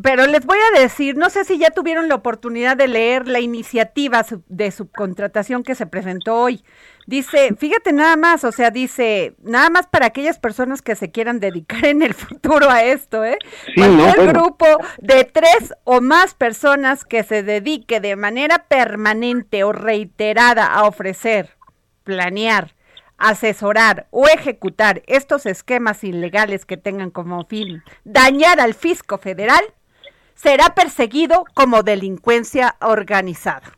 Pero 0.02 0.26
les 0.26 0.46
voy 0.46 0.58
a 0.58 0.80
decir, 0.82 1.16
no 1.16 1.30
sé 1.30 1.46
si 1.46 1.60
ya 1.60 1.70
tuvieron 1.70 2.10
la 2.10 2.16
oportunidad 2.16 2.76
de 2.76 2.88
leer 2.88 3.28
la 3.28 3.40
iniciativa 3.40 4.26
de 4.48 4.72
subcontratación 4.72 5.64
que 5.64 5.76
se 5.76 5.86
presentó 5.86 6.36
hoy. 6.36 6.64
Dice, 7.06 7.56
fíjate 7.56 7.94
nada 7.94 8.16
más, 8.16 8.44
o 8.44 8.52
sea, 8.52 8.72
dice, 8.72 9.36
nada 9.44 9.70
más 9.70 9.86
para 9.86 10.08
aquellas 10.08 10.40
personas 10.40 10.82
que 10.82 10.96
se 10.96 11.12
quieran 11.12 11.40
dedicar 11.40 11.86
en 11.86 12.02
el 12.02 12.14
futuro 12.16 12.70
a 12.70 12.84
esto, 12.84 13.24
¿eh? 13.24 13.38
Sí, 13.68 13.74
Cualquier 13.76 14.34
grupo 14.34 14.66
de 14.98 15.24
tres 15.26 15.74
o 15.84 16.02
más 16.02 16.34
personas 16.34 17.06
que 17.06 17.24
se 17.24 17.44
dedique 17.44 18.00
de 18.00 18.16
manera 18.16 18.66
permanente 18.68 19.64
o 19.64 19.72
reiterada 19.72 20.66
a 20.66 20.86
ofrecer, 20.86 21.56
planear, 22.04 22.74
asesorar 23.20 24.08
o 24.12 24.28
ejecutar 24.28 25.04
estos 25.08 25.46
esquemas 25.46 26.04
ilegales 26.04 26.66
que 26.66 26.78
tengan 26.78 27.12
como 27.12 27.46
fin 27.46 27.84
dañar 28.04 28.60
al 28.60 28.74
fisco 28.74 29.18
federal, 29.18 29.62
será 30.36 30.74
perseguido 30.74 31.44
como 31.54 31.84
delincuencia 31.84 32.76
organizada. 32.82 33.74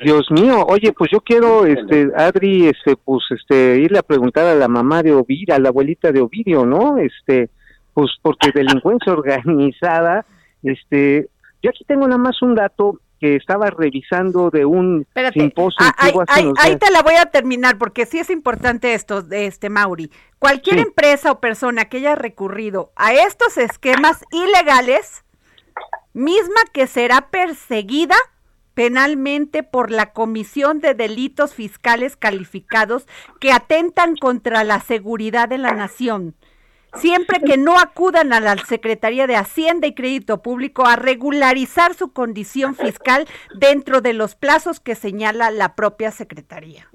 Dios 0.00 0.30
mío, 0.30 0.64
oye, 0.68 0.92
pues 0.92 1.10
yo 1.12 1.20
quiero, 1.20 1.66
este, 1.66 2.10
Adri, 2.16 2.68
este, 2.68 2.96
pues, 2.96 3.24
este, 3.30 3.80
irle 3.80 3.98
a 3.98 4.02
preguntar 4.02 4.46
a 4.46 4.54
la 4.54 4.68
mamá 4.68 5.02
de 5.02 5.12
Ovidio, 5.12 5.54
a 5.54 5.58
la 5.58 5.70
abuelita 5.70 6.12
de 6.12 6.20
Ovidio, 6.20 6.64
¿no? 6.64 6.98
Este, 6.98 7.50
pues 7.94 8.10
porque 8.22 8.50
delincuencia 8.54 9.12
organizada, 9.12 10.24
este, 10.62 11.28
yo 11.62 11.70
aquí 11.70 11.84
tengo 11.84 12.06
nada 12.06 12.18
más 12.18 12.40
un 12.42 12.54
dato 12.54 13.00
que 13.18 13.36
estaba 13.36 13.70
revisando 13.70 14.50
de 14.50 14.64
un 14.64 15.06
simposio. 15.32 15.78
ahí, 15.98 16.76
te 16.76 16.90
la 16.90 17.02
voy 17.02 17.14
a 17.14 17.26
terminar 17.26 17.78
porque 17.78 18.06
sí 18.06 18.18
es 18.18 18.30
importante 18.30 18.94
esto, 18.94 19.22
de 19.22 19.46
este 19.46 19.70
Mauri. 19.70 20.10
Cualquier 20.38 20.78
empresa 20.78 21.32
o 21.32 21.40
persona 21.40 21.86
que 21.86 21.98
haya 21.98 22.14
recurrido 22.14 22.92
a 22.96 23.12
estos 23.12 23.58
esquemas 23.58 24.24
ilegales, 24.30 25.24
misma 26.12 26.60
que 26.72 26.86
será 26.86 27.28
perseguida 27.30 28.16
penalmente 28.74 29.64
por 29.64 29.90
la 29.90 30.12
comisión 30.12 30.80
de 30.80 30.94
delitos 30.94 31.52
fiscales 31.52 32.16
calificados 32.16 33.08
que 33.40 33.52
atentan 33.52 34.14
contra 34.14 34.62
la 34.62 34.78
seguridad 34.80 35.48
de 35.48 35.58
la 35.58 35.72
nación 35.72 36.36
siempre 36.94 37.38
que 37.44 37.56
no 37.56 37.78
acudan 37.78 38.32
a 38.32 38.40
la 38.40 38.56
Secretaría 38.56 39.26
de 39.26 39.36
Hacienda 39.36 39.86
y 39.86 39.94
Crédito 39.94 40.42
Público 40.42 40.86
a 40.86 40.96
regularizar 40.96 41.94
su 41.94 42.12
condición 42.12 42.74
fiscal 42.74 43.26
dentro 43.58 44.00
de 44.00 44.14
los 44.14 44.34
plazos 44.34 44.80
que 44.80 44.94
señala 44.94 45.50
la 45.50 45.74
propia 45.74 46.10
Secretaría. 46.10 46.88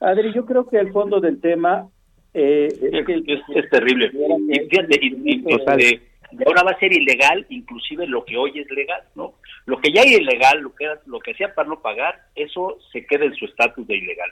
Adri, 0.00 0.32
yo 0.32 0.44
creo 0.46 0.68
que 0.68 0.78
el 0.78 0.92
fondo 0.92 1.20
del 1.20 1.40
tema 1.40 1.88
eh, 2.34 2.68
es, 2.68 3.70
terrible. 3.70 4.10
Y 4.48 4.68
fíjate, 4.68 5.06
este, 5.46 6.00
ahora 6.46 6.62
va 6.64 6.70
a 6.72 6.78
ser 6.78 6.92
ilegal, 6.92 7.46
inclusive 7.50 8.06
lo 8.06 8.24
que 8.24 8.36
hoy 8.36 8.58
es 8.58 8.70
legal, 8.70 9.02
¿no? 9.14 9.34
Lo 9.66 9.78
que 9.78 9.92
ya 9.92 10.02
es 10.02 10.18
ilegal, 10.18 10.60
lo 10.60 10.74
que, 10.74 10.88
lo 11.06 11.20
que 11.20 11.34
sea 11.34 11.54
para 11.54 11.68
no 11.68 11.80
pagar, 11.80 12.20
eso 12.34 12.78
se 12.92 13.06
queda 13.06 13.26
en 13.26 13.34
su 13.34 13.44
estatus 13.44 13.86
de 13.86 13.96
ilegal. 13.96 14.30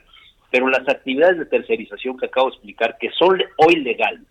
Pero 0.49 0.67
las 0.67 0.87
actividades 0.89 1.37
de 1.37 1.45
tercerización 1.45 2.17
que 2.17 2.25
acabo 2.25 2.49
de 2.49 2.55
explicar, 2.55 2.97
que 2.99 3.09
son 3.11 3.41
hoy 3.57 3.75
legales, 3.77 4.23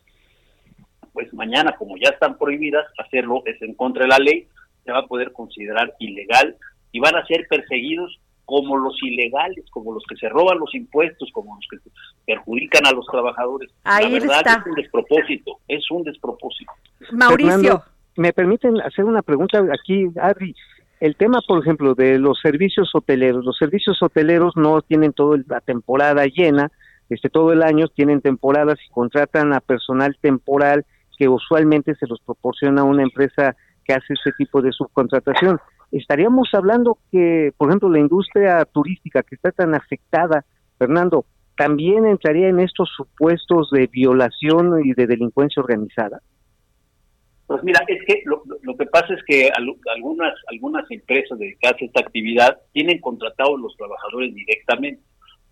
pues 1.13 1.33
mañana, 1.35 1.75
como 1.79 1.97
ya 1.97 2.11
están 2.11 2.39
prohibidas, 2.39 2.87
hacerlo 2.99 3.43
es 3.47 3.61
en 3.63 3.75
contra 3.75 4.03
de 4.03 4.09
la 4.09 4.19
ley, 4.19 4.47
se 4.85 4.93
va 4.93 5.01
a 5.01 5.07
poder 5.07 5.33
considerar 5.33 5.95
ilegal 5.99 6.57
y 6.93 7.01
van 7.01 7.17
a 7.17 7.27
ser 7.27 7.47
perseguidos 7.49 8.19
como 8.45 8.77
los 8.77 9.01
ilegales, 9.03 9.65
como 9.71 9.93
los 9.95 10.03
que 10.09 10.17
se 10.17 10.29
roban 10.29 10.59
los 10.59 10.75
impuestos, 10.75 11.31
como 11.33 11.55
los 11.55 11.67
que 11.71 11.91
perjudican 12.27 12.85
a 12.87 12.91
los 12.91 13.07
trabajadores. 13.07 13.71
Ahí 13.85 14.19
la 14.19 14.27
verdad 14.27 14.59
es 14.59 14.67
un 14.67 14.75
despropósito, 14.75 15.59
es 15.69 15.91
un 15.91 16.03
despropósito. 16.03 16.73
Mauricio. 17.13 17.83
¿Me 18.17 18.33
permiten 18.33 18.81
hacer 18.81 19.05
una 19.05 19.23
pregunta 19.23 19.65
aquí, 19.73 20.09
Adri? 20.21 20.55
El 20.99 21.15
tema, 21.15 21.41
por 21.47 21.63
ejemplo, 21.63 21.95
de 21.95 22.19
los 22.19 22.41
servicios 22.41 22.91
hoteleros. 22.93 23.45
Los 23.45 23.57
servicios 23.57 24.03
hoteleros 24.03 24.57
no 24.57 24.83
tienen 24.83 25.13
toda 25.13 25.39
la 25.47 25.61
temporada 25.61 26.27
llena, 26.27 26.71
este 27.09 27.29
todo 27.29 27.53
el 27.53 27.63
año 27.63 27.89
tienen 27.89 28.21
temporadas 28.21 28.79
y 28.87 28.91
contratan 28.91 29.53
a 29.53 29.61
personal 29.61 30.17
temporal 30.21 30.85
que 31.21 31.29
usualmente 31.29 31.95
se 31.97 32.07
los 32.07 32.19
proporciona 32.23 32.83
una 32.83 33.03
empresa 33.03 33.55
que 33.85 33.93
hace 33.93 34.15
ese 34.15 34.33
tipo 34.39 34.63
de 34.63 34.73
subcontratación. 34.73 35.61
Estaríamos 35.93 36.49
hablando 36.55 36.97
que, 37.13 37.53
por 37.59 37.69
ejemplo, 37.69 37.91
la 37.91 37.99
industria 37.99 38.65
turística 38.65 39.23
que 39.23 39.35
está 39.35 39.53
tan 39.53 39.75
afectada, 39.75 40.47
Fernando, 40.79 41.27
también 41.59 42.07
entraría 42.07 42.49
en 42.49 42.59
estos 42.59 42.89
supuestos 42.97 43.69
de 43.71 43.87
violación 43.89 44.81
y 44.83 44.95
de 44.95 45.07
delincuencia 45.07 45.63
organizada. 45.63 46.23
Pues 47.47 47.63
mira, 47.65 47.81
es 47.87 48.03
que 48.07 48.23
lo, 48.25 48.43
que 48.79 48.87
pasa 48.87 49.13
es 49.13 49.21
que 49.27 49.51
algunas 49.95 50.33
algunas 50.47 50.91
empresas 50.91 51.39
dedicadas 51.39 51.83
a 51.83 51.85
esta 51.85 52.01
actividad 52.01 52.59
tienen 52.73 52.99
contratados 52.99 53.61
los 53.61 53.77
trabajadores 53.77 54.35
directamente 54.35 55.03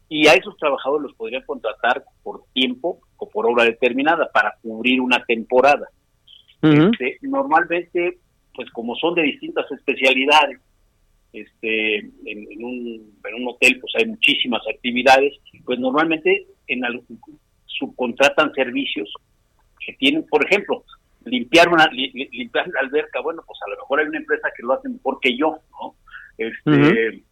y 0.09 0.26
a 0.26 0.34
esos 0.34 0.56
trabajadores 0.56 1.09
los 1.09 1.14
podrían 1.14 1.42
contratar 1.44 2.02
por 2.22 2.44
tiempo 2.52 3.00
o 3.16 3.28
por 3.28 3.46
obra 3.46 3.64
determinada 3.64 4.30
para 4.32 4.54
cubrir 4.62 5.00
una 5.00 5.22
temporada. 5.24 5.86
Este, 6.62 7.18
normalmente, 7.22 8.18
pues 8.54 8.70
como 8.70 8.96
son 8.96 9.14
de 9.14 9.22
distintas 9.22 9.70
especialidades, 9.70 10.61
este, 11.32 11.98
en, 11.98 12.64
un, 12.64 13.12
en 13.22 13.34
un 13.34 13.48
hotel 13.48 13.78
pues 13.80 13.92
hay 13.96 14.06
muchísimas 14.06 14.62
actividades, 14.66 15.34
pues 15.64 15.78
normalmente 15.78 16.46
en 16.66 16.80
subcontratan 17.66 18.52
servicios 18.54 19.12
que 19.84 19.92
tienen, 19.94 20.26
por 20.26 20.44
ejemplo, 20.44 20.84
limpiar 21.24 21.68
una 21.68 21.86
limpiar 21.92 22.68
la 22.68 22.80
alberca, 22.80 23.20
bueno, 23.20 23.42
pues 23.46 23.59
a 23.66 23.70
lo 23.70 23.76
mejor 23.76 24.00
hay 24.00 24.06
una 24.06 24.18
empresa 24.18 24.48
que 24.56 24.62
lo 24.62 24.72
hace 24.72 24.88
mejor 24.88 25.18
que 25.20 25.36
yo, 25.36 25.59
¿no? 25.80 25.94
Este, 26.38 27.22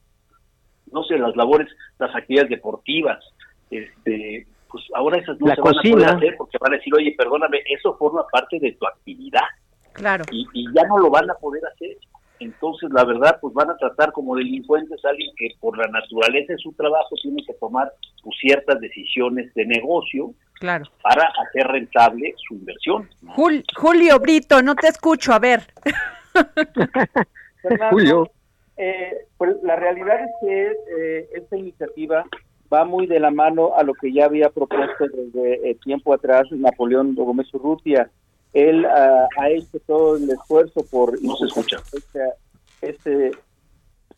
no 0.92 1.04
sé, 1.04 1.18
las 1.18 1.36
labores, 1.36 1.68
las 1.98 2.14
actividades 2.14 2.50
deportivas, 2.50 3.22
este, 3.70 4.46
pues 4.70 4.84
ahora 4.94 5.18
esas 5.18 5.40
no 5.40 5.54
se 5.54 5.60
van 5.60 5.78
a 5.78 5.82
poder 5.82 6.08
hacer 6.08 6.34
porque 6.36 6.58
van 6.60 6.74
a 6.74 6.76
decir, 6.76 6.94
oye, 6.94 7.14
perdóname, 7.16 7.62
eso 7.68 7.96
forma 7.96 8.26
parte 8.30 8.58
de 8.60 8.72
tu 8.72 8.86
actividad. 8.86 9.46
Claro. 9.92 10.24
Y, 10.30 10.66
ya 10.74 10.86
no 10.86 10.98
lo 10.98 11.10
van 11.10 11.30
a 11.30 11.34
poder 11.34 11.62
hacer. 11.72 11.96
Entonces, 12.38 12.90
la 12.92 13.04
verdad, 13.04 13.38
pues 13.40 13.54
van 13.54 13.70
a 13.70 13.76
tratar 13.76 14.12
como 14.12 14.36
delincuentes 14.36 15.02
a 15.04 15.08
alguien 15.08 15.30
que 15.36 15.48
por 15.58 15.78
la 15.78 15.86
naturaleza 15.88 16.52
de 16.52 16.58
su 16.58 16.72
trabajo 16.74 17.14
tiene 17.22 17.42
que 17.46 17.54
tomar 17.54 17.90
pues, 18.22 18.36
ciertas 18.38 18.78
decisiones 18.78 19.54
de 19.54 19.64
negocio 19.64 20.34
claro. 20.54 20.84
para 21.02 21.32
hacer 21.46 21.66
rentable 21.66 22.34
su 22.46 22.54
inversión. 22.54 23.08
Julio 23.74 24.18
Brito, 24.18 24.62
no 24.62 24.74
te 24.74 24.88
escucho, 24.88 25.32
a 25.32 25.38
ver. 25.38 25.62
Julio. 27.90 28.30
Eh, 28.76 29.26
pues 29.38 29.56
la 29.62 29.76
realidad 29.76 30.20
es 30.22 30.30
que 30.40 30.66
eh, 30.68 31.28
esta 31.34 31.56
iniciativa 31.56 32.24
va 32.72 32.84
muy 32.84 33.06
de 33.06 33.20
la 33.20 33.30
mano 33.30 33.74
a 33.76 33.82
lo 33.82 33.94
que 33.94 34.12
ya 34.12 34.26
había 34.26 34.50
propuesto 34.50 35.06
desde 35.08 35.70
eh, 35.70 35.78
tiempo 35.82 36.12
atrás 36.12 36.46
Napoleón 36.50 37.14
Gómez 37.14 37.52
Urrutia. 37.54 38.10
Él 38.52 38.84
ah, 38.86 39.28
ha 39.38 39.50
hecho 39.50 39.78
todo 39.86 40.16
el 40.16 40.30
esfuerzo 40.30 40.84
por... 40.90 41.22
No 41.22 41.36
se 41.36 41.46
escucha. 41.46 41.76
Este, 41.92 42.20
este 42.80 43.30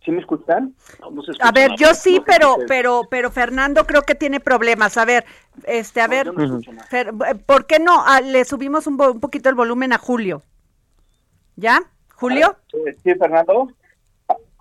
¿Sí 0.05 0.13
me 0.13 0.21
escuchan? 0.21 0.75
a 1.41 1.53
ver, 1.53 1.73
yo 1.77 1.93
sí, 1.93 2.23
pero 2.25 2.57
pero 2.67 3.03
pero 3.11 3.31
Fernando 3.31 3.85
creo 3.85 4.03
que 4.03 4.15
tiene 4.15 4.41
problemas. 4.41 4.97
A 4.97 5.05
ver, 5.05 5.27
este, 5.65 6.01
a 6.01 6.07
ver, 6.07 6.33
¿por 7.45 7.67
qué 7.67 7.79
no 7.79 8.05
ah, 8.07 8.21
le 8.21 8.45
subimos 8.45 8.87
un, 8.87 8.99
un, 9.01 9.21
poquito 9.21 9.49
el 9.49 9.55
volumen 9.55 9.93
a 9.93 9.99
Julio? 9.99 10.43
¿Ya? 11.57 11.83
¿Julio? 12.15 12.57
Sí, 13.03 13.15
Fernando. 13.17 13.69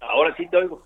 Ahora 0.09 0.35
sí 0.35 0.47
te 0.47 0.57
oigo. 0.57 0.83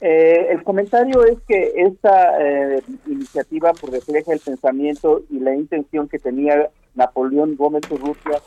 Eh, 0.00 0.48
el 0.50 0.62
comentario 0.62 1.24
es 1.24 1.40
que 1.48 1.72
esta 1.74 2.38
eh, 2.40 2.82
iniciativa 3.06 3.72
pues, 3.72 3.92
refleja 3.94 4.32
el 4.32 4.40
pensamiento 4.40 5.22
y 5.30 5.40
la 5.40 5.54
intención 5.54 6.08
que 6.08 6.18
tenía 6.18 6.68
Napoleón 6.94 7.56
Gómez 7.56 7.90
Urrutia 7.90 8.40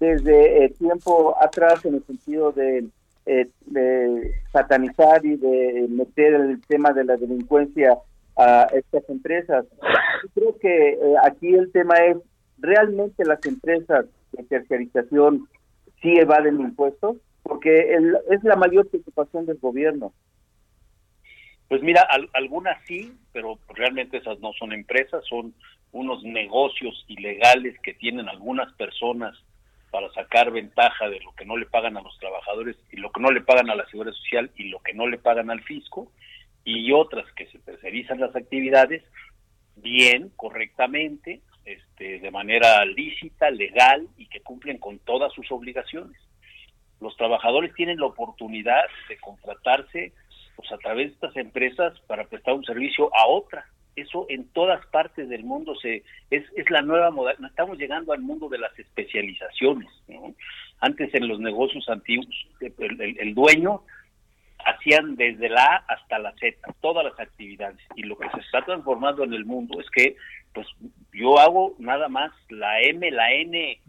desde 0.00 0.64
eh, 0.64 0.68
tiempo 0.70 1.36
atrás 1.40 1.84
en 1.84 1.94
el 1.94 2.04
sentido 2.04 2.50
de, 2.52 2.86
de, 3.24 4.34
satanizar 4.52 5.24
y 5.24 5.36
de 5.36 5.86
meter 5.88 6.34
el 6.34 6.60
tema 6.62 6.92
de 6.92 7.04
la 7.04 7.16
delincuencia 7.16 7.96
a 8.36 8.66
estas 8.72 9.08
empresas. 9.08 9.64
creo 10.34 10.58
que 10.58 10.98
aquí 11.24 11.54
el 11.54 11.70
tema 11.72 11.96
es 11.98 12.16
realmente 12.58 13.24
las 13.24 13.44
empresas 13.46 14.06
de 14.32 14.42
terciarización 14.44 15.48
sí 16.02 16.14
evaden 16.18 16.60
impuestos? 16.60 17.16
Porque 17.46 17.94
es 18.30 18.44
la 18.44 18.56
mayor 18.56 18.88
preocupación 18.88 19.46
del 19.46 19.58
gobierno. 19.58 20.12
Pues 21.68 21.82
mira, 21.82 22.06
algunas 22.32 22.78
sí, 22.86 23.12
pero 23.32 23.58
realmente 23.68 24.18
esas 24.18 24.38
no 24.40 24.52
son 24.52 24.72
empresas, 24.72 25.24
son 25.26 25.54
unos 25.92 26.22
negocios 26.22 27.04
ilegales 27.08 27.78
que 27.80 27.94
tienen 27.94 28.28
algunas 28.28 28.72
personas 28.74 29.36
para 29.90 30.12
sacar 30.12 30.50
ventaja 30.50 31.08
de 31.08 31.20
lo 31.20 31.32
que 31.32 31.44
no 31.44 31.56
le 31.56 31.66
pagan 31.66 31.96
a 31.96 32.02
los 32.02 32.18
trabajadores 32.18 32.76
y 32.92 32.96
lo 32.96 33.10
que 33.10 33.20
no 33.20 33.30
le 33.30 33.40
pagan 33.40 33.70
a 33.70 33.74
la 33.74 33.86
seguridad 33.88 34.14
social 34.14 34.50
y 34.56 34.68
lo 34.68 34.80
que 34.80 34.94
no 34.94 35.08
le 35.08 35.18
pagan 35.18 35.50
al 35.50 35.62
fisco 35.62 36.12
y 36.64 36.92
otras 36.92 37.24
que 37.32 37.46
se 37.46 37.58
tercerizan 37.60 38.20
las 38.20 38.34
actividades 38.34 39.02
bien, 39.76 40.32
correctamente, 40.36 41.40
este, 41.64 42.18
de 42.18 42.30
manera 42.30 42.84
lícita, 42.84 43.50
legal 43.50 44.08
y 44.16 44.26
que 44.26 44.40
cumplen 44.40 44.78
con 44.78 44.98
todas 44.98 45.32
sus 45.32 45.50
obligaciones. 45.50 46.16
Los 47.00 47.16
trabajadores 47.16 47.74
tienen 47.74 47.98
la 47.98 48.06
oportunidad 48.06 48.84
de 49.08 49.18
contratarse 49.18 50.12
pues, 50.56 50.70
a 50.72 50.78
través 50.78 51.08
de 51.08 51.14
estas 51.14 51.36
empresas 51.36 51.98
para 52.06 52.24
prestar 52.24 52.54
un 52.54 52.64
servicio 52.64 53.10
a 53.14 53.26
otra. 53.26 53.66
Eso 53.94 54.26
en 54.28 54.48
todas 54.48 54.84
partes 54.86 55.28
del 55.28 55.44
mundo 55.44 55.74
se 55.76 56.02
es, 56.30 56.44
es 56.54 56.70
la 56.70 56.82
nueva 56.82 57.10
moda. 57.10 57.32
Estamos 57.32 57.78
llegando 57.78 58.12
al 58.12 58.20
mundo 58.20 58.48
de 58.48 58.58
las 58.58 58.78
especializaciones. 58.78 59.88
Antes 60.80 61.14
en 61.14 61.28
los 61.28 61.40
negocios 61.40 61.88
antiguos, 61.88 62.28
el 62.60 63.34
dueño 63.34 63.82
hacían 64.66 65.16
desde 65.16 65.48
la 65.48 65.62
A 65.62 65.76
hasta 65.94 66.18
la 66.18 66.32
Z, 66.32 66.58
todas 66.80 67.04
las 67.04 67.18
actividades. 67.18 67.78
Y 67.94 68.02
lo 68.02 68.18
que 68.18 68.28
se 68.30 68.40
está 68.40 68.64
transformando 68.64 69.24
en 69.24 69.32
el 69.32 69.44
mundo 69.44 69.80
es 69.80 69.88
que, 69.90 70.16
pues, 70.52 70.66
yo 71.12 71.38
hago 71.38 71.74
nada 71.78 72.08
más 72.08 72.32
la 72.50 72.80
M, 72.80 73.10
la 73.10 73.32
N 73.32 73.80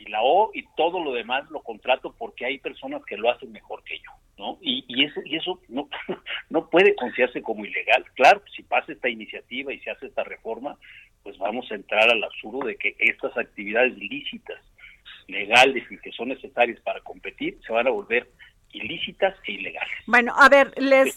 y 0.00 0.08
la 0.08 0.22
O 0.22 0.50
y 0.54 0.64
todo 0.76 1.02
lo 1.02 1.12
demás 1.12 1.48
lo 1.50 1.60
contrato 1.62 2.14
porque 2.18 2.46
hay 2.46 2.58
personas 2.58 3.04
que 3.04 3.16
lo 3.16 3.30
hacen 3.30 3.52
mejor 3.52 3.82
que 3.84 3.98
yo, 3.98 4.10
¿no? 4.38 4.58
Y, 4.60 4.84
y, 4.88 5.04
eso, 5.04 5.20
y 5.24 5.36
eso 5.36 5.60
no, 5.68 5.88
no 6.50 6.68
puede 6.68 6.94
considerarse 6.94 7.42
como 7.42 7.64
ilegal. 7.64 8.04
Claro, 8.14 8.42
si 8.54 8.62
pasa 8.62 8.92
esta 8.92 9.08
iniciativa 9.08 9.72
y 9.72 9.80
se 9.80 9.90
hace 9.90 10.06
esta 10.06 10.24
reforma, 10.24 10.76
pues 11.22 11.36
vamos 11.38 11.70
a 11.70 11.74
entrar 11.74 12.10
al 12.10 12.24
absurdo 12.24 12.66
de 12.66 12.76
que 12.76 12.96
estas 12.98 13.36
actividades 13.36 13.96
lícitas, 13.96 14.60
legales 15.28 15.84
y 15.90 15.98
que 15.98 16.12
son 16.12 16.28
necesarias 16.28 16.80
para 16.80 17.00
competir, 17.00 17.58
se 17.66 17.72
van 17.72 17.86
a 17.86 17.90
volver 17.90 18.28
ilícitas 18.72 19.34
e 19.46 19.52
ilegales. 19.52 19.92
Bueno, 20.06 20.34
a 20.36 20.48
ver, 20.48 20.72
les, 20.76 21.16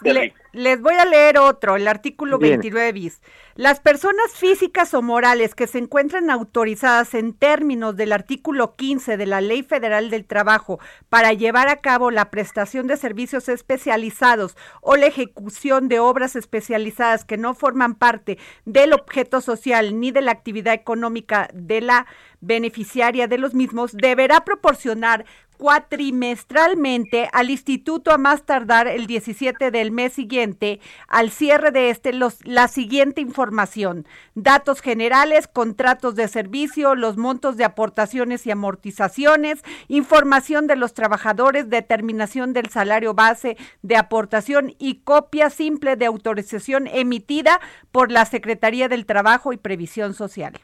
les 0.54 0.82
voy 0.82 0.96
a 0.96 1.06
leer 1.06 1.38
otro, 1.38 1.76
el 1.76 1.88
artículo 1.88 2.40
29 2.40 2.92
bis. 2.92 3.22
Las 3.56 3.80
personas 3.80 4.32
físicas 4.34 4.96
o 4.96 5.04
morales 5.04 5.54
que 5.54 5.68
se 5.68 5.78
encuentran 5.78 6.32
autorizadas 6.32 7.14
en 7.14 7.34
términos 7.34 7.96
del 7.96 8.12
artículo 8.12 8.76
15 8.76 9.16
de 9.16 9.26
la 9.28 9.42
Ley 9.42 9.62
Federal 9.62 10.10
del 10.10 10.26
Trabajo 10.26 10.80
para 11.10 11.34
llevar 11.34 11.68
a 11.68 11.82
cabo 11.82 12.10
la 12.10 12.32
prestación 12.32 12.88
de 12.88 12.98
servicios 12.98 13.50
especializados 13.50 14.58
o 14.82 14.96
la 14.96 15.06
ejecución 15.06 15.88
de 15.88 16.00
obras 16.00 16.36
especializadas 16.36 17.26
que 17.26 17.38
no 17.38 17.54
forman 17.54 17.94
parte 17.94 18.40
del 18.66 18.94
objeto 18.94 19.40
social 19.42 20.00
ni 20.00 20.10
de 20.10 20.22
la 20.22 20.32
actividad 20.32 20.74
económica 20.74 21.50
de 21.54 21.82
la 21.82 22.08
beneficiaria 22.42 23.28
de 23.28 23.38
los 23.38 23.54
mismos, 23.54 23.94
deberá 23.94 24.44
proporcionar 24.44 25.26
cuatrimestralmente 25.58 27.30
al 27.32 27.50
instituto 27.50 28.12
a 28.12 28.18
más 28.18 28.44
tardar 28.44 28.88
el 28.88 29.08
17 29.08 29.72
del 29.72 29.92
mes 29.92 30.14
siguiente 30.14 30.80
al 31.08 31.32
cierre 31.32 31.72
de 31.72 31.90
este 31.90 32.12
la 32.44 32.68
siguiente 32.68 33.22
información. 33.22 34.08
Datos 34.36 34.82
generales 34.82 35.48
contratos 35.48 36.16
de 36.16 36.28
servicio 36.28 36.96
los 36.96 37.18
montos 37.18 37.58
de 37.58 37.66
aportaciones 37.66 38.46
y 38.46 38.52
amortizaciones 38.52 39.64
información 39.88 40.68
de 40.68 40.76
los 40.76 40.94
trabajadores 40.94 41.70
determinación 41.70 42.54
del 42.54 42.70
salario 42.70 43.14
base 43.14 43.58
de 43.82 43.96
aportación 43.96 44.74
y 44.80 44.96
copia 45.04 45.50
simple 45.50 45.96
de 45.96 46.06
autorización 46.06 46.88
emitida 46.88 47.60
por 47.92 48.12
la 48.12 48.26
Secretaría 48.26 48.88
del 48.88 49.06
Trabajo 49.06 49.54
y 49.54 49.58
Previsión 49.58 50.14
Social 50.14 50.60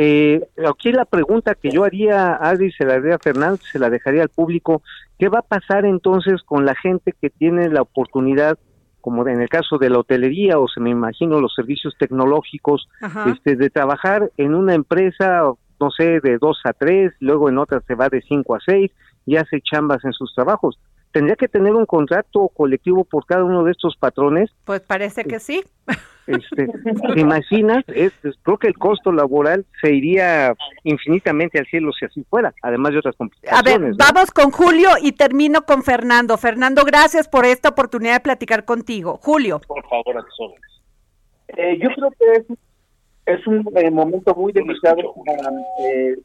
eh, 0.00 0.48
aquí 0.64 0.92
la 0.92 1.04
pregunta 1.04 1.56
que 1.56 1.70
yo 1.70 1.82
haría, 1.82 2.36
Adri, 2.36 2.70
se 2.70 2.84
la 2.84 2.94
haría 2.94 3.16
a 3.16 3.18
Fernández, 3.18 3.60
se 3.72 3.80
la 3.80 3.90
dejaría 3.90 4.22
al 4.22 4.28
público. 4.28 4.80
¿Qué 5.18 5.28
va 5.28 5.40
a 5.40 5.42
pasar 5.42 5.84
entonces 5.84 6.40
con 6.44 6.64
la 6.64 6.76
gente 6.76 7.12
que 7.20 7.30
tiene 7.30 7.68
la 7.68 7.82
oportunidad, 7.82 8.56
como 9.00 9.26
en 9.26 9.40
el 9.40 9.48
caso 9.48 9.76
de 9.76 9.90
la 9.90 9.98
hotelería 9.98 10.60
o 10.60 10.68
se 10.68 10.80
me 10.80 10.90
imagino 10.90 11.40
los 11.40 11.52
servicios 11.52 11.96
tecnológicos, 11.98 12.88
este, 13.26 13.56
de 13.56 13.70
trabajar 13.70 14.30
en 14.36 14.54
una 14.54 14.74
empresa, 14.74 15.42
no 15.80 15.90
sé, 15.90 16.20
de 16.20 16.38
dos 16.38 16.60
a 16.62 16.74
tres, 16.74 17.12
luego 17.18 17.48
en 17.48 17.58
otra 17.58 17.80
se 17.84 17.96
va 17.96 18.08
de 18.08 18.22
cinco 18.22 18.54
a 18.54 18.60
seis 18.64 18.92
y 19.26 19.34
hace 19.34 19.60
chambas 19.60 20.04
en 20.04 20.12
sus 20.12 20.32
trabajos? 20.32 20.78
¿Tendría 21.12 21.36
que 21.36 21.48
tener 21.48 21.74
un 21.74 21.86
contrato 21.86 22.48
colectivo 22.48 23.04
por 23.04 23.24
cada 23.26 23.44
uno 23.44 23.64
de 23.64 23.72
estos 23.72 23.96
patrones? 23.96 24.50
Pues 24.64 24.80
parece 24.80 25.24
que 25.24 25.40
sí. 25.40 25.62
Este, 26.26 26.68
¿Te 27.14 27.20
imaginas? 27.20 27.84
creo 27.86 28.58
que 28.58 28.66
el 28.66 28.76
costo 28.76 29.10
laboral 29.12 29.64
se 29.80 29.94
iría 29.94 30.54
infinitamente 30.84 31.58
al 31.58 31.66
cielo 31.66 31.90
si 31.98 32.04
así 32.04 32.22
fuera, 32.28 32.52
además 32.62 32.92
de 32.92 32.98
otras 32.98 33.16
complicaciones. 33.16 33.74
A 33.74 33.78
ver, 33.78 33.94
vamos 33.96 34.30
con 34.30 34.50
Julio 34.50 34.90
y 35.00 35.12
termino 35.12 35.62
con 35.62 35.82
Fernando. 35.82 36.36
Fernando, 36.36 36.84
gracias 36.84 37.28
por 37.28 37.46
esta 37.46 37.70
oportunidad 37.70 38.14
de 38.14 38.20
platicar 38.20 38.66
contigo. 38.66 39.18
Julio. 39.22 39.60
Por 39.66 39.82
favor, 39.88 40.18
a 40.18 40.24
eh, 41.56 41.78
yo 41.80 41.88
creo 41.94 42.10
que 42.10 42.54
es, 43.32 43.46
un 43.46 43.64
eh, 43.76 43.90
momento 43.90 44.34
muy 44.34 44.52
delicado 44.52 45.14
para 45.24 45.50
eh, 45.80 46.18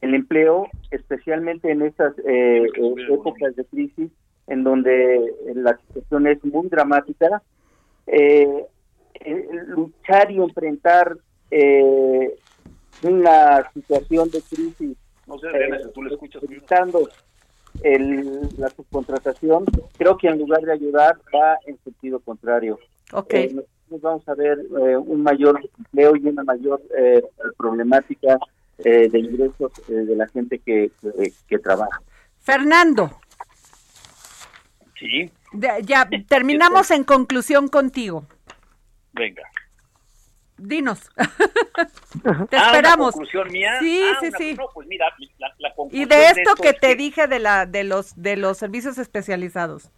el 0.00 0.14
empleo, 0.14 0.68
especialmente 0.90 1.70
en 1.70 1.82
estas 1.82 2.14
épocas 2.24 3.56
de 3.56 3.64
crisis 3.64 4.10
en 4.46 4.64
donde 4.64 5.34
la 5.54 5.76
situación 5.76 6.26
es 6.26 6.44
muy 6.44 6.68
dramática. 6.68 7.42
Eh, 8.06 8.64
eh, 9.20 9.48
luchar 9.66 10.30
y 10.30 10.36
enfrentar 10.36 11.16
eh, 11.50 12.34
una 13.02 13.70
situación 13.72 14.30
de 14.30 14.40
crisis, 14.42 14.96
no 15.26 15.38
sé, 15.38 15.48
eh, 15.48 15.88
tú 15.92 16.02
le 16.02 16.14
escuchas 16.14 16.42
el, 17.82 18.48
la 18.56 18.68
subcontratación, 18.70 19.64
creo 19.96 20.16
que 20.16 20.28
en 20.28 20.38
lugar 20.38 20.62
de 20.62 20.72
ayudar 20.72 21.16
va 21.34 21.58
en 21.66 21.78
sentido 21.84 22.20
contrario. 22.20 22.78
Okay. 23.12 23.58
vamos 24.02 24.28
a 24.28 24.34
ver 24.34 24.58
un 24.68 25.22
mayor 25.22 25.60
empleo 25.78 26.14
y 26.16 26.26
una 26.26 26.44
mayor 26.44 26.82
problemática 27.56 28.38
de 28.78 29.18
ingresos 29.18 29.72
de 29.86 30.16
la 30.16 30.28
gente 30.28 30.58
que, 30.58 30.90
que 31.46 31.58
trabaja. 31.58 32.00
Fernando. 32.40 33.18
Sí. 34.98 35.30
ya 35.82 36.08
terminamos 36.28 36.90
en 36.90 37.04
conclusión 37.04 37.68
contigo. 37.68 38.26
Venga. 39.12 39.42
Dinos. 40.58 41.08
te 42.50 42.56
ah, 42.56 42.66
esperamos. 42.66 43.12
conclusión 43.12 43.48
mía? 43.52 43.78
Sí, 43.80 44.02
ah, 44.04 44.18
sí, 44.20 44.30
sí. 44.36 44.56
pues 44.74 44.88
mira, 44.88 45.06
la, 45.58 45.72
y 45.92 46.04
de 46.04 46.26
esto, 46.26 46.54
que 46.60 46.72
te 46.72 46.96
dije 46.96 47.28
de 47.28 47.38
la 47.38 47.64
de 47.64 47.84
los 47.84 48.20
de 48.20 48.36
los 48.36 48.58
servicios 48.58 48.98
especializados. 48.98 49.90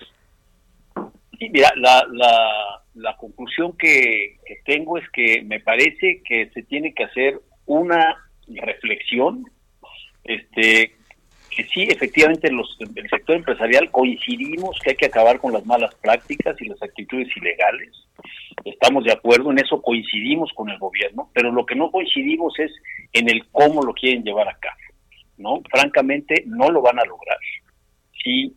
Sí, 1.39 1.49
mira, 1.49 1.71
la, 1.77 2.07
la, 2.13 2.83
la 2.95 3.17
conclusión 3.17 3.75
que, 3.79 4.39
que 4.45 4.57
tengo 4.67 4.99
es 4.99 5.09
que 5.11 5.43
me 5.43 5.61
parece 5.61 6.23
que 6.23 6.51
se 6.53 6.63
tiene 6.63 6.93
que 6.93 7.05
hacer 7.05 7.41
una 7.65 8.30
reflexión 8.57 9.45
este 10.25 10.95
que 11.51 11.65
sí, 11.65 11.83
efectivamente, 11.83 12.51
los, 12.51 12.79
el 12.95 13.11
sector 13.11 13.35
empresarial 13.35 13.91
coincidimos 13.91 14.79
que 14.79 14.91
hay 14.91 14.97
que 14.97 15.07
acabar 15.07 15.41
con 15.41 15.53
las 15.53 15.67
malas 15.67 15.93
prácticas 15.97 16.55
y 16.61 16.67
las 16.67 16.81
actitudes 16.81 17.29
ilegales. 17.37 17.91
Estamos 18.65 19.05
de 19.05 19.13
acuerdo 19.13 19.51
en 19.51 19.59
eso, 19.59 19.83
coincidimos 19.83 20.53
con 20.55 20.71
el 20.71 20.79
gobierno, 20.79 21.29
pero 21.35 21.51
lo 21.51 21.67
que 21.67 21.75
no 21.75 21.91
coincidimos 21.91 22.57
es 22.61 22.71
en 23.13 23.29
el 23.29 23.49
cómo 23.49 23.83
lo 23.83 23.93
quieren 23.95 24.23
llevar 24.23 24.49
a 24.49 24.57
cabo. 24.59 24.77
¿no? 25.39 25.61
Francamente, 25.71 26.45
no 26.47 26.71
lo 26.71 26.83
van 26.83 27.01
a 27.01 27.05
lograr. 27.05 27.39
Si 28.23 28.55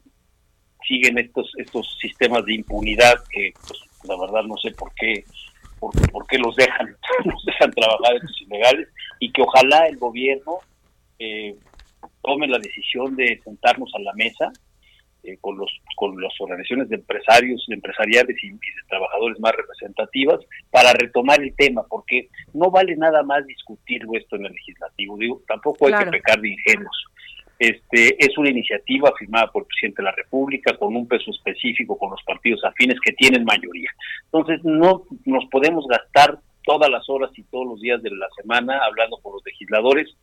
siguen 0.88 1.18
estos 1.18 1.52
estos 1.58 1.98
sistemas 2.00 2.46
de 2.46 2.56
impunidad 2.56 3.16
que, 3.32 3.54
pues, 3.68 3.80
la 4.04 4.20
verdad, 4.20 4.44
no 4.44 4.58
sé 4.58 4.72
por 4.72 4.94
qué 4.96 5.24
por, 6.12 6.28
qué 6.28 6.38
los 6.38 6.56
dejan, 6.56 6.88
los 7.26 7.46
dejan 7.46 7.72
trabajar 7.72 8.16
estos 8.16 8.42
ilegales 8.42 8.88
y 9.24 9.32
que 9.32 9.42
ojalá 9.42 9.88
el 9.88 9.96
gobierno 9.98 10.58
eh, 11.18 11.56
tome 12.22 12.46
la 12.46 12.60
decisión 12.60 13.16
de 13.16 13.40
sentarnos 13.42 13.90
a 13.96 14.02
la 14.02 14.12
mesa 14.16 14.52
eh, 15.24 15.38
con 15.40 15.58
los 15.58 15.72
con 15.96 16.22
las 16.22 16.34
organizaciones 16.42 16.90
de 16.90 16.98
empresarios, 16.98 17.64
de 17.70 17.76
empresariales 17.76 18.36
y, 18.44 18.50
de 18.50 18.60
trabajadores 18.90 19.40
más 19.40 19.54
representativas 19.56 20.42
para 20.70 20.92
retomar 20.92 21.42
el 21.42 21.56
tema, 21.56 21.86
porque 21.88 22.28
no 22.54 22.70
vale 22.70 22.98
nada 22.98 23.24
más 23.24 23.46
discutir 23.48 24.02
esto 24.12 24.36
en 24.36 24.46
el 24.48 24.52
legislativo. 24.52 25.18
Digo, 25.18 25.42
tampoco 25.48 25.88
hay 25.88 26.04
que 26.04 26.12
pecar 26.12 26.42
de 26.42 26.50
ingenuos. 26.50 27.06
Este 27.60 28.18
es 28.20 28.38
una 28.38 28.50
iniciativa 28.50 29.14
firmada 29.18 29.50
por 29.54 29.62
el 29.62 29.68
presidente 29.68 30.02
de 30.02 30.10
la 30.10 30.16
República 30.16 30.76
con 30.76 30.94
un 30.98 31.08
peso 31.08 31.32
específico 31.32 31.98
con 31.98 32.12
los 32.12 32.22
partidos 32.24 32.62
afines 32.66 33.00
que 33.00 33.14
tienen 33.14 33.46
mayoría. 33.46 33.90
Entonces 34.26 34.60
no 34.66 35.04
nos 35.24 35.46
podemos 35.46 35.88
gastar 35.88 36.40
todas 36.64 36.90
las 36.90 37.10
horas 37.10 37.32
y 37.38 37.44
todos 37.44 37.68
los 37.68 37.82
días 37.82 38.02
de 38.02 38.12
la 38.12 38.28
semana 38.36 38.80
hablando 38.86 39.18
con 39.18 39.34
los 39.34 39.46
legisladores 39.46 40.16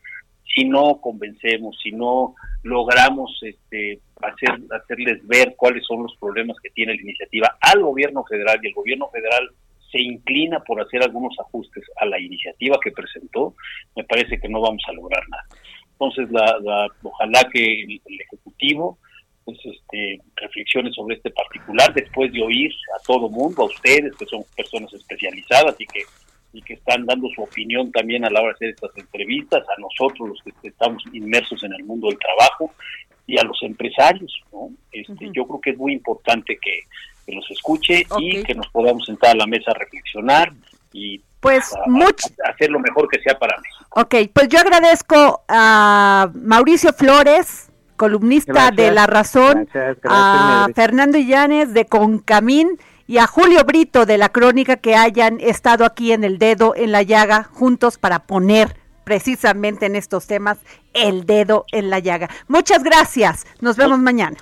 si 0.53 0.65
no 0.65 0.99
convencemos, 1.01 1.77
si 1.81 1.91
no 1.91 2.35
logramos 2.63 3.39
este, 3.41 3.99
hacer, 4.21 4.59
hacerles 4.71 5.25
ver 5.27 5.55
cuáles 5.55 5.85
son 5.85 6.03
los 6.03 6.15
problemas 6.17 6.57
que 6.61 6.69
tiene 6.71 6.95
la 6.95 7.01
iniciativa 7.01 7.57
al 7.61 7.81
gobierno 7.81 8.23
federal 8.25 8.59
y 8.61 8.67
el 8.67 8.73
gobierno 8.73 9.09
federal 9.09 9.49
se 9.91 9.99
inclina 9.99 10.59
por 10.61 10.81
hacer 10.81 11.03
algunos 11.03 11.37
ajustes 11.39 11.83
a 11.97 12.05
la 12.05 12.19
iniciativa 12.19 12.79
que 12.81 12.91
presentó, 12.91 13.55
me 13.95 14.03
parece 14.05 14.39
que 14.39 14.47
no 14.47 14.61
vamos 14.61 14.81
a 14.87 14.93
lograr 14.93 15.21
nada. 15.29 15.43
Entonces, 15.91 16.31
la, 16.31 16.87
ojalá 17.03 17.43
que 17.51 17.83
el, 17.83 18.21
Ejecutivo 18.21 18.97
pues 19.43 19.57
este, 19.65 20.19
reflexione 20.35 20.91
sobre 20.93 21.15
este 21.15 21.31
particular 21.31 21.93
después 21.93 22.31
de 22.31 22.41
oír 22.41 22.71
a 22.97 23.03
todo 23.05 23.29
mundo, 23.29 23.63
a 23.63 23.65
ustedes 23.65 24.15
que 24.15 24.25
son 24.25 24.43
personas 24.55 24.93
especializadas 24.93 25.75
y 25.79 25.85
que 25.87 26.01
y 26.53 26.61
que 26.61 26.73
están 26.73 27.05
dando 27.05 27.27
su 27.29 27.41
opinión 27.41 27.91
también 27.91 28.25
a 28.25 28.29
la 28.29 28.41
hora 28.41 28.49
de 28.49 28.55
hacer 28.55 28.69
estas 28.69 28.97
entrevistas, 28.97 29.63
a 29.69 29.79
nosotros 29.79 30.29
los 30.29 30.55
que 30.61 30.67
estamos 30.67 31.03
inmersos 31.13 31.63
en 31.63 31.73
el 31.73 31.83
mundo 31.83 32.07
del 32.07 32.19
trabajo 32.19 32.73
y 33.25 33.39
a 33.39 33.43
los 33.43 33.57
empresarios. 33.63 34.33
¿no? 34.51 34.69
Este, 34.91 35.29
Yo 35.33 35.45
creo 35.45 35.61
que 35.61 35.69
es 35.71 35.77
muy 35.77 35.93
importante 35.93 36.57
que, 36.61 36.81
los 37.27 37.49
escuche 37.49 38.03
y 38.19 38.43
que 38.43 38.53
nos 38.53 38.67
podamos 38.69 39.05
sentar 39.05 39.31
a 39.31 39.35
la 39.35 39.47
mesa 39.47 39.71
a 39.71 39.75
reflexionar 39.75 40.51
y 40.91 41.21
pues 41.39 41.73
hacer 42.43 42.69
lo 42.69 42.79
mejor 42.79 43.07
que 43.07 43.21
sea 43.21 43.39
para 43.39 43.55
México. 43.57 43.85
Ok, 43.91 44.15
pues 44.33 44.49
yo 44.49 44.59
agradezco 44.59 45.41
a 45.47 46.29
Mauricio 46.33 46.91
Flores, 46.91 47.71
columnista 47.95 48.71
de 48.71 48.91
La 48.91 49.07
Razón, 49.07 49.69
a 50.03 50.67
Fernando 50.75 51.17
Illanes 51.17 51.73
de 51.73 51.85
Concamín 51.85 52.77
y 53.11 53.17
a 53.17 53.27
Julio 53.27 53.65
Brito 53.65 54.05
de 54.05 54.17
la 54.17 54.29
Crónica 54.29 54.77
que 54.77 54.95
hayan 54.95 55.41
estado 55.41 55.83
aquí 55.83 56.13
en 56.13 56.23
el 56.23 56.37
dedo 56.37 56.73
en 56.77 56.93
la 56.93 57.01
llaga 57.01 57.43
juntos 57.43 57.97
para 57.97 58.19
poner 58.19 58.77
precisamente 59.03 59.85
en 59.85 59.97
estos 59.97 60.27
temas 60.27 60.59
el 60.93 61.25
dedo 61.25 61.65
en 61.73 61.89
la 61.89 61.99
llaga. 61.99 62.29
Muchas 62.47 62.85
gracias. 62.85 63.45
Nos 63.59 63.75
vemos 63.75 63.99
mañana. 63.99 64.37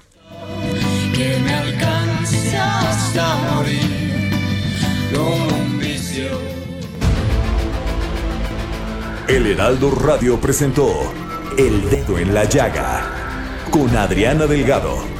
El 9.27 9.47
Heraldo 9.47 9.89
Radio 9.89 10.39
presentó 10.39 11.11
El 11.57 11.89
Dedo 11.89 12.19
en 12.19 12.35
la 12.35 12.43
Llaga 12.43 13.65
con 13.71 13.97
Adriana 13.97 14.45
Delgado. 14.45 15.19